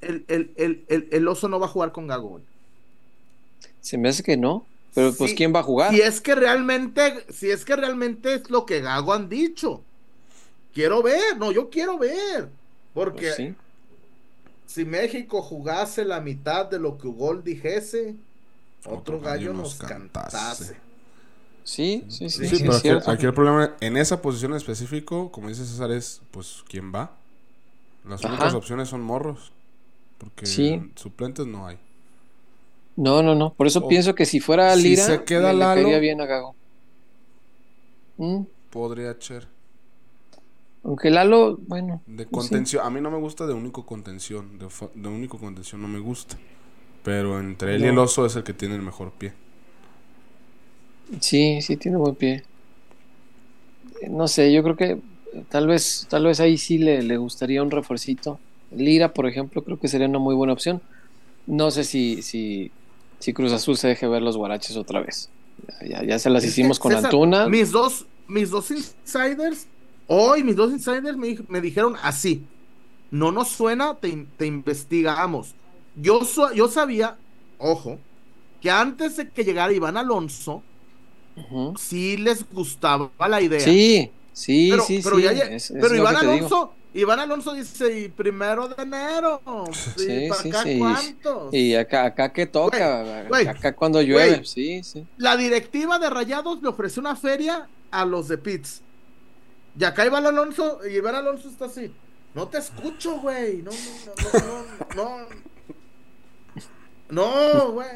[0.00, 2.44] El, el, el, el, el oso no va a jugar con Gago, güey.
[3.80, 4.66] se me hace que no.
[4.94, 5.92] Pero pues, ¿quién va a jugar?
[5.92, 9.82] Si es que realmente, si es que realmente es lo que Gago han dicho.
[10.72, 12.48] Quiero ver, no, yo quiero ver.
[12.94, 13.54] Porque Pues sí.
[14.66, 18.14] si México jugase la mitad de lo que Ugol dijese,
[18.86, 20.76] otro, gallo nos cantase.
[21.66, 22.46] Sí, sí, sí.
[22.46, 23.10] Sí, sí, pero es aquí, cierto.
[23.10, 27.16] aquí el problema en esa posición en específico, como dice César, es pues quién va.
[28.08, 28.34] Las Ajá.
[28.34, 29.52] únicas opciones son morros.
[30.18, 30.80] Porque Sí.
[30.94, 31.76] suplentes no hay.
[32.94, 33.52] No, no, no.
[33.52, 36.20] Por eso O- pienso que si fuera si Lira, se queda le, le Lalo- bien
[36.20, 36.54] a Gago.
[38.16, 39.48] Mm, Podría ser.
[40.84, 42.00] Aunque Lalo, bueno.
[42.06, 42.30] De sí.
[42.30, 42.86] contención.
[42.86, 44.58] A mí no me gusta de único contención.
[44.58, 46.36] De, de único contención no me gusta.
[47.02, 49.34] Pero entre él y el oso es el que tiene el mejor pie.
[51.20, 52.42] Sí, sí tiene buen pie.
[54.10, 55.00] No sé, yo creo que
[55.48, 58.42] tal vez, tal vez ahí sí le, le gustaría un refuercito.
[58.70, 60.82] Lira, por ejemplo, creo que sería una muy buena opción.
[61.46, 62.74] No sé si, si,
[63.20, 65.32] si Cruz Azul se deje ver los guaraches otra vez.
[65.82, 67.46] Ya, ya- ya se las hicimos con César, Antuna.
[67.48, 69.68] Mis dos, mis dos insiders,
[70.06, 72.50] hoy mis dos insiders me, me dijeron así.
[73.10, 75.56] No nos suena, te, te investigamos.
[75.94, 76.20] Yo,
[76.54, 77.22] yo sabía,
[77.58, 78.00] ojo,
[78.60, 80.68] que antes de que llegara Iván Alonso,
[81.78, 83.60] Sí les gustaba la idea.
[83.60, 85.22] Sí, sí, pero, sí, pero sí.
[85.22, 86.16] ya es- pero Iván.
[86.16, 89.40] Alonso, Iván Alonso dice, y primero de enero.
[89.96, 90.78] Sí, ¿Y para sí, acá sí.
[90.78, 91.54] cuántos?
[91.54, 95.04] Y acá, acá que toca, güey, acá cuando llueve, sí, sí.
[95.18, 98.82] La directiva de Rayados le ofreció una feria a los de Pitts.
[99.78, 101.92] Y acá Iván Alonso, y Iván Alonso está así.
[102.34, 103.58] No te escucho, güey.
[103.62, 105.26] No, no, no, no, no.
[107.08, 107.88] No, güey.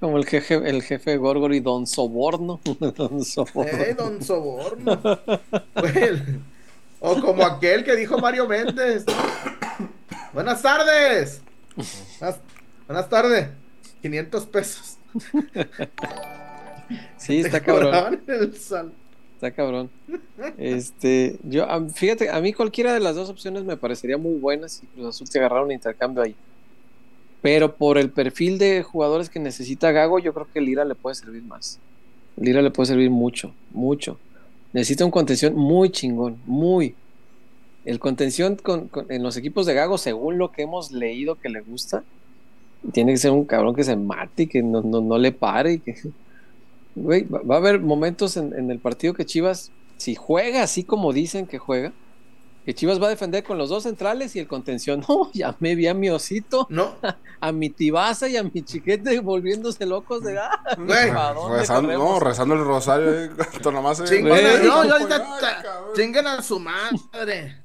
[0.00, 2.60] Como el jefe, el jefe Gorgori Don Soborno.
[2.96, 3.82] Don Soborno.
[3.82, 5.00] Eh, don Soborno.
[7.00, 9.04] O como aquel que dijo Mario Méndez.
[10.32, 11.40] Buenas tardes.
[12.18, 12.40] Buenas,
[12.86, 13.48] buenas tardes.
[14.02, 14.98] 500 pesos.
[17.16, 18.20] Sí, está cabrón.
[18.26, 19.90] Está cabrón.
[20.56, 24.86] Este, yo, fíjate, a mí cualquiera de las dos opciones me parecería muy buena si
[24.88, 26.34] Cruz Azul se agarrara un intercambio ahí.
[27.40, 31.14] Pero por el perfil de jugadores que necesita Gago, yo creo que Lira le puede
[31.14, 31.78] servir más.
[32.36, 34.18] Lira le puede servir mucho, mucho.
[34.72, 36.94] Necesita un contención muy chingón, muy.
[37.84, 38.58] El contención
[39.08, 42.04] en los equipos de Gago, según lo que hemos leído que le gusta,
[42.92, 45.74] tiene que ser un cabrón que se mate y que no, no, le pare.
[45.74, 45.96] Y que,
[46.96, 51.58] va a haber momentos en, el partido que Chivas, si juega así como dicen que
[51.58, 51.92] juega,
[52.68, 55.02] que Chivas va a defender con los dos centrales y el contención.
[55.08, 56.96] No, ya me vi a mi osito, no.
[57.40, 60.76] a mi tibaza y a mi chiquete volviéndose locos de ah,
[61.48, 63.30] rezando, no, rezando el rosario, eh,
[63.72, 64.96] nomás, eh, no, yo
[65.96, 67.64] chingan a su madre.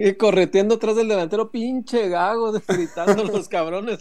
[0.00, 4.00] y correteando atrás del delantero, pinche gago, gritando los cabrones.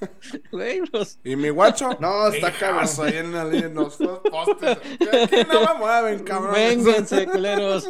[1.24, 1.96] ¿Y mi guacho?
[2.00, 2.88] No, está cabrón.
[3.04, 4.78] ahí en la línea, los postes.
[5.24, 6.54] Aquí no me mueven, cabrón.
[6.54, 7.86] Vénganse, culeros.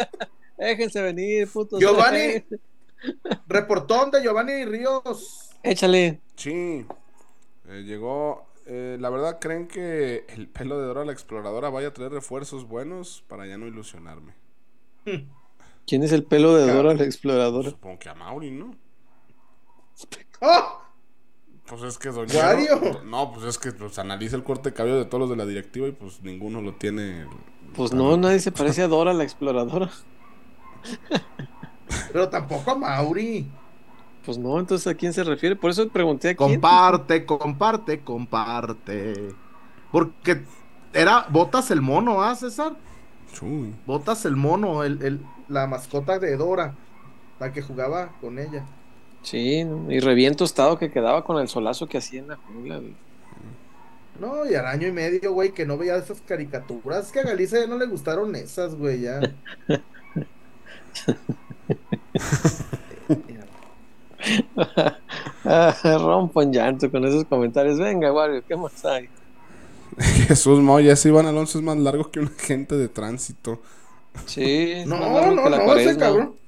[0.58, 1.80] Déjense venir, putos.
[1.80, 2.44] Giovanni.
[3.46, 5.50] Reportón de Giovanni Ríos.
[5.62, 6.20] Échale.
[6.36, 6.86] Sí.
[7.68, 8.46] Eh, llegó.
[8.66, 12.68] Eh, la verdad, ¿creen que el pelo de Dora la exploradora vaya a traer refuerzos
[12.68, 14.34] buenos para ya no ilusionarme?
[15.86, 17.70] ¿Quién es el pelo de Dora la exploradora?
[17.70, 18.76] Supongo que a Mauri, ¿no?
[20.40, 20.79] ¡Oh!
[21.70, 22.56] Pues es que Doña.
[23.04, 25.46] No, pues es que pues, analiza el corte de cabello de todos los de la
[25.46, 27.26] directiva y pues ninguno lo tiene.
[27.76, 29.88] Pues no, nadie se parece a Dora la exploradora.
[32.12, 33.48] Pero tampoco a Mauri.
[34.24, 35.54] Pues no, entonces ¿a quién se refiere?
[35.54, 36.54] Por eso pregunté a quién.
[36.54, 39.32] Comparte, comparte, comparte.
[39.92, 40.42] Porque
[40.92, 42.74] era Botas el mono, ¿ah, César?
[43.86, 46.74] Botas el mono, el, el, la mascota de Dora,
[47.38, 48.64] la que jugaba con ella.
[49.22, 52.80] Sí, y reviento estado que quedaba con el solazo que hacía en la jungla,
[54.18, 57.06] No, y al año y medio, güey, que no veía esas caricaturas.
[57.06, 59.20] Es que a Galicia ya no le gustaron esas, güey, ya.
[65.84, 67.78] Rompo en llanto con esos comentarios.
[67.78, 69.08] Venga, Wario, ¿qué más hay?
[70.28, 73.60] Jesús Moya, ese Iván Alonso es más largo que un agente de tránsito.
[74.26, 76.39] Sí, no, no, no, ese cabrón.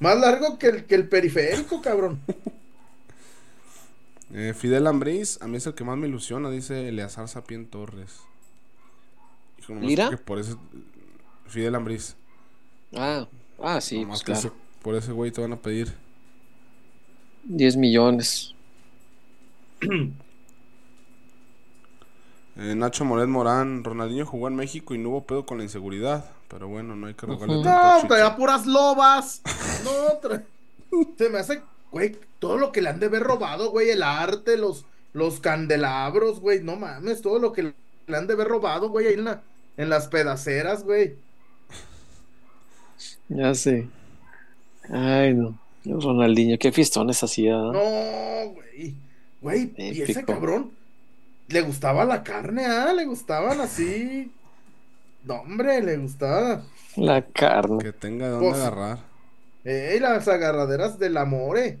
[0.00, 2.20] Más largo que el, que el periférico, cabrón.
[4.32, 8.20] Eh, Fidel Ambriz, a mí es el que más me ilusiona, dice Eleazar Sapien Torres.
[9.66, 10.16] ¿Mira?
[10.24, 10.54] Por ese,
[11.48, 12.14] Fidel Ambriz.
[12.94, 13.26] Ah,
[13.60, 14.54] ah sí, pues claro.
[14.82, 15.92] por ese güey te van a pedir
[17.42, 18.54] 10 millones.
[22.56, 26.30] Eh, Nacho Moret Morán, Ronaldinho jugó en México y no hubo pedo con la inseguridad.
[26.48, 29.42] Pero bueno, no hay que rogarle No, traía puras lobas.
[29.84, 31.62] No, se me hace,
[31.92, 36.40] güey, todo lo que le han de haber robado, güey, el arte, los, los candelabros,
[36.40, 37.72] güey, no mames, todo lo que
[38.06, 39.42] le han de haber robado, güey, ahí en, la,
[39.76, 41.14] en las pedaceras, güey.
[43.28, 43.88] Ya sé.
[44.90, 45.56] Ay, no.
[45.84, 47.56] Ronaldinho, qué fistones hacía.
[47.56, 48.94] No, güey.
[49.40, 50.72] Güey, y ese cabrón
[51.50, 52.92] le gustaba la carne, ¿ah?
[52.92, 54.32] Le gustaban así
[55.24, 56.62] no, hombre, le gustaba.
[56.96, 57.78] La carne.
[57.82, 58.98] Que tenga de dónde pues, agarrar.
[59.64, 61.78] Eh, las agarraderas del amore.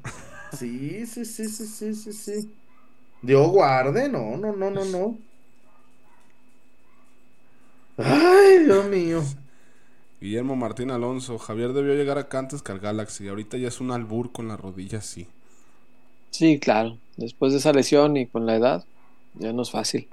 [0.52, 2.52] Sí, sí, sí, sí, sí, sí, sí.
[3.22, 5.18] Dios guarde, no, no, no, no, no.
[7.96, 9.22] Ay, Dios mío.
[10.20, 13.28] Guillermo Martín Alonso, Javier debió llegar acá antes que al Galaxy.
[13.28, 15.28] Ahorita ya es un albur con la rodilla, sí.
[16.30, 16.98] Sí, claro.
[17.16, 18.84] Después de esa lesión y con la edad,
[19.34, 20.08] ya no es fácil.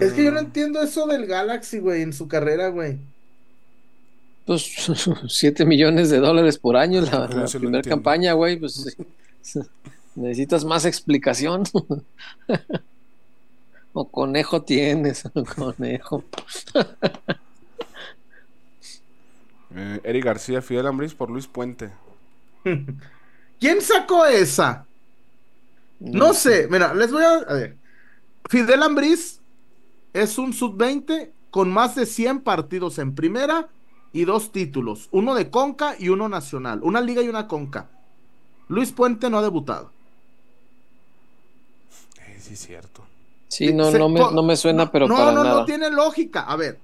[0.00, 2.98] Es que yo no entiendo eso del Galaxy, güey, en su carrera, güey.
[4.44, 4.88] Pues
[5.28, 8.58] 7 millones de dólares por año la, primera campaña, güey.
[8.58, 8.96] Pues
[10.16, 11.62] necesitas más explicación.
[13.92, 15.22] o conejo tienes,
[15.54, 16.24] conejo.
[19.76, 21.90] eh, Eric García, Fidel Ambris por Luis Puente.
[23.60, 24.86] ¿Quién sacó esa?
[26.00, 27.76] No, sé, mira, les voy a, a ver.
[28.48, 29.40] Fidel Ambriz
[30.12, 33.68] es un sub-20 con más de 100 partidos en primera
[34.12, 37.88] y dos títulos, uno de Conca y uno nacional, una liga y una Conca.
[38.68, 39.90] Luis Puente no ha debutado.
[42.26, 43.04] Eh, sí, es cierto.
[43.48, 45.60] Sí, no, no, me, no me suena, pero no, para no, nada.
[45.60, 46.42] no tiene lógica.
[46.42, 46.78] A ver,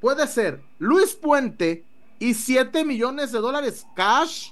[0.00, 1.84] puede ser Luis Puente
[2.18, 4.50] y 7 millones de dólares cash.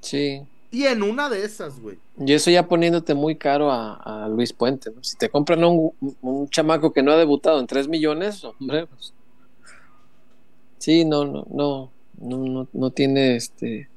[0.00, 0.42] Sí.
[0.72, 1.98] Y en una de esas, güey.
[2.16, 5.02] Y eso ya poniéndote muy caro a, Luis Puente, ¿no?
[5.02, 5.92] Si te compran un,
[6.22, 9.12] un, chamaco que no ha debutado en 3 millones, hombre, pues.
[10.78, 11.90] Sí, no, no, no,
[12.20, 13.88] no, no, tiene este.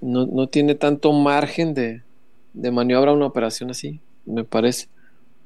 [0.00, 2.02] No, no tiene tanto margen de,
[2.54, 4.88] de maniobra una operación así, me parece.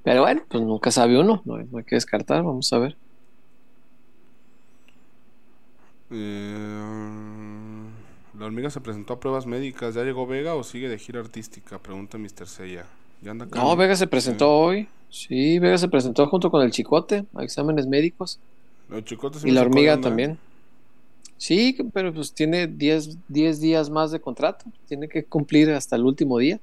[0.02, 2.96] Pero bueno, pues nunca sabe uno, no, hay que descartar, vamos a ver.
[6.10, 7.23] Eh,
[8.38, 9.94] la hormiga se presentó a pruebas médicas.
[9.94, 11.78] ¿Ya llegó Vega o sigue de gira artística?
[11.78, 12.46] Pregunta Mr.
[12.46, 12.86] Seiya.
[13.22, 13.60] ¿Ya anda acá?
[13.60, 14.88] No, Vega se presentó hoy.
[15.10, 18.40] Sí, Vega se presentó junto con el Chicote a exámenes médicos.
[18.90, 19.98] El Chicote sí y la hormiga ¿eh?
[19.98, 20.38] también.
[21.36, 24.64] Sí, pero pues tiene 10 10 días más de contrato.
[24.88, 26.58] Tiene que cumplir hasta el último día.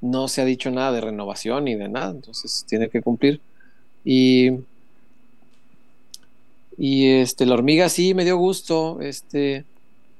[0.00, 3.40] No se ha dicho nada de renovación ni de nada, entonces tiene que cumplir.
[4.04, 4.50] Y,
[6.76, 9.00] y este, la hormiga sí me dio gusto.
[9.00, 9.64] Este,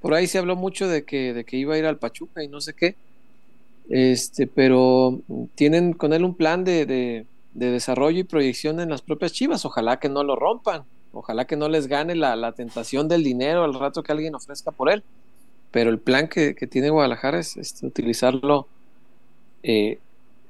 [0.04, 2.48] por ahí se habló mucho de que, de que iba a ir al Pachuca y
[2.48, 2.94] no sé qué.
[3.88, 5.18] Este, pero
[5.54, 7.24] tienen con él un plan de, de-
[7.54, 9.64] de desarrollo y proyección en las propias chivas.
[9.64, 10.82] Ojalá que no lo rompan.
[11.14, 14.72] Ojalá que no les gane la, la tentación del dinero al rato que alguien ofrezca
[14.72, 15.02] por él.
[15.70, 18.66] Pero el plan que, que tiene Guadalajara es este, utilizarlo
[19.62, 19.98] eh,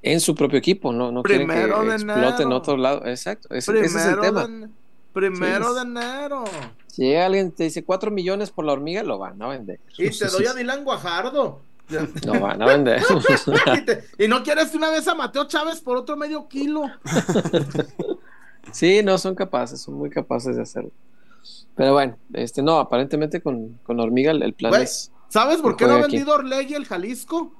[0.02, 0.92] en su propio equipo.
[0.92, 1.54] No, no quieren que
[1.92, 3.06] explote en otro lado.
[3.06, 3.54] Exacto.
[3.54, 4.48] Ese, ese es el tema.
[4.48, 4.68] de,
[5.14, 5.74] primero Sí.
[5.76, 6.44] de enero.
[6.88, 9.80] Si alguien te dice 4 millones por la hormiga, lo van a vender.
[9.96, 11.60] Y te doy a Dylan Guajardo.
[12.26, 13.02] Lo van a vender.
[13.78, 16.82] y, te- y no quieres una vez a Mateo Chávez por otro medio kilo.
[18.72, 20.90] Sí, no, son capaces, son muy capaces de hacerlo.
[21.76, 25.94] Pero bueno, este no, aparentemente con, con hormiga el, plan es ¿Sabes por qué no
[25.94, 27.52] ha vendido Orlegui el Jalisco?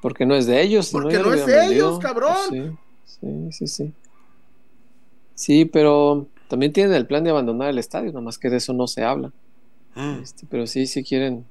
[0.00, 0.90] porque no es de ellos.
[0.90, 1.98] Porque no es de ellos, vendido.
[2.00, 2.36] cabrón.
[2.48, 2.70] Sí,
[3.04, 3.92] sí, sí, sí.
[5.34, 8.86] Sí, pero también tienen el plan de abandonar el estadio, nomás que de eso no
[8.86, 9.32] se habla.
[9.94, 10.20] Mm.
[10.22, 11.44] Este, pero sí, sí quieren,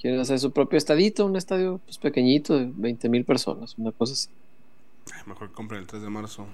[0.00, 4.12] quieren hacer su propio estadito, un estadio pues, pequeñito de 20 mil personas, una cosa
[4.14, 4.28] así.
[5.12, 6.46] Ay, Mejor compren el 3 de marzo.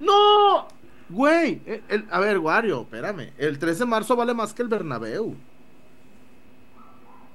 [0.00, 0.66] No,
[1.08, 1.60] güey.
[1.66, 3.32] el- el- a ver, Wario, espérame.
[3.38, 5.34] El 13 de marzo vale más que el Bernabéu.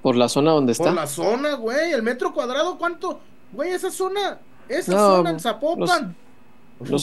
[0.02, 0.84] Por la zona donde está.
[0.84, 1.92] Por la zona, güey.
[1.92, 3.20] El metro cuadrado, ¿cuánto?
[3.52, 4.38] Güey, esa zona.
[4.68, 5.78] Esa No, zona en Zapopan.
[5.80, 5.90] Los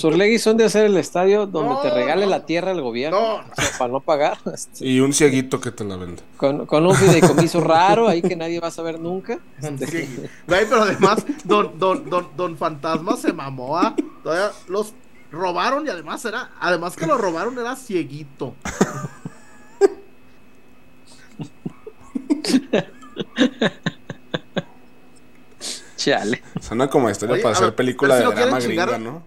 [0.03, 2.31] Orlegui son de hacer el estadio donde No, te regale no.
[2.31, 3.35] la tierra el gobierno No.
[3.35, 4.39] o sea, para no pagar.
[4.53, 6.23] este, Y un cieguito que te la venda.
[6.37, 9.39] con, con un fideicomiso raro ahí que nadie va a saber nunca.
[9.61, 10.25] Este, Sí.
[10.45, 13.95] Pero además, don, don, don, don Fantasma se mamó a.
[14.23, 14.93] Todavía los
[15.31, 16.51] robaron y además era.
[16.59, 18.55] Además que lo robaron era cieguito.
[25.95, 26.41] Chale.
[26.61, 28.99] Suena como historia Oye, para hacer ver, película de si drama gringa, chingar.
[28.99, 29.23] ¿no?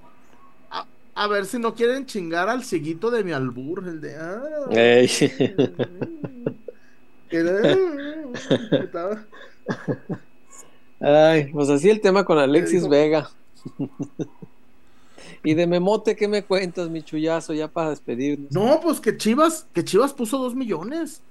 [1.21, 3.87] A, ver si no quieren chingar al cieguito de mi albur.
[3.87, 4.17] El de.
[4.17, 4.43] ah,
[7.31, 7.77] era-
[8.85, 9.25] estaba-
[11.01, 12.89] Ay, pues así el tema con Alexis?
[12.89, 13.31] Vega.
[15.45, 18.51] y de Memote, ¿qué me cuentas, mi chullazo, ya para despedirnos?
[18.53, 21.23] No, pues que Chivas, que Chivas puso dos millones.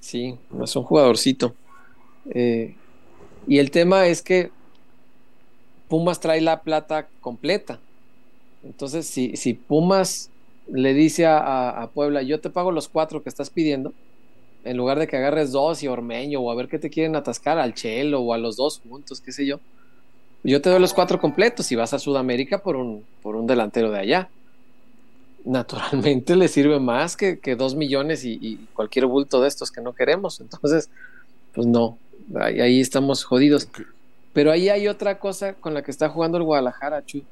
[0.00, 1.54] Sí, es un jugadorcito.
[2.30, 2.74] Eh,
[3.46, 4.50] y el tema es que
[5.88, 7.78] Pumas trae la plata completa.
[8.62, 10.32] Entonces, si, si Pumas
[10.66, 13.94] le dice a, a- Puebla, yo te pago los cuatro que estás pidiendo,
[14.64, 17.58] en lugar de que agarres dos y Ormeño, o a ver qué te quieren atascar
[17.58, 19.62] al Chelo o a los dos juntos, qué sé yo,
[20.44, 23.90] yo te doy los cuatro completos y vas a Sudamérica por un, por un delantero
[23.90, 24.32] de allá.
[25.44, 29.80] Naturalmente le sirve más que, que dos millones y, y cualquier bulto de estos que
[29.82, 30.40] no queremos.
[30.40, 30.90] Entonces,
[31.52, 32.00] pues no,
[32.40, 33.70] ahí, ahí estamos jodidos.
[34.32, 37.26] Pero ahí hay otra cosa con la que está jugando el Guadalajara, Chu.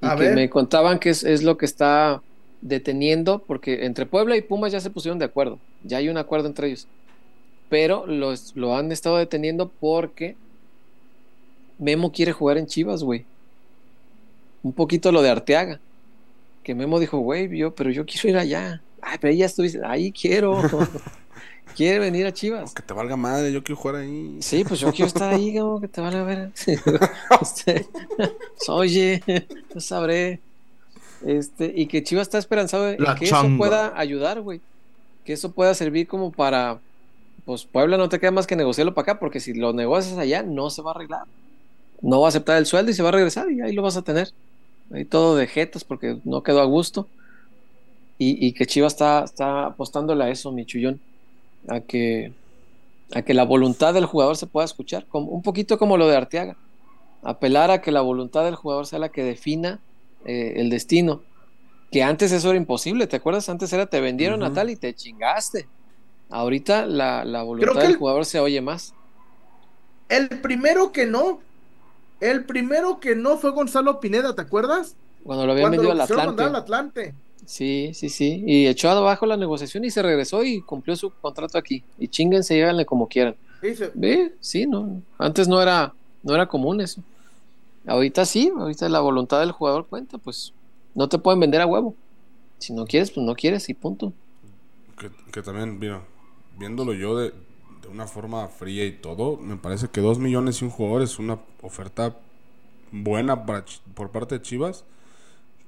[0.00, 0.34] Y A que ver.
[0.34, 2.22] me contaban que es, es lo que está
[2.60, 5.58] deteniendo, porque entre Puebla y Pumas ya se pusieron de acuerdo.
[5.82, 6.88] Ya hay un acuerdo entre ellos.
[7.68, 10.36] Pero los, lo han estado deteniendo porque
[11.78, 13.24] Memo quiere jugar en Chivas, güey.
[14.62, 15.80] Un poquito lo de Arteaga.
[16.62, 18.82] Que Memo dijo, güey, yo, pero yo quiero ir allá.
[19.00, 20.60] Ay, pero ahí ya estuviste, ahí quiero.
[21.76, 22.74] quiere venir a Chivas.
[22.74, 24.38] Que te valga madre, yo quiero jugar ahí.
[24.40, 26.50] Sí, pues yo quiero estar ahí, como que te van a ver.
[27.40, 27.86] Este,
[28.16, 29.22] pues, oye,
[29.74, 30.40] yo sabré.
[31.24, 34.60] Este, y que Chivas está esperanzado en La que eso pueda ayudar, güey.
[35.24, 36.80] Que eso pueda servir como para.
[37.44, 40.42] Pues Puebla no te queda más que negociarlo para acá, porque si lo negocias allá,
[40.42, 41.22] no se va a arreglar.
[42.02, 43.96] No va a aceptar el sueldo y se va a regresar y ahí lo vas
[43.96, 44.32] a tener.
[44.92, 47.08] Ahí todo de jetas porque no quedó a gusto.
[48.18, 51.00] Y, y que Chivas está, está apostándole a eso, mi chullón.
[51.68, 52.32] A que,
[53.14, 56.16] a que la voluntad del jugador se pueda escuchar, como, un poquito como lo de
[56.16, 56.56] Arteaga.
[57.22, 59.80] Apelar a que la voluntad del jugador sea la que defina
[60.24, 61.22] eh, el destino.
[61.90, 63.48] Que antes eso era imposible, ¿te acuerdas?
[63.48, 65.70] Antes era te vendieron a tal y te chingaste.
[66.30, 68.94] Ahorita la, la voluntad del el- jugador se oye más.
[70.08, 71.40] El primero que no.
[72.20, 74.96] El primero que no fue Gonzalo Pineda, ¿te acuerdas?
[75.22, 76.42] Cuando lo habían Cuando vendido lo al quisieron Atlante.
[76.42, 77.14] mandar al Atlante.
[77.48, 78.44] Sí, sí, sí.
[78.46, 81.82] Y echó abajo la negociación y se regresó y cumplió su contrato aquí.
[81.98, 83.36] Y chinguense, lléganle como quieran.
[83.94, 85.00] Ve, sí, no.
[85.16, 87.02] Antes no era, no era común eso.
[87.86, 90.52] Ahorita sí, ahorita la voluntad del jugador cuenta, pues
[90.94, 91.94] no te pueden vender a huevo.
[92.58, 94.12] Si no quieres, pues no quieres y punto.
[95.32, 96.02] Que, también, mira,
[96.58, 100.66] viéndolo yo de, de, una forma fría y todo, me parece que dos millones y
[100.66, 102.14] un jugador es una oferta
[102.92, 103.64] buena para,
[103.94, 104.84] por parte de Chivas,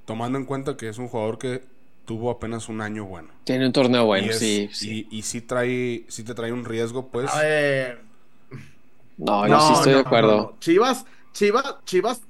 [0.05, 1.63] tomando en cuenta que es un jugador que
[2.05, 3.29] tuvo apenas un año bueno.
[3.43, 5.07] Tiene un torneo bueno, y sí, sí.
[5.09, 7.31] Y, y sí trae, sí te trae un riesgo, pues.
[7.33, 8.01] A ver.
[9.17, 10.55] No, yo sí estoy de acuerdo.
[10.59, 12.21] Chivas, Chivas, Chivas,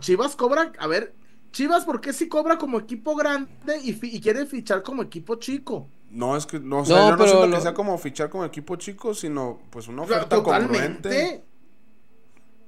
[0.00, 1.12] Chivas cobra, a ver,
[1.52, 5.88] Chivas, ¿por qué si cobra como equipo grande y, y quiere fichar como equipo chico?
[6.10, 8.76] No, es que no, o sea, yo no siento que sea como fichar como equipo
[8.76, 11.08] chico, sino pues una oferta Totalmente.
[11.08, 11.42] congruente.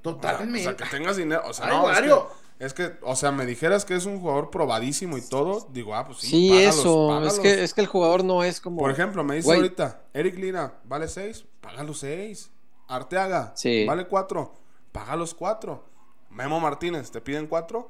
[0.01, 0.59] Totalmente.
[0.59, 1.41] O sea, que tengas dinero.
[1.45, 2.27] O sea, Ay, no, Mario.
[2.27, 5.67] Es que, es que, o sea, me dijeras que es un jugador probadísimo y todo,
[5.71, 6.27] digo, ah, pues sí.
[6.27, 7.07] Sí, págalos, eso.
[7.07, 7.33] Págalos.
[7.33, 8.77] Es, que, es que el jugador no es como.
[8.81, 9.57] Por ejemplo, me dice Wey.
[9.59, 12.51] ahorita, Eric Lina, vale 6, págalo 6.
[12.89, 13.85] Arteaga, sí.
[13.85, 14.53] vale 4,
[14.91, 15.85] págalos 4.
[16.31, 17.87] Memo Martínez, te piden 4.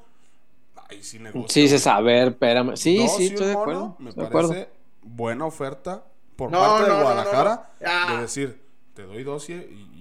[0.89, 1.47] Ahí sí negocio.
[1.49, 2.75] Sí, se sabe, espérame.
[2.75, 3.95] Sí, Dos sí, estoy de acuerdo.
[3.99, 4.79] Me estoy parece de acuerdo.
[5.03, 6.05] buena oferta
[6.35, 7.93] por No, parte no, de Guadalajara no, no.
[7.93, 8.13] Ah.
[8.15, 8.61] de decir,
[8.93, 9.53] te doy 2 y,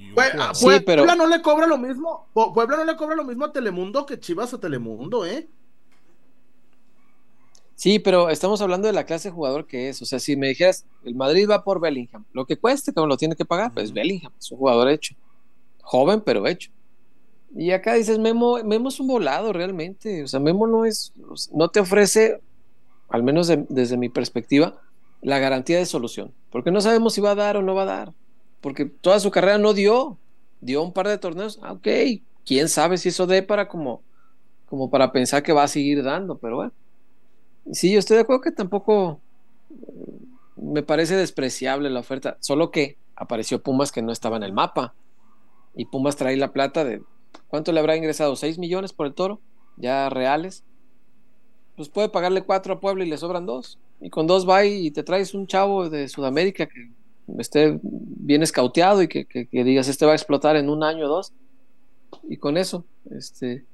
[0.09, 0.51] y un Pue- jugador.
[0.51, 2.27] a Sí, Puebla pero- no le cobra lo mismo.
[2.35, 5.49] Pu- Puebla no le cobra lo mismo a Telemundo que Chivas a Telemundo, ¿eh?
[7.75, 10.03] Sí, pero estamos hablando de la clase de jugador que es.
[10.03, 13.17] O sea, si me dijeras, el Madrid va por Bellingham, lo que cueste, como lo
[13.17, 15.15] tiene que pagar, pues Bellingham, es un jugador hecho.
[15.83, 16.71] Joven, pero hecho.
[17.55, 20.25] Y acá dices, Memo, Memo es un volado realmente.
[20.25, 21.13] O sea, Memo no es,
[21.53, 22.41] no te ofrece,
[23.09, 24.81] al menos de- desde mi perspectiva,
[25.23, 26.33] la garantía de solución.
[26.51, 28.13] Porque no sabemos si va a dar o no va a dar.
[28.61, 30.19] Porque toda su carrera no dio.
[30.61, 31.59] Dio un par de torneos.
[31.63, 31.89] Ah, ok.
[32.45, 34.03] Quién sabe si eso dé para como,
[34.67, 36.73] como para pensar que va a seguir dando, pero bueno.
[37.73, 39.21] Sí, yo estoy de acuerdo que tampoco
[39.71, 40.19] eh,
[40.57, 44.95] me parece despreciable la oferta, solo que apareció Pumas que no estaba en el mapa
[45.75, 47.03] y Pumas trae la plata de
[47.49, 48.35] ¿cuánto le habrá ingresado?
[48.35, 49.41] ¿6 millones por el toro?
[49.77, 50.65] Ya reales.
[51.77, 53.79] Pues puede pagarle cuatro a Puebla y le sobran dos.
[54.01, 56.91] Y con dos va y te traes un chavo de Sudamérica que
[57.39, 61.09] esté bien escauteado y que, que, digas este va a explotar en un año o
[61.09, 61.33] dos.
[62.29, 63.65] Y con eso, este,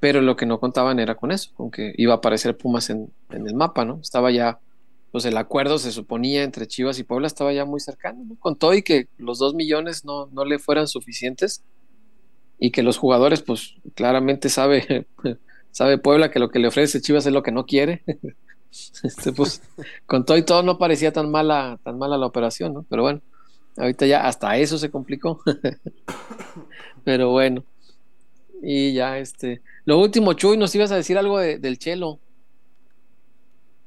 [0.00, 3.10] pero lo que no contaban era con eso, con que iba a aparecer Pumas en,
[3.30, 3.98] en el mapa, ¿no?
[4.00, 4.60] Estaba ya,
[5.10, 8.36] pues el acuerdo se suponía entre Chivas y Puebla estaba ya muy cercano, ¿no?
[8.36, 11.62] Con todo y que los dos millones no, no le fueran suficientes
[12.58, 15.06] y que los jugadores, pues claramente sabe,
[15.70, 18.04] sabe Puebla que lo que le ofrece Chivas es lo que no quiere.
[19.02, 19.62] Este, pues,
[20.06, 22.84] con todo y todo no parecía tan mala, tan mala la operación, ¿no?
[22.88, 23.20] Pero bueno,
[23.76, 25.40] ahorita ya hasta eso se complicó.
[27.04, 27.64] Pero bueno.
[28.62, 29.60] Y ya, este.
[29.84, 32.18] Lo último, Chuy, nos ibas a decir algo de- del Chelo.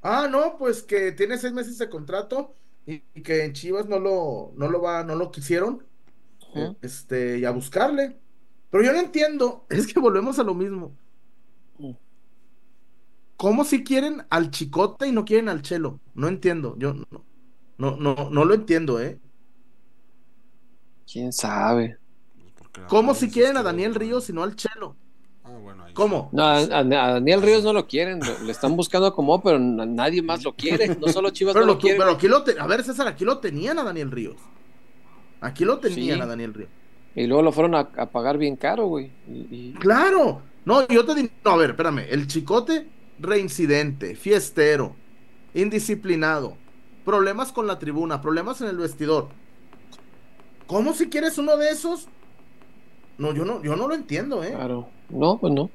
[0.02, 2.56] Ah, no, pues que tiene seis meses de contrato
[2.86, 5.84] y, y que en Chivas no lo, no lo va, no lo quisieron.
[6.82, 8.18] Este, y a buscarle.
[8.72, 10.92] Pero yo no entiendo, es que volvemos a lo mismo.
[13.38, 16.00] ¿Cómo si quieren al chicote y no quieren al chelo?
[16.16, 17.06] No entiendo, yo no,
[17.78, 19.20] no, no, no lo entiendo, ¿eh?
[21.12, 21.98] ¿Quién sabe?
[22.88, 24.96] ¿Cómo verdad si quieren a que- Daniel Ríos y no al chelo?
[25.44, 26.30] Ah, bueno, ahí ¿Cómo?
[26.34, 30.44] No, a, Daniel Ríos no lo quieren, le están buscando como, pero na- nadie más
[30.44, 30.96] lo quiere.
[30.96, 31.98] No solo Chivas Pero, no lo lo tu- quiere.
[32.00, 34.36] pero aquí lo a ver, César, aquí lo tenían a Daniel Ríos.
[35.42, 36.22] Aquí lo tenían Sí.
[36.22, 36.70] a Daniel Ríos.
[37.16, 39.12] Y luego lo fueron a, a pagar bien caro, güey.
[39.28, 40.42] Y- y- Claro.
[40.66, 42.00] No, yo te digo, no, a ver, espérame.
[42.10, 42.88] El chicote,
[43.20, 44.96] reincidente, fiestero,
[45.54, 46.56] indisciplinado,
[47.06, 49.30] problemas con la tribuna, problemas en el vestidor.
[50.68, 52.08] ¿Cómo si quieres uno de esos?
[53.18, 54.52] No, yo no, yo no lo entiendo, ¿eh?
[54.52, 54.90] Claro.
[55.10, 55.70] No, pues no.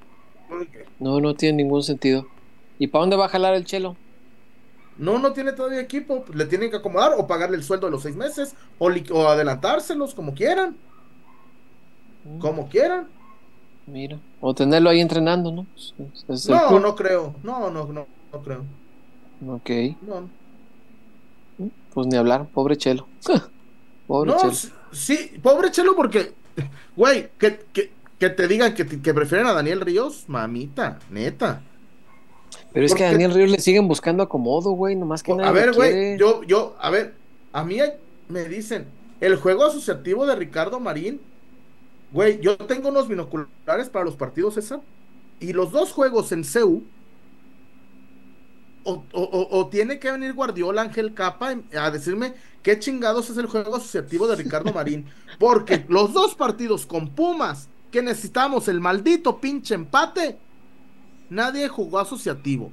[1.00, 2.26] No, no tiene ningún sentido.
[2.78, 3.96] ¿Y para dónde va a jalar el Chelo?
[4.98, 6.24] No, no tiene todavía equipo.
[6.34, 8.90] Le tienen que acomodar o pagarle el sueldo de los seis meses o,
[9.26, 10.76] adelantárselos como quieran,
[12.24, 13.08] Mm, como quieran.
[13.92, 14.18] Mira.
[14.40, 15.66] O tenerlo ahí entrenando, ¿no?
[15.74, 16.80] Pues, es- es el No, club.
[16.80, 17.34] no creo.
[17.42, 18.64] No, no, no, no creo.
[19.46, 19.70] Ok.
[20.06, 20.28] No,
[21.92, 23.06] Pues ni hablar, pobre Chelo.
[24.06, 24.52] pobre No, Chelo.
[24.92, 26.32] sí, pobre Chelo, porque,
[26.96, 31.60] güey, que, que, que te digan que, que prefieren a Daniel Ríos, mamita, neta.
[32.72, 34.96] Pero es que a Daniel Ríos le siguen buscando acomodo, güey.
[34.96, 37.14] Nomás que nadie A lo ver, güey, yo, yo, a ver,
[37.52, 37.78] a mí
[38.28, 38.86] me dicen,
[39.20, 41.20] el juego asociativo de Ricardo Marín,
[42.12, 44.80] güey, yo tengo unos binoculares para los partidos, César,
[45.40, 46.84] y los dos juegos en CEU,
[48.84, 53.76] o, o- tiene que venir Guardiola, Ángel Capa, a decirme qué chingados es el juego
[53.76, 55.06] asociativo de Ricardo Marín,
[55.38, 60.38] porque los dos partidos con Pumas, que necesitamos el maldito pinche empate,
[61.30, 62.72] nadie jugó asociativo.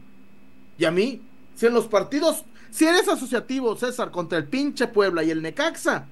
[0.78, 1.22] Y a mí,
[1.56, 6.08] si en los partidos, si eres asociativo, César, contra el pinche Puebla y el Necaxa,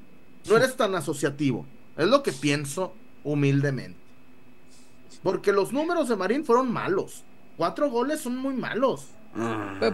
[0.48, 1.66] no eres tan asociativo.
[1.98, 2.94] Es lo que pienso
[3.32, 3.98] humildemente.
[5.24, 7.24] Porque los números de Marín fueron malos.
[7.58, 9.08] Cuatro goles son muy malos.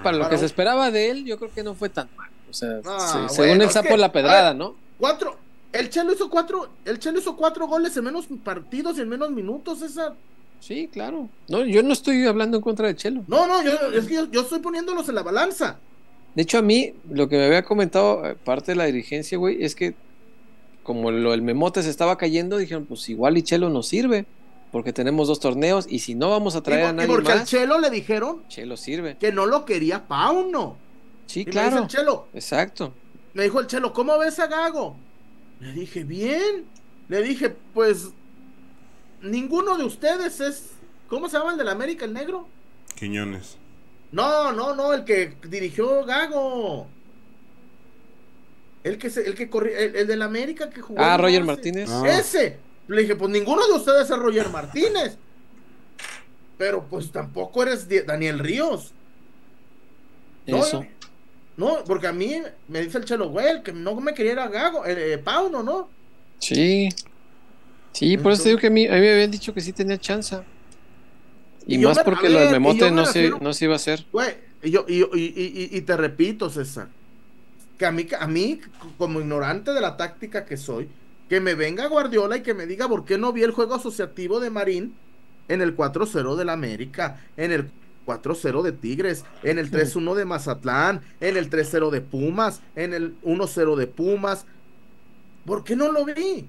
[0.04, 2.30] para lo que se esperaba de él, yo creo que no fue tan mal.
[2.50, 4.76] O sea, Ah, según bueno, el sapo que- la pedrada, ver, ¿no?
[5.00, 5.38] Cuatro.
[5.72, 6.70] El Chelo hizo cuatro.
[6.86, 10.14] El Chelo hizo cuatro goles en menos partidos y en menos minutos, César.
[10.60, 11.28] Sí, claro.
[11.50, 13.24] No, yo no estoy hablando en contra de Chelo.
[13.28, 15.80] No, no, yo, es que yo, yo estoy poniéndolos en la balanza.
[16.36, 19.64] De hecho, a mí, lo que me había comentado eh, parte de la dirigencia, güey,
[19.64, 19.96] es que
[20.84, 24.26] como lo, el memote se estaba cayendo, dijeron, pues igual y Chelo nos sirve,
[24.72, 27.32] porque tenemos dos torneos, y si no vamos a Y, traer a y nadie porque
[27.32, 29.18] al más, Chelo le dijeron Chelo sirve.
[29.18, 30.78] que no lo quería Pauno.
[31.26, 31.70] Sí, Y me claro.
[31.72, 32.94] dice el Chelo, Exacto.
[33.34, 34.96] me dijo el Chelo, ¿cómo ves a Gago?
[35.60, 36.66] Le dije, bien.
[37.08, 38.10] Le dije, pues,
[39.22, 40.72] ninguno de ustedes es.
[41.08, 42.48] ¿Cómo se llama el del América, el negro?
[42.96, 43.58] Quiñones.
[44.12, 46.88] No, no, no, el que dirigió Gago.
[48.84, 51.02] El que se, el que corrió, el, el del América que jugó.
[51.02, 51.44] Ah, Roger.
[51.44, 51.90] Martínez.
[51.90, 52.04] Ah.
[52.08, 52.58] Ese.
[52.88, 55.18] Le dije, pues ninguno de ustedes es Roger Martínez.
[56.58, 58.92] Pero pues tampoco eres Daniel Ríos.
[60.46, 60.86] No, Eso.
[61.56, 64.48] No, porque a mí me dice el Chelo, güey, el que no me quería era
[64.48, 65.88] Gago, eh, Pauno, ¿no?
[66.40, 66.90] Sí.
[67.92, 69.72] Sí, por eso te digo que a mí, a mí me habían dicho que sí
[69.72, 70.40] tenía chance.
[71.68, 73.74] Y, más me- porque lo del ver, y memote me no se, no se iba
[73.74, 74.04] a hacer.
[74.12, 74.34] Güey,
[74.64, 76.88] y yo, y, yo- y- y- y- y te repito, César,
[77.78, 78.62] que a mí, a mí,
[78.98, 80.90] como ignorante de la táctica que soy,
[81.30, 84.40] que me venga Guardiola y que me diga por qué no vi el juego asociativo
[84.40, 84.94] de Marín
[85.48, 87.72] en el 4-0 del América, en el
[88.06, 93.16] 4-0 de Tigres, en el 3-1 de Mazatlán, en el 3-0 de Pumas, en el
[93.24, 94.46] 1-0 de Pumas.
[95.46, 96.46] ¿Por qué no lo vi?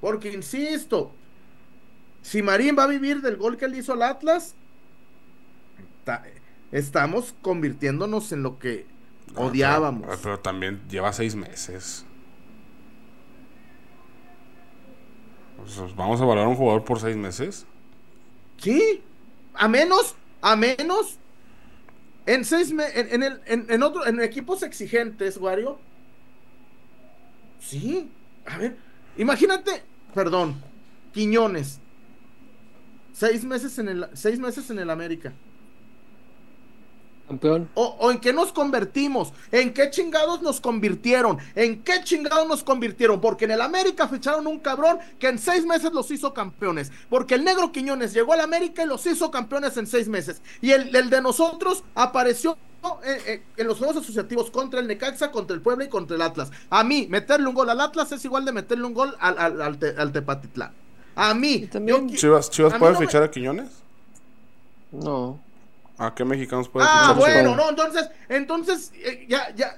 [0.00, 1.12] Porque, insisto,
[2.22, 4.54] si Marín va a vivir del gol que le hizo al Atlas,
[6.04, 6.24] ta-
[6.72, 8.86] estamos convirtiéndonos en lo que
[9.36, 10.06] odiábamos.
[10.06, 12.04] Pero, pero también lleva seis meses.
[15.56, 17.66] Pues, Vamos a valorar a un jugador por seis meses.
[18.58, 19.02] Sí,
[19.54, 21.18] a menos, a menos,
[22.26, 25.78] en seis me- en, en el, en, en otro, en equipos exigentes, Wario.
[27.60, 28.08] Sí,
[28.46, 28.76] a ver,
[29.16, 29.82] imagínate,
[30.14, 30.62] perdón,
[31.12, 31.80] Quiñones,
[33.12, 35.32] seis meses en el, seis meses en el América.
[37.28, 37.68] Campeón.
[37.74, 42.64] O, o en qué nos convertimos, en qué chingados nos convirtieron, en qué chingados nos
[42.64, 46.90] convirtieron, porque en el América ficharon un cabrón que en seis meses los hizo campeones,
[47.10, 50.70] porque el negro Quiñones llegó al América y los hizo campeones en seis meses, y
[50.72, 52.56] el, el de nosotros apareció
[53.04, 56.22] eh, eh, en los juegos asociativos contra el Necaxa, contra el Puebla y contra el
[56.22, 56.50] Atlas.
[56.70, 59.60] A mí, meterle un gol al Atlas es igual de meterle un gol al, al,
[59.60, 60.72] al, Te- al Tepatitlán.
[61.14, 62.08] A mí, también.
[62.08, 63.68] yo ¿Chivas, Chivas a mí puede no me- fichar a Quiñones?
[64.92, 65.40] No.
[65.98, 69.76] ¿A qué mexicanos puede Ah, bueno, no, entonces, entonces, eh, ya, ya,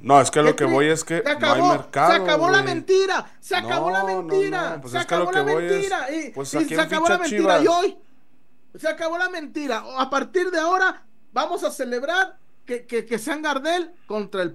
[0.00, 2.12] No, es que lo ¿Qué que voy es que se no acabó, hay mercado.
[2.12, 5.16] se acabó la mentira, se acabó la No, no, mentira, no, pues se es que
[5.16, 7.66] lo acabó que la voy mentira, y, pues, y ¿a se acabó la mentira y
[7.66, 7.98] hoy
[8.76, 9.82] se acabó la mentira.
[9.98, 11.02] A partir de ahora
[11.32, 14.52] vamos a celebrar que, que, que sean Gardel contra el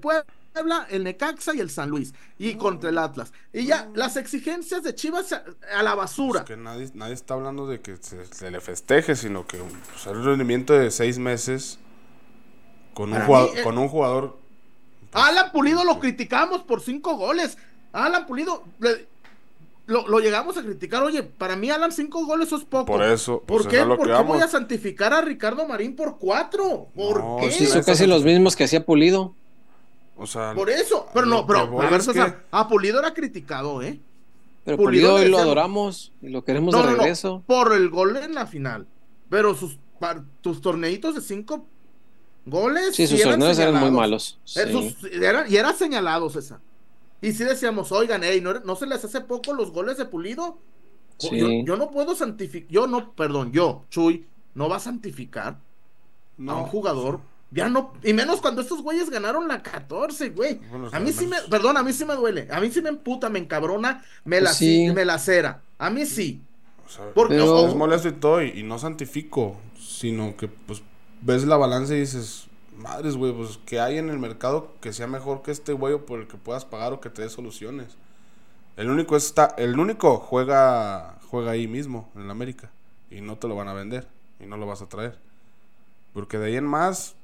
[0.53, 3.33] Puebla, el Necaxa y el San Luis y contra el Atlas.
[3.51, 5.43] Y ya las exigencias de Chivas a,
[5.77, 6.41] a la basura.
[6.41, 10.05] Es que nadie, nadie está hablando de que se, se le festeje, sino que pues,
[10.07, 11.79] el rendimiento de seis meses
[12.93, 14.37] con un, jugador, mí, eh, con un jugador.
[15.13, 17.57] A Alan Pulido lo criticamos por cinco goles.
[17.91, 19.07] Alan Pulido le-
[19.85, 21.03] lo, lo llegamos a criticar.
[21.03, 22.85] Oye, para mí Alan cinco goles es poco.
[22.85, 23.83] Por eso, pues, ¿Por qué?
[23.83, 24.43] ¿Por que qué voy vamos.
[24.43, 26.87] a santificar a Ricardo Marín por cuatro?
[26.95, 27.47] ¿Por No, qué?
[27.47, 29.35] Hizo eso casi los mismos que hacía Pulido.
[30.15, 31.07] O sea, Por eso.
[31.13, 33.99] Pero no, pero a ver, César, que- a Pulido era criticado, ¿eh?
[34.63, 37.43] Pero Pulido Pulido hoy le lo adoramos y lo queremos No, de no, no, regreso.
[37.47, 38.87] por el gol en la final.
[39.29, 41.65] Pero sus par- tus torneitos de cinco
[42.45, 42.95] goles.
[42.95, 44.39] Sí, sus eran torneos eran muy malos.
[44.45, 44.59] Sí.
[44.61, 46.59] Esos eran- y era señalado, César.
[47.21, 50.57] Y si decíamos, oigan, ey, ¿no, ¿no se les hace poco los goles de Pulido?
[51.17, 51.37] Sí.
[51.37, 54.25] Yo, yo no puedo santificar, yo no, perdón, yo, Chuy,
[54.55, 55.57] no va a santificar
[56.47, 57.19] a un jugador.
[57.53, 60.55] Ya no, y menos cuando estos güeyes ganaron la 14, güey.
[60.71, 62.47] Bueno, A mí sí me, perdón, a mí sí me duele.
[62.51, 64.91] A mí sí me emputa, me encabrona, me la, Pues sí.
[64.93, 65.61] me la cera.
[65.77, 66.41] A mí sí.
[66.85, 70.81] O sea, Porque, Pero- es molesto y todo, y, y no santifico, sino que pues
[71.21, 75.05] ves la balanza y dices, madres, güey, pues que hay en el mercado que sea
[75.07, 77.89] mejor que este güey o por el que puedas pagar o que te dé soluciones.
[78.77, 82.71] El único está, el único juega, juega ahí mismo, en el América,
[83.11, 84.07] y no te lo van a vender,
[84.39, 85.17] y no lo vas a traer.
[86.13, 87.15] Porque de ahí en más,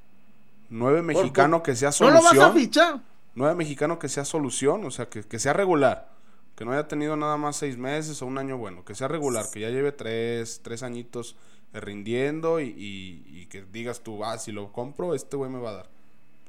[0.70, 2.36] nueve mexicano que sea ¿No solución.
[2.36, 3.02] lo vas a fichar?
[3.36, 6.10] Nueve mexicano que sea solución, o sea, que, que sea regular.
[6.56, 8.84] Que no haya tenido nada más seis meses o un año bueno.
[8.84, 11.36] Que sea regular, que ya lleve tres, tres añitos
[11.74, 15.70] rindiendo y, y- y que digas tú, ah, si lo compro, este güey me va
[15.70, 15.90] a dar.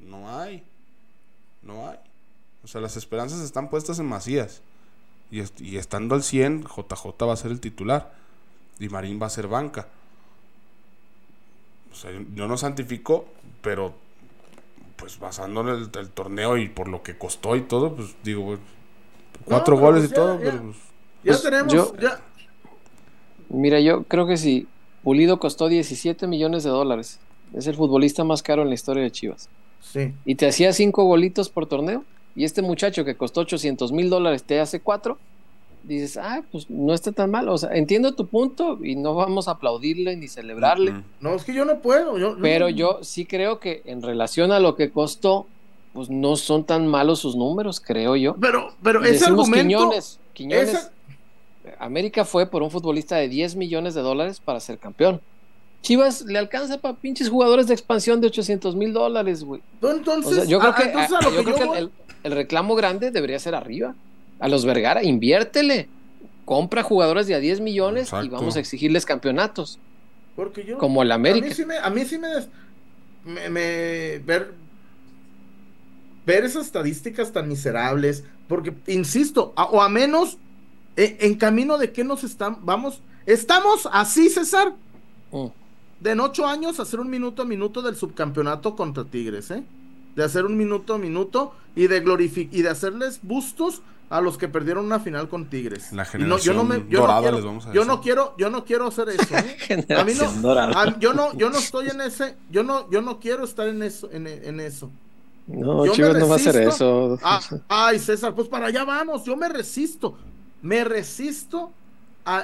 [0.01, 0.64] No hay.
[1.62, 1.98] No hay.
[2.64, 4.62] O sea, las esperanzas están puestas en Macías.
[5.30, 8.12] Y, est- y estando al 100, JJ va a ser el titular.
[8.80, 9.86] y Marín va a ser banca.
[11.92, 13.26] O sea, yo no santifico,
[13.62, 13.94] pero
[15.01, 18.44] pues basando en el, el torneo y por lo que costó y todo, pues digo,
[18.47, 18.59] pues,
[19.44, 20.44] cuatro goles pues y ya- todo, ya.
[20.51, 20.77] pero pues,
[21.24, 22.20] Ya Pues tenemos, yo- ya.
[23.48, 24.66] Mira, yo creo que si
[25.02, 27.18] Pulido costó 17 millones de dólares,
[27.55, 29.48] es el futbolista más caro en la historia de Chivas.
[29.81, 30.14] Sí.
[30.24, 32.05] Y te hacía cinco golitos por torneo.
[32.36, 35.18] Y este muchacho que costó 800 mil dólares te hace cuatro.
[35.82, 37.48] Dices, ah, pues no está tan mal.
[37.48, 41.02] O sea, entiendo tu punto y no vamos a aplaudirle ni celebrarle.
[41.20, 42.19] No, es que yo no puedo.
[42.19, 45.47] Yo, Pero yo sí creo que en relación a lo que costó,
[45.93, 48.36] pues no son tan malos sus números, creo yo.
[48.40, 49.78] Pero, pero ese Decimos argumento.
[49.78, 50.20] Quiñones.
[50.35, 50.93] Quiñones, esa-
[51.78, 55.20] América fue por un futbolista de 10 millones de dólares para ser campeón.
[55.82, 59.62] Chivas le alcanza para pinches jugadores de expansión de 800 mil dólares, güey.
[59.82, 61.69] entonces, O sea, yo creo que, entonces a- a lo yo que creo yo que
[61.69, 61.90] voy- el,
[62.24, 63.94] el reclamo grande debería ser arriba.
[64.40, 65.88] A los Vergara, inviértele.
[66.44, 69.78] Compra jugadores de a 10 millones y vamos a exigirles campeonatos.
[70.34, 70.78] Porque yo.
[70.78, 71.46] Como el A América.
[71.46, 71.76] mí sí me.
[71.78, 72.28] A mí sí me,
[73.24, 74.52] me, me- ver,
[76.26, 78.24] ver esas estadísticas tan miserables.
[78.48, 80.38] Porque, insisto, a- o a menos
[80.96, 82.58] e- en camino de que nos están.
[82.64, 83.00] Vamos.
[83.26, 84.72] Estamos así, César.
[85.30, 85.46] Mm.
[86.00, 89.62] De en ocho años hacer un minuto a minuto del subcampeonato contra Tigres, ¿eh?
[90.16, 94.37] De hacer un minuto a minuto y de glorific y de hacerles bustos a los
[94.37, 95.93] que perdieron una final con Tigres.
[95.93, 97.85] La Y no- yo no me- generación yo no dorada quiero- les vamos a Yo
[97.85, 98.03] no decir.
[98.03, 99.87] quiero, yo no quiero hacer eso, ¿eh?
[99.97, 100.12] A mí
[100.43, 103.66] no, a- yo no, yo no estoy en ese, yo no, yo no quiero estar
[103.69, 104.91] en eso, en, en eso.
[105.47, 107.19] No, Yo Chivas no va a hacer eso.
[107.23, 110.16] Ah, ay, César, pues para allá vamos, yo me resisto,
[110.62, 111.73] me resisto
[112.24, 112.37] a,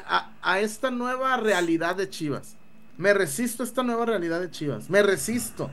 [0.43, 2.57] a- a esta nueva realidad de Chivas.
[2.97, 4.89] Me resisto a esta nueva realidad de Chivas.
[4.89, 5.71] Me resisto.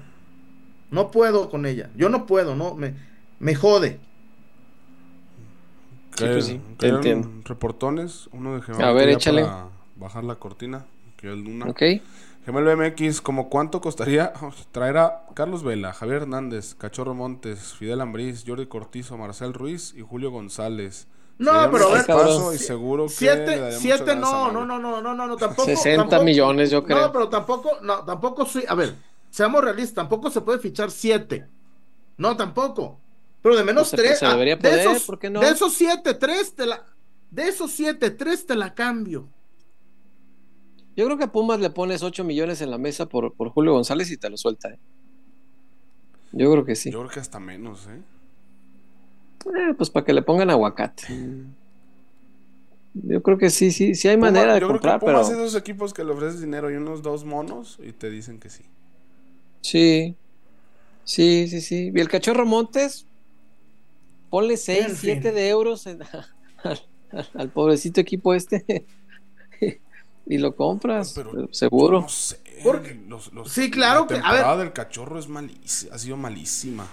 [0.92, 1.90] No puedo con ella.
[1.96, 2.94] Yo no puedo, no, me,
[3.40, 4.00] me jode.
[6.18, 7.30] Sí, pues sí, te entiendo.
[7.46, 9.44] reportones, uno de A Gemel ver, échale.
[9.44, 10.86] para bajar la cortina,
[11.18, 11.66] que el Luna.
[11.68, 11.82] Ok.
[12.46, 14.34] Gemel BMX, ¿como cuánto costaría
[14.72, 20.02] traer a Carlos Vela, Javier Hernández, Cachorro Montes, Fidel Ambriz, Jordi Cortizo, Marcel Ruiz y
[20.02, 21.08] Julio González?
[21.40, 22.54] No, pero a ver, cabrón.
[22.54, 25.66] y seguro que Siete, siete, a no, no, no, no, no, no, no, tampoco.
[25.66, 27.00] 60 tampoco- millones, yo creo.
[27.00, 28.94] No, pero tampoco, no, tampoco soy, a ver,
[29.32, 31.48] seamos realistas, tampoco se puede fichar siete.
[32.18, 33.00] No, tampoco.
[33.44, 34.18] Pero de menos No se- tres.
[34.20, 35.40] se ah, debería de esos, ¿por qué no?
[35.42, 36.84] De esos siete, tres te la.
[37.30, 39.28] De esos siete, tres te la cambio.
[40.96, 43.74] Yo creo que a Pumas le pones 8 millones en la mesa por, por Julio
[43.74, 44.70] González y te lo suelta.
[44.70, 44.80] ¿eh?
[46.32, 46.92] Yo creo que sí.
[46.92, 48.00] Yo creo que hasta menos, ¿eh?
[49.48, 51.04] Eh, pues para que le pongan aguacate.
[52.94, 55.28] Yo creo que sí, sí, sí hay Puma- manera de yo comprar, creo que Pumas
[55.30, 58.40] pero es esos equipos que le ofreces dinero y unos dos monos y te dicen
[58.40, 58.64] que sí.
[59.62, 60.16] sí,
[61.04, 61.92] sí, sí, sí.
[61.94, 63.08] Y el cachorro Montes,
[64.34, 64.98] ponle 6, En fin.
[65.22, 66.00] 7 de euros en-
[67.36, 68.88] al, pobrecito equipo este
[70.26, 72.02] y lo compras, Pero- eh, seguro.
[72.02, 72.40] No sé.
[72.64, 74.66] Porque- los- los- Sí, claro la que- a temporada ver.
[74.66, 76.88] del cachorro es malísima, ha sido malísima.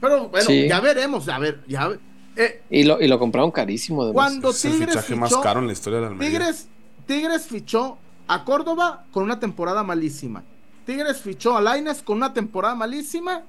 [0.00, 0.66] Pero bueno, Sí.
[0.68, 1.90] ya veremos, a ver, ya.
[2.34, 4.02] eh, Y lo, y lo compraron carísimo.
[4.02, 4.14] además.
[4.14, 6.30] cuando Es el Tigres fichaje más fichó- caro en la historia de Almería.
[6.30, 6.68] Tigres,
[7.06, 10.42] Tigres fichó a Córdoba con una temporada malísima.
[10.86, 13.42] Tigres fichó a Laines con una temporada malísima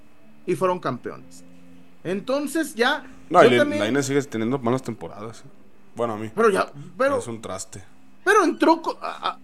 [0.45, 1.45] y fueron campeones.
[2.03, 3.05] Entonces ya.
[3.29, 5.39] No, yo y también- Lainez sigue teniendo malas temporadas.
[5.45, 5.49] ¿eh?
[5.95, 6.31] Bueno, a mí.
[6.35, 7.83] pero ya, pero, es un traste.
[8.23, 9.39] pero entró, co- a- a-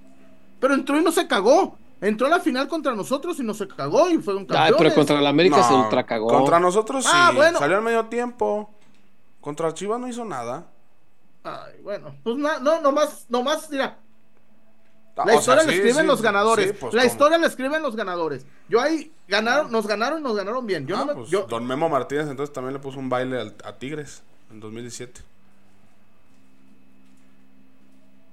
[0.59, 1.77] pero entró y no se cagó.
[2.01, 4.75] Entró a la final contra nosotros y no se cagó y fueron Ay, campeones.
[4.77, 6.27] pero contra el América se ultra cagó.
[6.27, 7.11] Contra nosotros sí.
[7.13, 7.59] Ah, bueno.
[7.59, 8.69] Salió al medio tiempo.
[9.39, 10.65] Contra Chivas no hizo nada.
[11.45, 14.02] Ay, bueno, pues na- no, nomás, nomás, mira, Ah,
[15.15, 16.67] La o historia sea, la sí, escriben sí, los ganadores.
[16.71, 17.11] sí, pues, la ¿cómo?
[17.11, 18.45] historia la escriben los ganadores.
[18.67, 20.87] Yo ahí ganaron, nos ganaron y nos ganaron bien.
[20.87, 23.39] Yo Ah, no me- pues, yo- Don Memo Martínez entonces también le puso un baile
[23.39, 25.21] al- a Tigres en 2017.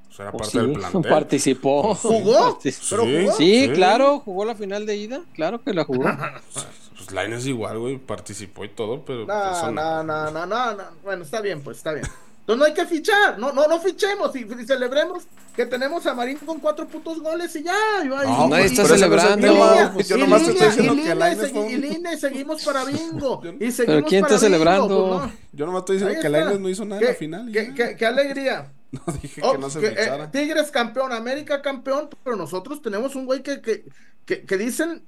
[0.08, 1.10] O sea, era Pues parte del sí, plantel.
[1.10, 1.94] participó.
[1.94, 2.58] ¿Jugó?
[2.62, 3.36] Pero Sí, jugó.
[3.36, 3.70] Sí, Sí.
[3.74, 6.04] claro, jugó la final de ida, claro que la jugó.
[7.00, 9.36] Pues Lainez igual, güey, participó y todo, pero pues,
[9.72, 10.82] no, no, no, no, no.
[11.02, 12.06] Bueno, está bien, pues, está bien.
[12.52, 15.24] Entonces no hay que fichar, no, no, no fichemos y, y celebremos
[15.54, 17.74] que tenemos a Marín con cuatro putos goles y ya.
[18.04, 19.46] y No, nadie está pero celebrando.
[19.46, 20.00] y
[22.12, 23.42] y seguimos para bingo.
[23.60, 25.18] Y seguimos quién para está bingo, celebrando?
[25.20, 25.32] pues, no.
[25.52, 26.28] Yo nomás estoy diciendo que.
[26.28, 27.52] Lainez no hizo nada en ¿Qué- la final.
[27.52, 27.74] qué- ya.
[27.74, 28.72] qué- qué alegría.
[28.92, 30.28] No dije Oh, que no se que, eh.
[30.32, 33.84] Tigres campeón, América campeón, pero nosotros tenemos un güey que, que,
[34.26, 35.04] que, que dicen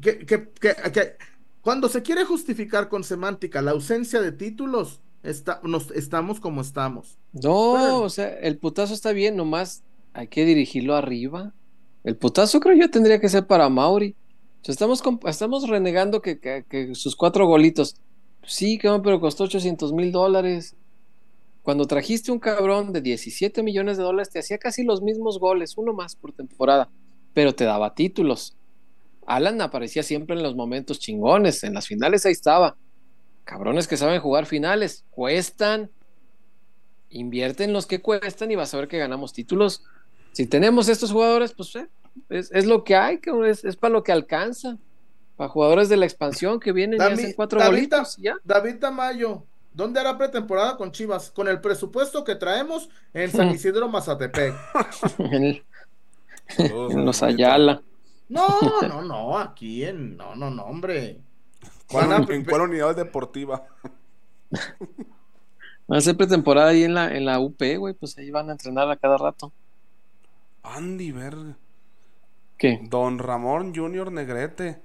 [0.00, 1.16] que, que, que, que
[1.60, 7.18] cuando se quiere justificar con semántica la ausencia de títulos, está, nos, estamos como estamos.
[7.32, 8.00] No, Bueno.
[8.02, 9.82] o sea, el putazo está bien, nomás
[10.12, 11.52] hay que dirigirlo arriba.
[12.04, 14.14] El putazo creo yo tendría que ser para Mauri.
[14.62, 17.96] O sea, estamos, estamos renegando que, que- que sus cuatro golitos.
[18.46, 20.74] Sí, cabrón, pero costó 800 mil dólares.
[21.62, 25.76] cuando trajiste un cabrón de 17 millones de dólares, te hacía casi los mismos goles,
[25.76, 26.88] uno más por temporada,
[27.34, 28.56] pero te daba títulos.
[29.26, 32.76] Alan aparecía siempre en los momentos chingones, en las finales ahí estaba.
[33.44, 35.90] Cabrones que saben jugar finales, cuestan,
[37.10, 39.82] invierten los que cuestan y vas a ver que ganamos títulos.
[40.32, 41.88] Si tenemos estos jugadores, pues eh,
[42.28, 44.78] es, lo que hay, es, es para lo que alcanza.
[45.36, 48.36] Para jugadores de la expansión que vienen y hacen cuatro David, ya.
[48.44, 51.30] David Tamayo, ¿dónde hará pretemporada con Chivas?
[51.30, 54.54] Con el presupuesto que traemos en San Isidro Mazatepec.
[55.18, 55.62] en,
[57.06, 57.82] los Ayala.
[58.28, 58.46] No,
[58.86, 60.16] no, no, aquí en.
[60.16, 61.20] No, no, no, hombre.
[62.28, 63.66] ¿En cuál unidad deportiva?
[65.86, 67.94] Van a hacer pretemporada ahí en la, en la UP, güey.
[67.94, 69.52] Pues ahí van a entrenar a cada rato.
[70.62, 71.56] Andy, verga.
[72.56, 72.78] ¿Qué?
[72.82, 74.80] Don Ramón Junior Negrete.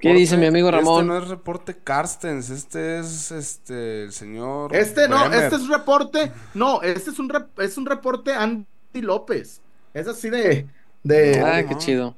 [0.00, 1.02] ¿Qué dice mi amigo Ramón?
[1.02, 4.74] Este no es reporte Carstens, este es este el señor.
[4.74, 8.66] Este no, este es reporte, no, este es un es un reporte Andy
[9.02, 9.60] López.
[9.92, 10.66] Es así de,
[11.02, 12.14] de Ah, qué chido.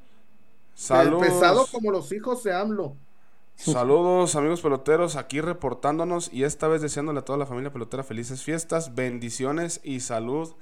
[0.73, 1.27] Saludos.
[1.27, 2.95] pesado como los hijos de AMLO.
[3.59, 8.41] Saludos amigos peloteros, aquí reportándonos y esta vez deseándole a toda la familia pelotera felices
[8.41, 10.53] fiestas, bendiciones y salud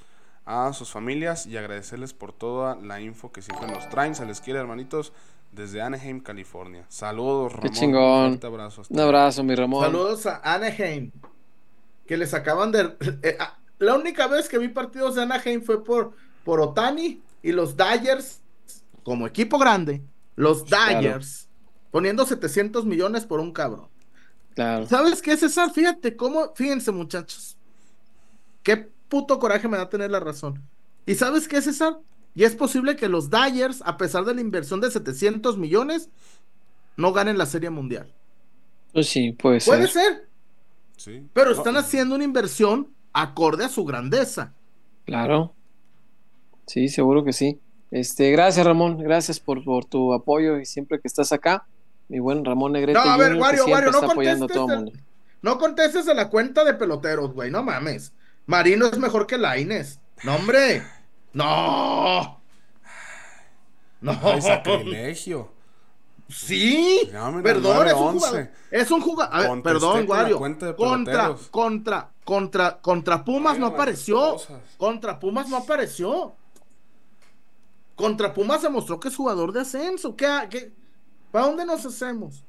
[0.46, 4.16] a sus familias y agradecerles por toda la info que siempre nos traen.
[4.16, 5.14] Se les quiere hermanitos
[5.52, 6.86] desde Anaheim, California.
[6.90, 7.70] Saludos, Ramón.
[7.70, 8.40] Qué chingón.
[8.42, 9.86] Un abrazo, un abrazo, mi Ramón.
[9.86, 11.12] Saludos a Anaheim,
[12.08, 12.96] que les acaban de...
[13.22, 16.14] Eh, ah, la única vez que vi partidos de Anaheim fue por,
[16.44, 18.42] por Otani y los Dyers
[19.04, 20.02] como equipo grande.
[20.36, 21.47] Los Dyers
[21.98, 23.88] poniendo 700 millones por un cabrón.
[24.54, 24.86] Claro.
[24.86, 25.72] ¿Sabes qué, César?
[25.72, 27.58] Fíjate cómo, fíjense muchachos,
[28.62, 30.62] qué puto coraje me da tener la razón.
[31.08, 31.98] ¿Y sabes qué, César?
[32.36, 36.12] Y es posible que los Dyers, a pesar de la inversión de 700 millones,
[36.98, 38.14] no ganen la Serie Mundial.
[38.94, 39.74] Pues sí, puede ser.
[39.74, 40.30] Puede ser.
[40.98, 41.28] Sí.
[41.34, 44.54] Pero están haciendo una inversión acorde a su grandeza.
[45.04, 45.56] Claro.
[46.68, 47.60] Sí, seguro que sí.
[47.90, 51.66] Este, gracias Ramón, gracias por, por tu apoyo y siempre que estás acá
[52.10, 52.98] mi buen Ramón Negrete.
[52.98, 54.58] No, a ver, Wario, Wario, no contestes,
[55.42, 58.14] no contestes a la cuenta de peloteros, güey, no mames.
[58.46, 60.00] Marino es mejor que Laines.
[60.24, 60.84] No, hombre.
[61.34, 62.42] No.
[64.02, 64.20] No.
[64.24, 65.52] Hay sacrilegio.
[66.30, 67.10] Sí,
[67.42, 68.50] perdón, es un jugador.
[68.70, 69.64] Es un jugador.
[69.64, 70.40] perdón, Wario.
[70.76, 74.38] Contra, contra, contra, contra Pumas no apareció.
[74.78, 76.36] Contra Pumas no apareció.
[77.96, 80.16] Contra Pumas se mostró que es jugador de ascenso.
[80.16, 80.72] ¿Qué, qué,
[81.32, 82.44] ¿Para dónde nos hacemos?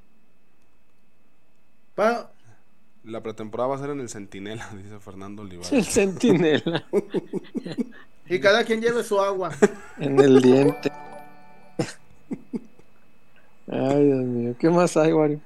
[3.04, 5.72] La pretemporada va a ser en el Centinela, dice Fernando Olivares.
[5.72, 6.84] El Centinela.
[8.28, 9.50] y cada quien lleve su agua.
[9.98, 10.92] En el diente.
[13.70, 14.54] Ay, Dios mío.
[14.58, 15.40] ¿Qué más hay, Wario?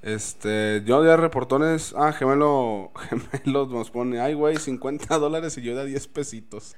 [0.00, 2.92] Este, yo de reportones, ah, gemelo,
[3.32, 6.76] gemelo nos pone, ay, güey, 50 dólares y yo de 10 pesitos.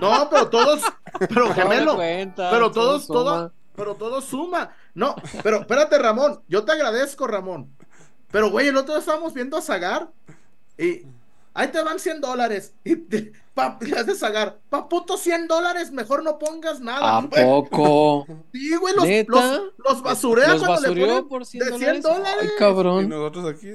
[0.00, 0.82] No, pero todos,
[1.28, 1.98] pero gemelo,
[2.36, 4.74] pero todos, todos, pero todo suma.
[4.92, 5.14] No,
[5.44, 6.42] pero espérate, Ramón.
[6.48, 7.70] Yo te agradezco, Ramón.
[8.32, 10.10] Pero, güey, el otro día estábamos viendo a Zagar
[10.76, 11.06] y
[11.54, 12.74] ahí te van 100 dólares.
[12.84, 12.96] Y
[13.54, 17.18] pa, le haces Zagar, pa puto 100 dólares, mejor no pongas nada.
[17.18, 18.26] ¿A poco?
[18.52, 22.42] Sí, güey, los, los, los, basurea ¿Los cuando le ponen por 100 de 100 dólares.
[22.42, 23.04] Ay, cabrón.
[23.04, 23.70] Y nosotros aquí.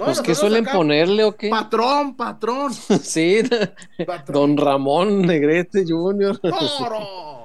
[0.00, 1.50] No, pues que suelen ponerle o qué?
[1.50, 2.72] Patrón, patrón.
[3.02, 3.42] sí,
[4.26, 6.38] Don Ramón Negrete Jr.
[6.38, 7.44] ¡Toro!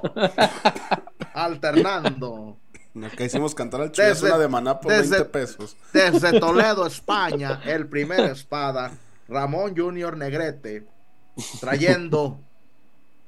[1.36, 2.56] Alternando.
[3.14, 5.76] Que hicimos cantar al chile de maná por 20 pesos.
[5.92, 8.90] Desde Toledo, España, el primer espada,
[9.28, 10.86] Ramón Junior Negrete,
[11.60, 12.38] trayendo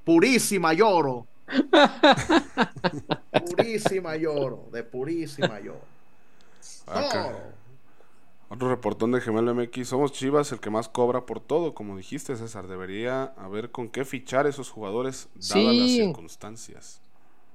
[0.05, 1.26] purísima lloro.
[3.56, 5.85] purísima lloro, de purísima lloro.
[8.48, 9.86] Otro reportón de Gemelo MX.
[9.86, 12.68] Somos Chivas el que más cobra por todo, como dijiste, César.
[12.68, 17.02] Debería haber con qué fichar esos jugadores dadas las circunstancias.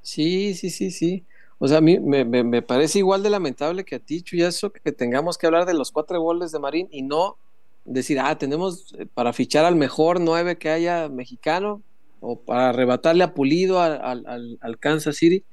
[0.03, 1.25] Sí, sí, sí, sí.
[1.57, 5.37] O sea, a mí me, parece igual de lamentable que a ti, eso que tengamos
[5.37, 7.37] que hablar de los cuatro goles de Marín y no
[7.85, 11.81] decir, ah, tenemos eh, para fichar al mejor nueve que haya mexicano
[12.19, 14.25] o para arrebatarle a Pulido al,
[14.61, 15.43] al Kansas City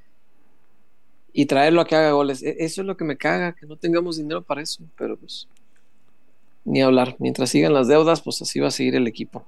[1.32, 2.42] y traerlo a que haga goles.
[2.42, 5.48] E, eso es lo que me caga, que no tengamos dinero para eso, pero pues
[6.64, 7.16] ni hablar.
[7.18, 9.46] Mientras sigan las deudas, pues así va a seguir el equipo.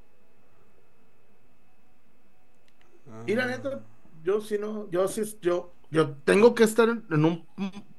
[3.27, 3.81] Y la neta,
[4.23, 7.47] yo sí no, yo sí, yo, yo tengo que estar en un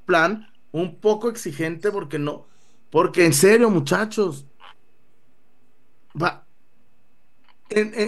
[0.05, 2.47] plan un poco exigente porque no,
[2.89, 4.45] porque en serio, muchachos,
[6.21, 6.45] va,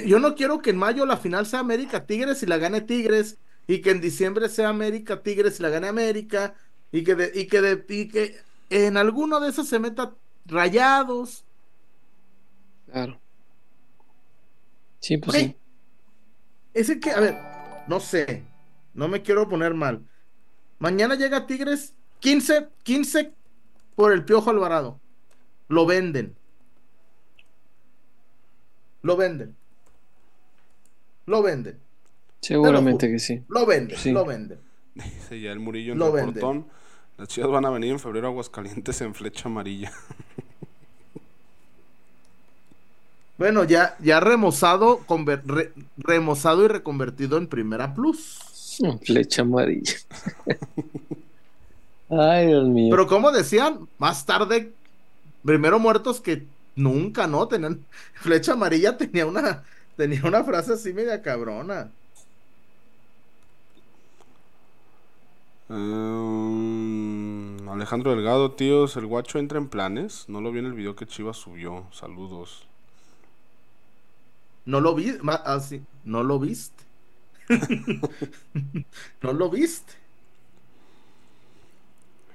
[0.05, 3.37] yo no quiero que en mayo la final sea América Tigres y la gane Tigres
[3.67, 6.55] y que en diciembre sea América Tigres y la gane América
[6.91, 8.37] y que de, y que de, y que
[8.69, 10.13] en alguno de esos se meta
[10.45, 11.45] rayados
[12.91, 13.19] Claro.
[14.99, 15.55] Sí, pues sí.
[16.73, 17.54] Ese que, a ver,
[17.87, 18.43] no sé,
[18.93, 20.01] no me quiero poner mal.
[20.79, 23.33] Mañana llega Tigres, 15, 15
[23.95, 24.99] por el Piojo Alvarado.
[25.67, 26.35] Lo venden.
[29.01, 29.55] Lo venden.
[31.25, 31.79] Lo venden.
[32.41, 33.43] Seguramente que sí.
[33.47, 34.59] Lo venden, lo venden.
[34.93, 36.67] Dice ya el Murillo en el portón.
[37.17, 39.91] Las chivas van a venir en febrero a Aguascalientes en flecha amarilla.
[43.37, 45.01] Bueno, ya, ya remozado,
[45.97, 48.79] remozado y reconvertido en Primera Plus.
[49.03, 49.93] Flecha amarilla.
[52.09, 52.87] Ay, Dios mío.
[52.91, 54.73] Pero como decían, más tarde,
[55.43, 56.45] primero muertos que
[56.75, 57.47] nunca, ¿no?
[57.47, 59.63] Tenían, Flecha amarilla tenía una,
[59.97, 61.91] tenía una frase así media cabrona.
[65.67, 70.29] Um, Alejandro Delgado, tíos, el guacho entra en planes.
[70.29, 71.87] No lo vi en el video que Chivas subió.
[71.91, 72.67] Saludos.
[74.65, 76.83] No lo vi, así, ah, no lo viste.
[79.21, 79.93] no lo viste.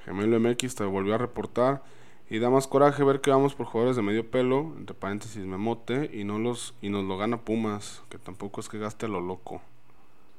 [0.04, 1.82] Gemelo MX te volvió a reportar.
[2.30, 6.08] Y da más coraje ver que vamos por jugadores de medio pelo, entre paréntesis memote,
[6.14, 9.20] y no los y nos lo gana Pumas, que tampoco es que gaste a lo
[9.20, 9.60] loco.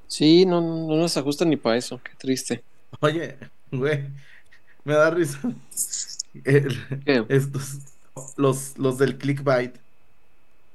[0.07, 2.63] Sí, no, no nos ajusta ni para eso, qué triste.
[3.01, 3.37] Oye,
[3.71, 4.07] güey,
[4.85, 5.39] me da risa.
[7.27, 7.79] estos,
[8.37, 9.75] los, los del clickbait.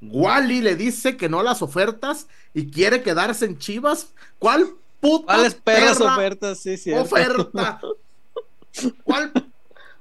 [0.01, 4.07] Wally le dice que no las ofertas y quiere quedarse en Chivas.
[4.39, 4.69] ¿Cuál
[4.99, 6.59] puta ¿Cuáles perras ofertas?
[6.59, 6.93] Sí, sí.
[6.93, 7.81] Oferta.
[9.03, 9.31] ¿Cuál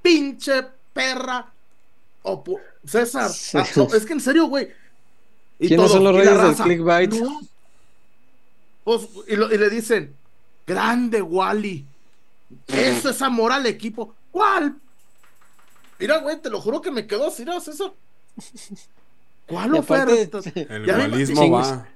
[0.02, 1.46] pinche perra?
[2.84, 3.30] César.
[3.54, 4.68] Ah, es que en serio, güey.
[5.58, 7.14] ¿Quiénes son los reyes del clickbait?
[8.84, 10.14] Pues, y, y, le dicen,
[10.66, 11.84] grande Wally.
[12.66, 14.14] Eso es amor al equipo.
[14.30, 14.76] ¿Cuál?
[15.98, 17.92] Mira, güey, te lo juro que me quedó así, ¿no, César?
[19.46, 20.40] ¿Cuál oferta?
[20.54, 21.86] El dualismo va.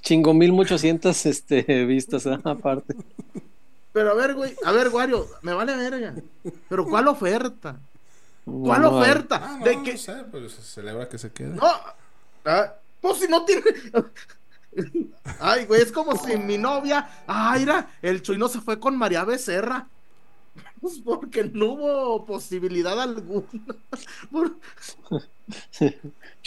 [0.00, 2.38] Chingo mil muchocientas este, vistas ¿eh?
[2.44, 2.94] aparte.
[3.92, 6.14] Pero a ver, güey, a ver, Wario, me vale verga.
[6.68, 7.76] Pero ¿cuál oferta?
[8.44, 9.40] ¿Cuál oferta?
[9.42, 9.98] Ah, no, de que...
[9.98, 11.54] sé, pues se celebra que se quede.
[11.54, 11.66] No,
[12.44, 13.62] ah, pues si no tiene.
[15.40, 17.08] Ay, güey, es como si mi novia.
[17.26, 19.88] Ay, mira, el no se fue con María Becerra.
[20.86, 23.44] Pues porque no hubo posibilidad alguna.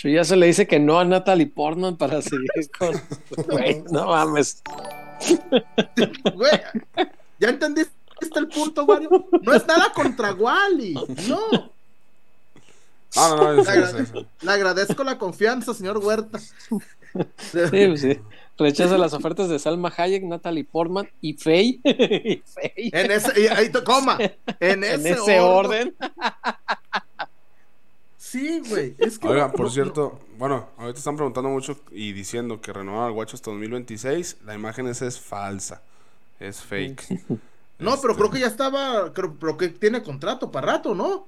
[0.04, 2.50] ya se le dice que no a Natalie Portman para seguir
[2.80, 2.94] con.
[3.48, 4.64] Güey, no mames.
[6.34, 6.62] Güey,
[7.40, 7.92] ¿ya entendiste
[8.36, 9.28] el punto, Wario?
[9.42, 10.94] No es nada contra Wally,
[11.28, 11.74] no.
[13.16, 13.64] Ah, no, no,
[14.42, 16.40] le, agradezco la confianza, señor Huerta.
[17.38, 18.20] Sí, pues sí.
[18.60, 21.80] Rechaza las ofertas de Salma Hayek, Natalie Portman y Faye.
[22.76, 24.20] En ese, ahí coma.
[24.60, 25.96] En ese, orden.
[28.18, 28.96] Sí, güey.
[29.00, 33.14] Es que Oiga, por cierto, bueno, ahorita están preguntando mucho y diciendo que renovar al
[33.14, 34.38] Guacho hasta 2026.
[34.46, 35.82] La imagen esa es falsa.
[36.40, 37.10] Es fake.
[37.80, 39.14] no, pero creo este que ya estaba.
[39.14, 41.28] Creo, que tiene contrato para rato, ¿no?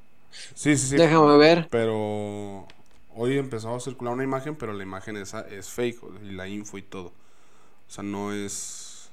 [0.54, 0.96] Sí, sí, sí.
[0.96, 1.68] Déjame ver.
[1.70, 2.68] Pero
[3.16, 6.00] hoy empezó a circular una imagen, pero la imagen esa es fake.
[6.24, 7.08] Y la info y todo.
[7.08, 9.10] O sea, no es.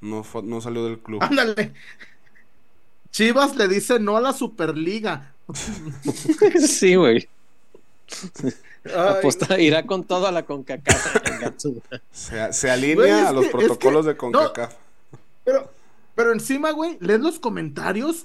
[0.00, 1.22] No, no salió del club.
[1.22, 1.74] Ándale.
[3.10, 5.34] Chivas le dice no a la Superliga.
[6.66, 7.28] sí, güey.
[8.96, 11.16] Aposta, irá con todo a la CONCACAF.
[12.10, 14.74] se, alinea a los protocolos de CONCACAF.
[15.44, 15.70] pero,
[16.14, 18.24] pero encima, güey, lees los comentarios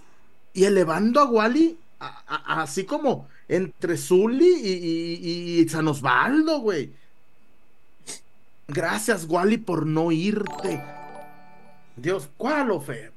[0.54, 6.94] y elevando a Wally así como entre Zully y, y San Osvaldo, güey.
[8.68, 10.84] Gracias, Wally, por no irte.
[11.96, 13.14] Dios, ¿cuál oferta?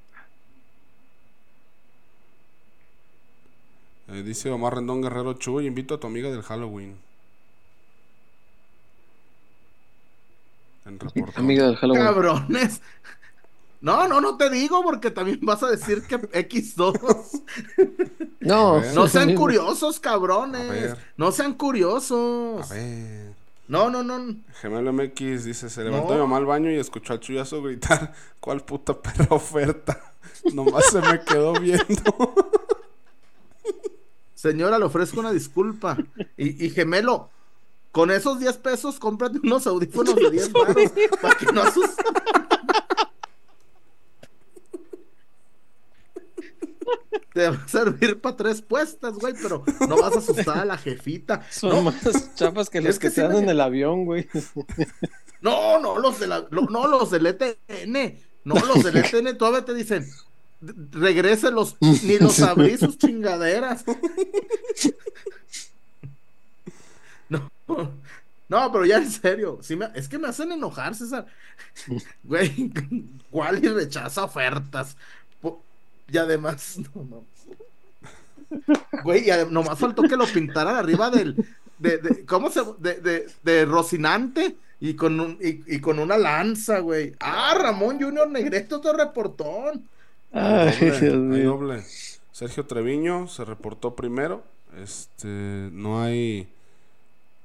[4.09, 6.96] Eh, dice Omar Rendón Guerrero Chuy, invito a tu amiga del Halloween.
[10.86, 10.98] En
[11.36, 12.05] amiga del Halloween.
[12.05, 12.80] Cabrones.
[13.80, 17.42] No, no, no te digo porque también vas a decir que X2.
[18.40, 20.96] no, no sean curiosos, cabrones.
[21.16, 22.70] No sean curiosos.
[22.70, 23.28] A ver.
[23.68, 24.34] No, no, no.
[24.62, 28.62] Gemelo MX dice, se levantó mi mamá al baño y escuchó al chullazo gritar, ¿cuál
[28.62, 30.14] puta perra oferta?
[30.55, 32.34] Nomás se me quedó viendo.
[34.34, 35.98] Señora, le ofrezco una disculpa.
[36.36, 37.28] Y, gemelo,
[37.92, 40.76] con esos 10 pesos, cómprate unos audífonos de 10 baros
[41.20, 42.06] para que no asustes.
[47.39, 50.77] Te va a servir para tres puestas, güey, pero no vas a asustar a la
[50.77, 51.47] jefita.
[51.51, 54.28] Son más chapas que los que, se dan en el avión, güey.
[55.40, 58.19] No, no, los de la, no, los del ETN.
[58.43, 60.05] No, los del ETN todavía te dicen,
[60.90, 63.85] regréselos, ni los abrí sus chingaderas.
[67.28, 67.48] No,
[68.48, 71.27] No, pero ya en serio, sí me, es que me hacen enojar, César.
[72.24, 72.73] Güey,
[73.31, 74.97] ¿cuál y rechaza ofertas?
[76.10, 77.24] Y además, no, no.
[79.05, 81.36] Güey, y nomás faltó que lo pintaran arriba del,
[81.78, 86.78] de, de ¿cómo se, de, de, de Rocinante y con, un, y, con una lanza,
[86.78, 87.14] güey.
[87.20, 89.85] Ah, Ramón Junior Negreto, otro reportón.
[90.32, 91.85] Ay, doble, doble.
[92.32, 94.44] Sergio Treviño se reportó primero.
[94.80, 96.48] Este, no hay,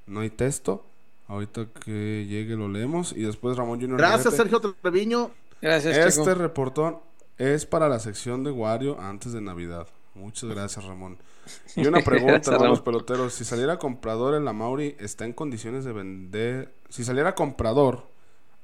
[0.05, 0.85] no hay texto.
[1.27, 3.97] Ahorita que llegue lo leemos y después Ramón Junior.
[3.97, 5.31] Gracias, Sergio Treviño.
[5.61, 5.97] Gracias.
[5.97, 6.99] Este reportón
[7.37, 9.87] es para la sección de Wario antes de Navidad.
[10.15, 11.17] Muchas gracias, Ramón.
[11.75, 13.33] Y una pregunta a los peloteros.
[13.33, 16.73] Si saliera comprador en la Mauri, ¿está en condiciones de vender?
[16.87, 18.03] Si saliera comprador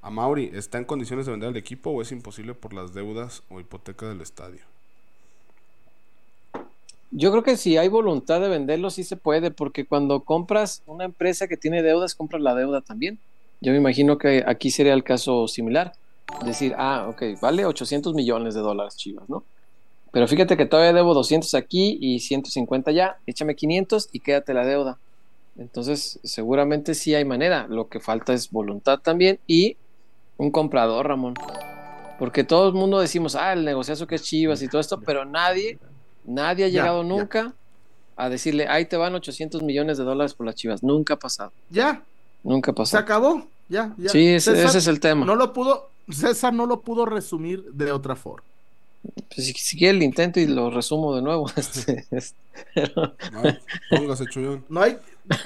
[0.02, 3.44] a Mauri, ¿está en condiciones de vender el equipo o es imposible por las deudas
[3.50, 4.62] o hipoteca del estadio?
[7.12, 11.06] Yo creo que si hay voluntad de venderlo, sí se puede, porque cuando compras una
[11.06, 13.20] empresa que tiene deudas, compras la deuda también.
[13.62, 15.94] Yo me imagino que aquí sería el caso similar.
[16.46, 19.44] Decir, ah, ok, vale 800 millones de dólares Chivas, ¿no?
[20.12, 24.66] Pero fíjate que todavía debo 200 aquí y 150 ya, échame 500 y quédate la
[24.66, 24.98] deuda.
[25.58, 27.68] Entonces, seguramente sí hay manera.
[27.68, 29.76] Lo que falta es voluntad también y
[30.38, 31.36] un comprador, Ramón.
[32.18, 35.26] Porque todo el mundo decimos, ah, el negociazo que es Chivas y todo esto, pero
[35.26, 35.78] nadie,
[36.26, 37.54] nadie ha llegado nunca
[38.16, 40.82] a decirle, ahí te van 800 millones de dólares por las Chivas.
[40.82, 41.52] Nunca ha pasado.
[41.70, 42.04] Ya.
[42.44, 43.00] Nunca ha pasado.
[43.00, 43.48] Se acabó.
[43.70, 44.10] Ya, ya.
[44.10, 45.26] Sí, ese, ese es el tema.
[45.26, 48.44] No lo pudo, César no lo pudo resumir de otra forma.
[49.04, 51.50] Pues si, si quiere el intento y lo resumo de nuevo.
[51.56, 52.38] Este, este,
[52.96, 53.14] no,
[54.70, 54.98] No hay,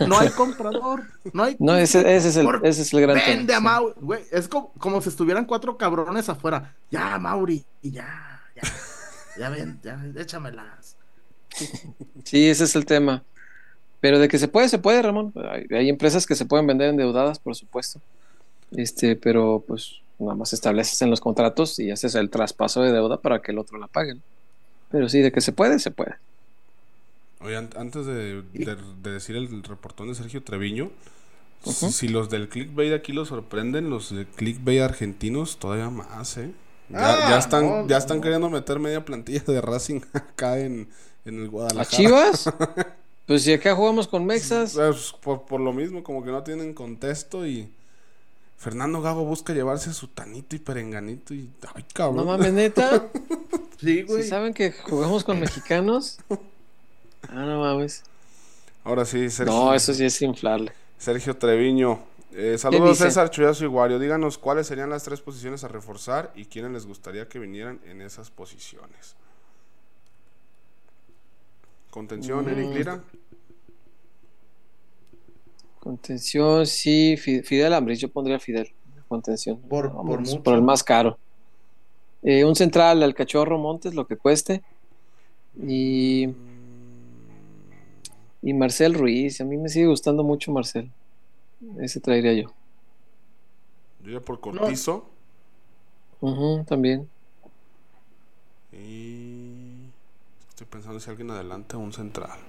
[0.08, 1.04] no hay comprador.
[1.34, 3.94] No, hay no ese, ese, es el, ese es el gran Vende a Mauri.
[4.00, 6.74] Güey, es como, como, si estuvieran cuatro cabrones afuera.
[6.90, 7.64] Ya, Mauri.
[7.82, 8.62] Y ya, ya.
[9.38, 10.96] Ya ven, ya, échamelas.
[12.24, 13.24] Sí, ese es el tema.
[14.04, 15.32] Pero de que se puede, se puede, Ramón.
[15.50, 18.02] Hay, hay empresas que se pueden vender endeudadas, por supuesto.
[18.76, 23.18] Este, pero pues Nada más estableces en los contratos y haces el traspaso de deuda
[23.18, 24.16] para que el otro la pague.
[24.92, 26.16] Pero sí, de que se puede, se puede.
[27.42, 28.44] Oye, antes de,
[29.02, 30.92] decir el reportón de Sergio Treviño,
[31.64, 36.52] si, los del clickbait aquí los sorprenden, los de clickbait argentinos todavía más, ¿eh?
[36.90, 40.90] Ya, ah, están, ya están queriendo meter media plantilla de Racing acá en,
[41.26, 41.82] el Guadalajara.
[41.82, 42.54] ¿A Chivas?
[43.26, 44.74] pues si acá jugamos con Mexas.
[44.74, 47.70] Pues, por, por, lo mismo, como que no tienen contexto y
[48.58, 51.50] Fernando Gago busca llevarse a su tanito y perenganito y.
[51.76, 52.18] ¡Ay, cabrón!
[52.18, 53.10] No mames, neta.
[53.80, 54.24] sí, güey.
[54.24, 56.20] saben que jugamos con mexicanos?
[57.28, 58.04] Ah, no mames.
[58.86, 59.54] Ahora sí, Sergio.
[59.54, 60.72] No, eso sí es inflarle.
[60.98, 62.00] Sergio Treviño.
[62.36, 64.00] Eh, saludos César Chuyazo y Guario.
[64.00, 68.02] Díganos cuáles serían las tres posiciones a reforzar y quiénes les gustaría que vinieran en
[68.02, 69.16] esas posiciones.
[71.94, 72.74] Contención, Eric mm.
[72.74, 73.04] Lira.
[75.80, 78.74] Contención, sí, Fidel Ambris, yo pondría Fidel.
[79.08, 79.60] Contención.
[79.60, 79.94] Por,
[80.42, 81.20] por, el más caro.
[82.24, 84.64] Eh, un central al cachorro Montes, lo que cueste.
[85.62, 86.30] Y.
[88.42, 90.90] Y Marcel Ruiz, a mí me sigue gustando mucho Marcel.
[91.80, 92.52] Ese traería yo.
[94.04, 95.06] Yo ya por Cortizo.
[96.66, 97.08] también.
[98.72, 99.03] Y.
[100.64, 102.40] Estoy pensando si alguien adelante o un central.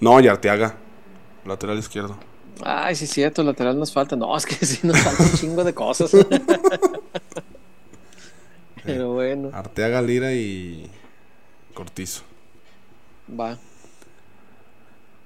[0.00, 0.76] No, y Arteaga.
[1.44, 2.16] Lateral izquierdo.
[2.64, 4.16] Ay, sí, cierto, lateral nos falta.
[4.16, 6.10] No, es que sí nos falta un chingo de cosas.
[8.82, 9.50] Pero bueno.
[9.52, 10.90] Arteaga, Lira y
[11.74, 12.22] Cortizo.
[13.28, 13.58] Va.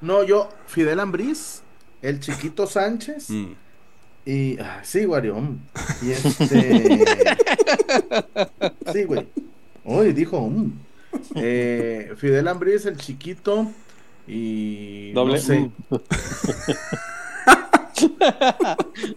[0.01, 1.63] No, yo, Fidel Ambriz,
[2.03, 3.31] el chiquito Sánchez.
[3.31, 3.53] Mm.
[4.27, 4.59] Y.
[4.59, 5.61] Ah, sí, Guarión.
[6.03, 7.05] Y este.
[8.93, 9.29] sí, güey.
[9.85, 10.41] Uy, dijo.
[10.49, 10.90] Mm.
[11.35, 13.71] Eh, Fidel Ambriz, el chiquito.
[14.27, 15.35] Y doble.
[15.35, 15.71] No sé.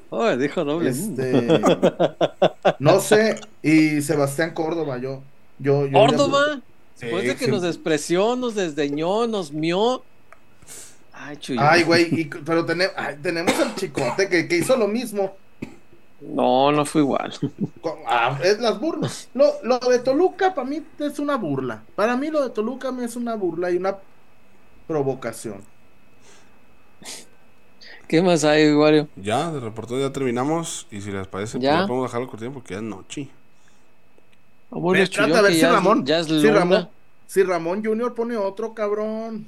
[0.10, 0.90] oh, dijo doble.
[0.90, 1.62] Este,
[2.80, 3.40] no sé.
[3.62, 5.22] Y Sebastián Córdoba, yo.
[5.60, 6.62] yo, ¿Córdoba?
[7.00, 10.04] Después de que nos despreció, nos desdeñó, nos mió.
[11.12, 11.60] Ay, chuyo.
[11.62, 15.36] Ay, güey, pero tenemos, tenemos al chicote que, que, hizo lo mismo.
[16.28, 17.34] No, no fue igual.
[18.08, 19.30] Ah, es las burlas.
[19.34, 21.84] Lo, lo de Toluca para mí es una burla.
[21.96, 23.98] Para mí lo de Toluca me es una burla y una
[24.88, 25.62] provocación.
[28.08, 29.10] ¿Qué más hay, Wario?
[29.16, 30.88] Ya, de reporte ya terminamos.
[30.92, 31.88] Y si les parece, pues ¿Ya?
[31.88, 33.30] podemos dejarlo cortito porque ya es noche.
[34.70, 36.90] Vamos a ver si Ramón, si Ramón,
[37.28, 39.48] si Ramón Junior pone otro cabrón.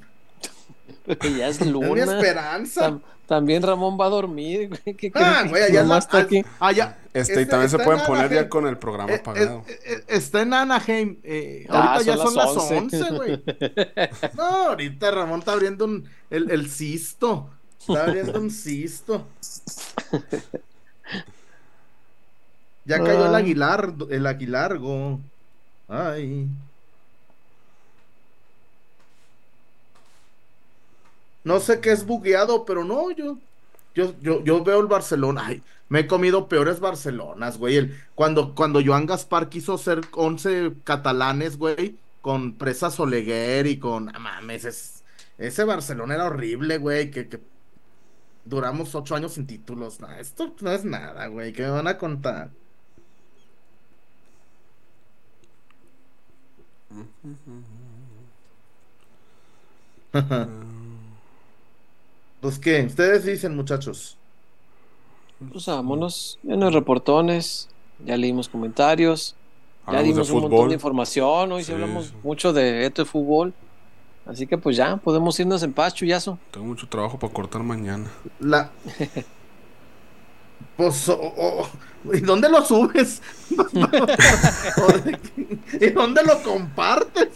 [1.38, 2.02] Ya es luna.
[2.04, 2.98] esperanza.
[3.26, 6.44] también Ramón va a dormir, ¿Qué ah, güey, ya está aquí.
[6.60, 6.98] Ah, ya.
[7.12, 9.64] Este, y también se pueden poner ya con el programa eh, apagado.
[9.68, 11.16] Eh, eh, está en Anaheim.
[11.68, 13.42] Ah, ahorita ya son las 11, güey.
[14.34, 17.48] no, ahorita Ramón está abriendo un, el, el cisto.
[17.80, 19.26] Está viendo un cisto.
[22.84, 23.38] Ya cayó el Ah.
[23.38, 25.20] aguilar, el aguilargo.
[25.88, 26.46] Ay.
[31.46, 33.38] No sé qué es bugueado, pero no, yo,
[33.94, 35.44] yo, yo, yo veo el Barcelona.
[35.46, 37.76] Ay, me he comido peores Barcelonas, güey.
[37.76, 44.10] El, cuando, cuando Joan Gaspar quiso ser 11 catalanes, güey, con Presa Soleguer y con.
[44.14, 45.04] ah, mames, es-
[45.38, 47.10] ese Barcelona era horrible, güey.
[47.12, 47.40] Que, que
[48.44, 50.00] duramos ocho años sin títulos.
[50.00, 51.52] No, esto no es nada, güey.
[51.52, 52.50] ¿Qué me van a contar?
[62.46, 64.16] Pues qué, ustedes dicen, muchachos.
[65.50, 66.38] Pues vámonos.
[66.44, 67.68] Ya no reportones.
[68.04, 69.34] Ya leímos comentarios.
[69.84, 71.50] Ya Hablamos dimos un montón de información.
[71.50, 72.12] Hoy sí Sí, hablamos sí.
[72.22, 73.52] mucho de esto de fútbol.
[74.26, 76.38] Así que pues ya, podemos irnos en paz, chuyazo.
[76.52, 78.08] Tengo mucho trabajo para cortar mañana.
[78.38, 78.70] La.
[80.76, 81.10] Pues,
[82.12, 83.22] ¿y dónde lo subes?
[85.80, 87.28] ¿Y dónde lo compartes?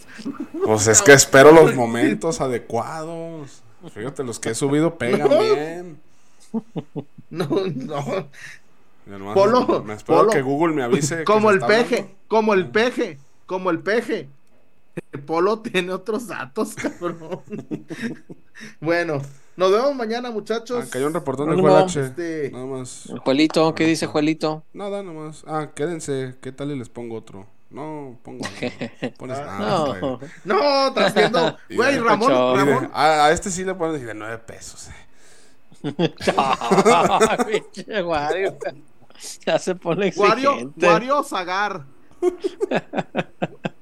[0.63, 3.63] Pues es que espero los momentos adecuados.
[3.89, 5.99] Fíjate, los que he subido pegan bien.
[7.29, 8.27] No, no.
[9.05, 10.31] Nomás Polo, me espero Polo.
[10.31, 11.23] que Google me avise.
[11.23, 12.15] Como el peje, hablando.
[12.27, 14.29] como el peje, como el peje.
[15.11, 17.41] El Polo tiene otros datos, cabrón.
[18.79, 19.21] Bueno,
[19.57, 20.83] nos vemos mañana, muchachos.
[20.85, 21.69] Ah, cayó un reportón de Ánimo.
[21.69, 22.01] Juelache.
[22.05, 23.07] Este- Nada más.
[23.07, 24.63] El Juelito, ¿qué dice Juelito?
[24.73, 25.43] Nada, nada más.
[25.47, 26.35] Ah, quédense.
[26.41, 27.47] ¿Qué tal y les pongo otro?
[27.71, 28.45] No, pongo.
[29.01, 29.15] algo.
[29.17, 29.99] Pones Ah, nada.
[30.01, 30.19] No.
[30.43, 31.57] No.
[31.69, 32.91] Y Güey, Ramón, Ramón.
[32.93, 34.89] a, a este sí le ponen de 9 pesos.
[34.89, 35.91] eh.
[37.47, 38.57] Pinche Wario.
[39.45, 40.87] Ya se pone Wario, exigente.
[40.87, 41.85] Wario Zagar.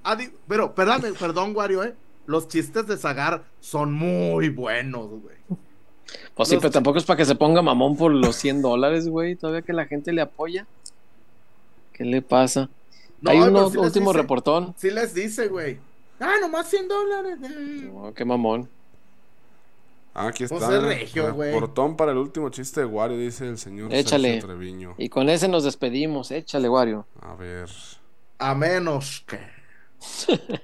[0.03, 1.95] Adi- pero, perdón, perdón, Wario, eh.
[2.25, 5.35] Los chistes de Zagar son muy buenos, güey.
[6.35, 9.07] Pues sí, los- pero tampoco es para que se ponga mamón por los 100 dólares,
[9.07, 9.35] güey.
[9.35, 10.67] Todavía que la gente le apoya.
[11.93, 12.69] ¿Qué le pasa?
[13.21, 14.73] No, Hay un sí último dice- reportón.
[14.77, 15.79] Sí les dice, güey.
[16.19, 17.37] Ah, nomás 100 dólares.
[17.93, 18.69] Oh, qué mamón.
[20.13, 20.57] Ah, aquí está.
[20.57, 21.51] Pues es regio, güey.
[21.53, 24.33] Reportón para el último chiste de Wario, dice el señor Échale.
[24.33, 24.95] Sergio Treviño.
[24.97, 26.31] Y con ese nos despedimos.
[26.31, 27.05] Échale, Wario.
[27.21, 27.69] A ver.
[28.39, 29.39] A menos que.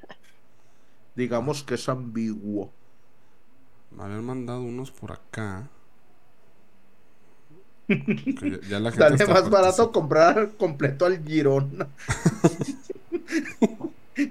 [1.16, 2.72] Digamos que es ambiguo.
[3.92, 5.70] Me habían mandado unos por acá.
[7.88, 11.88] Ya, ya la gente Dale está más barato comprar completo al Girona.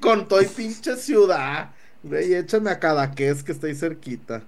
[0.01, 1.70] Con todo y pinche ciudad.
[2.02, 4.43] Güey, échame a Cadaqués que está ahí cerquita.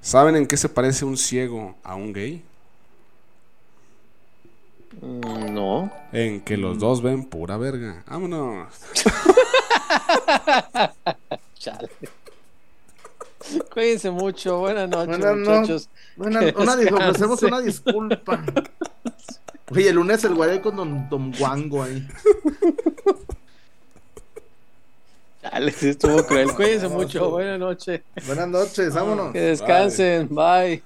[0.00, 2.42] ¿Saben en qué se parece un ciego a un gay?
[5.00, 5.90] No.
[6.12, 8.04] En que los dos ven pura verga.
[8.06, 8.68] Vámonos.
[11.58, 11.88] Chale.
[13.72, 14.58] Cuídense mucho.
[14.58, 15.88] Buenas noches, Buenas no- muchachos.
[16.16, 17.04] Una, Que una dis- descanse.
[17.04, 18.44] ofrecemos una disculpa.
[19.70, 22.06] Oye, el lunes el güey con Don, don Guango ahí.
[25.76, 26.52] Sí estuvo cruel.
[26.54, 27.30] Cuídense mucho.
[27.30, 28.00] Buenas noches.
[28.26, 29.32] Buenas noches, vámonos.
[29.32, 30.28] Que descansen.
[30.28, 30.82] Bye.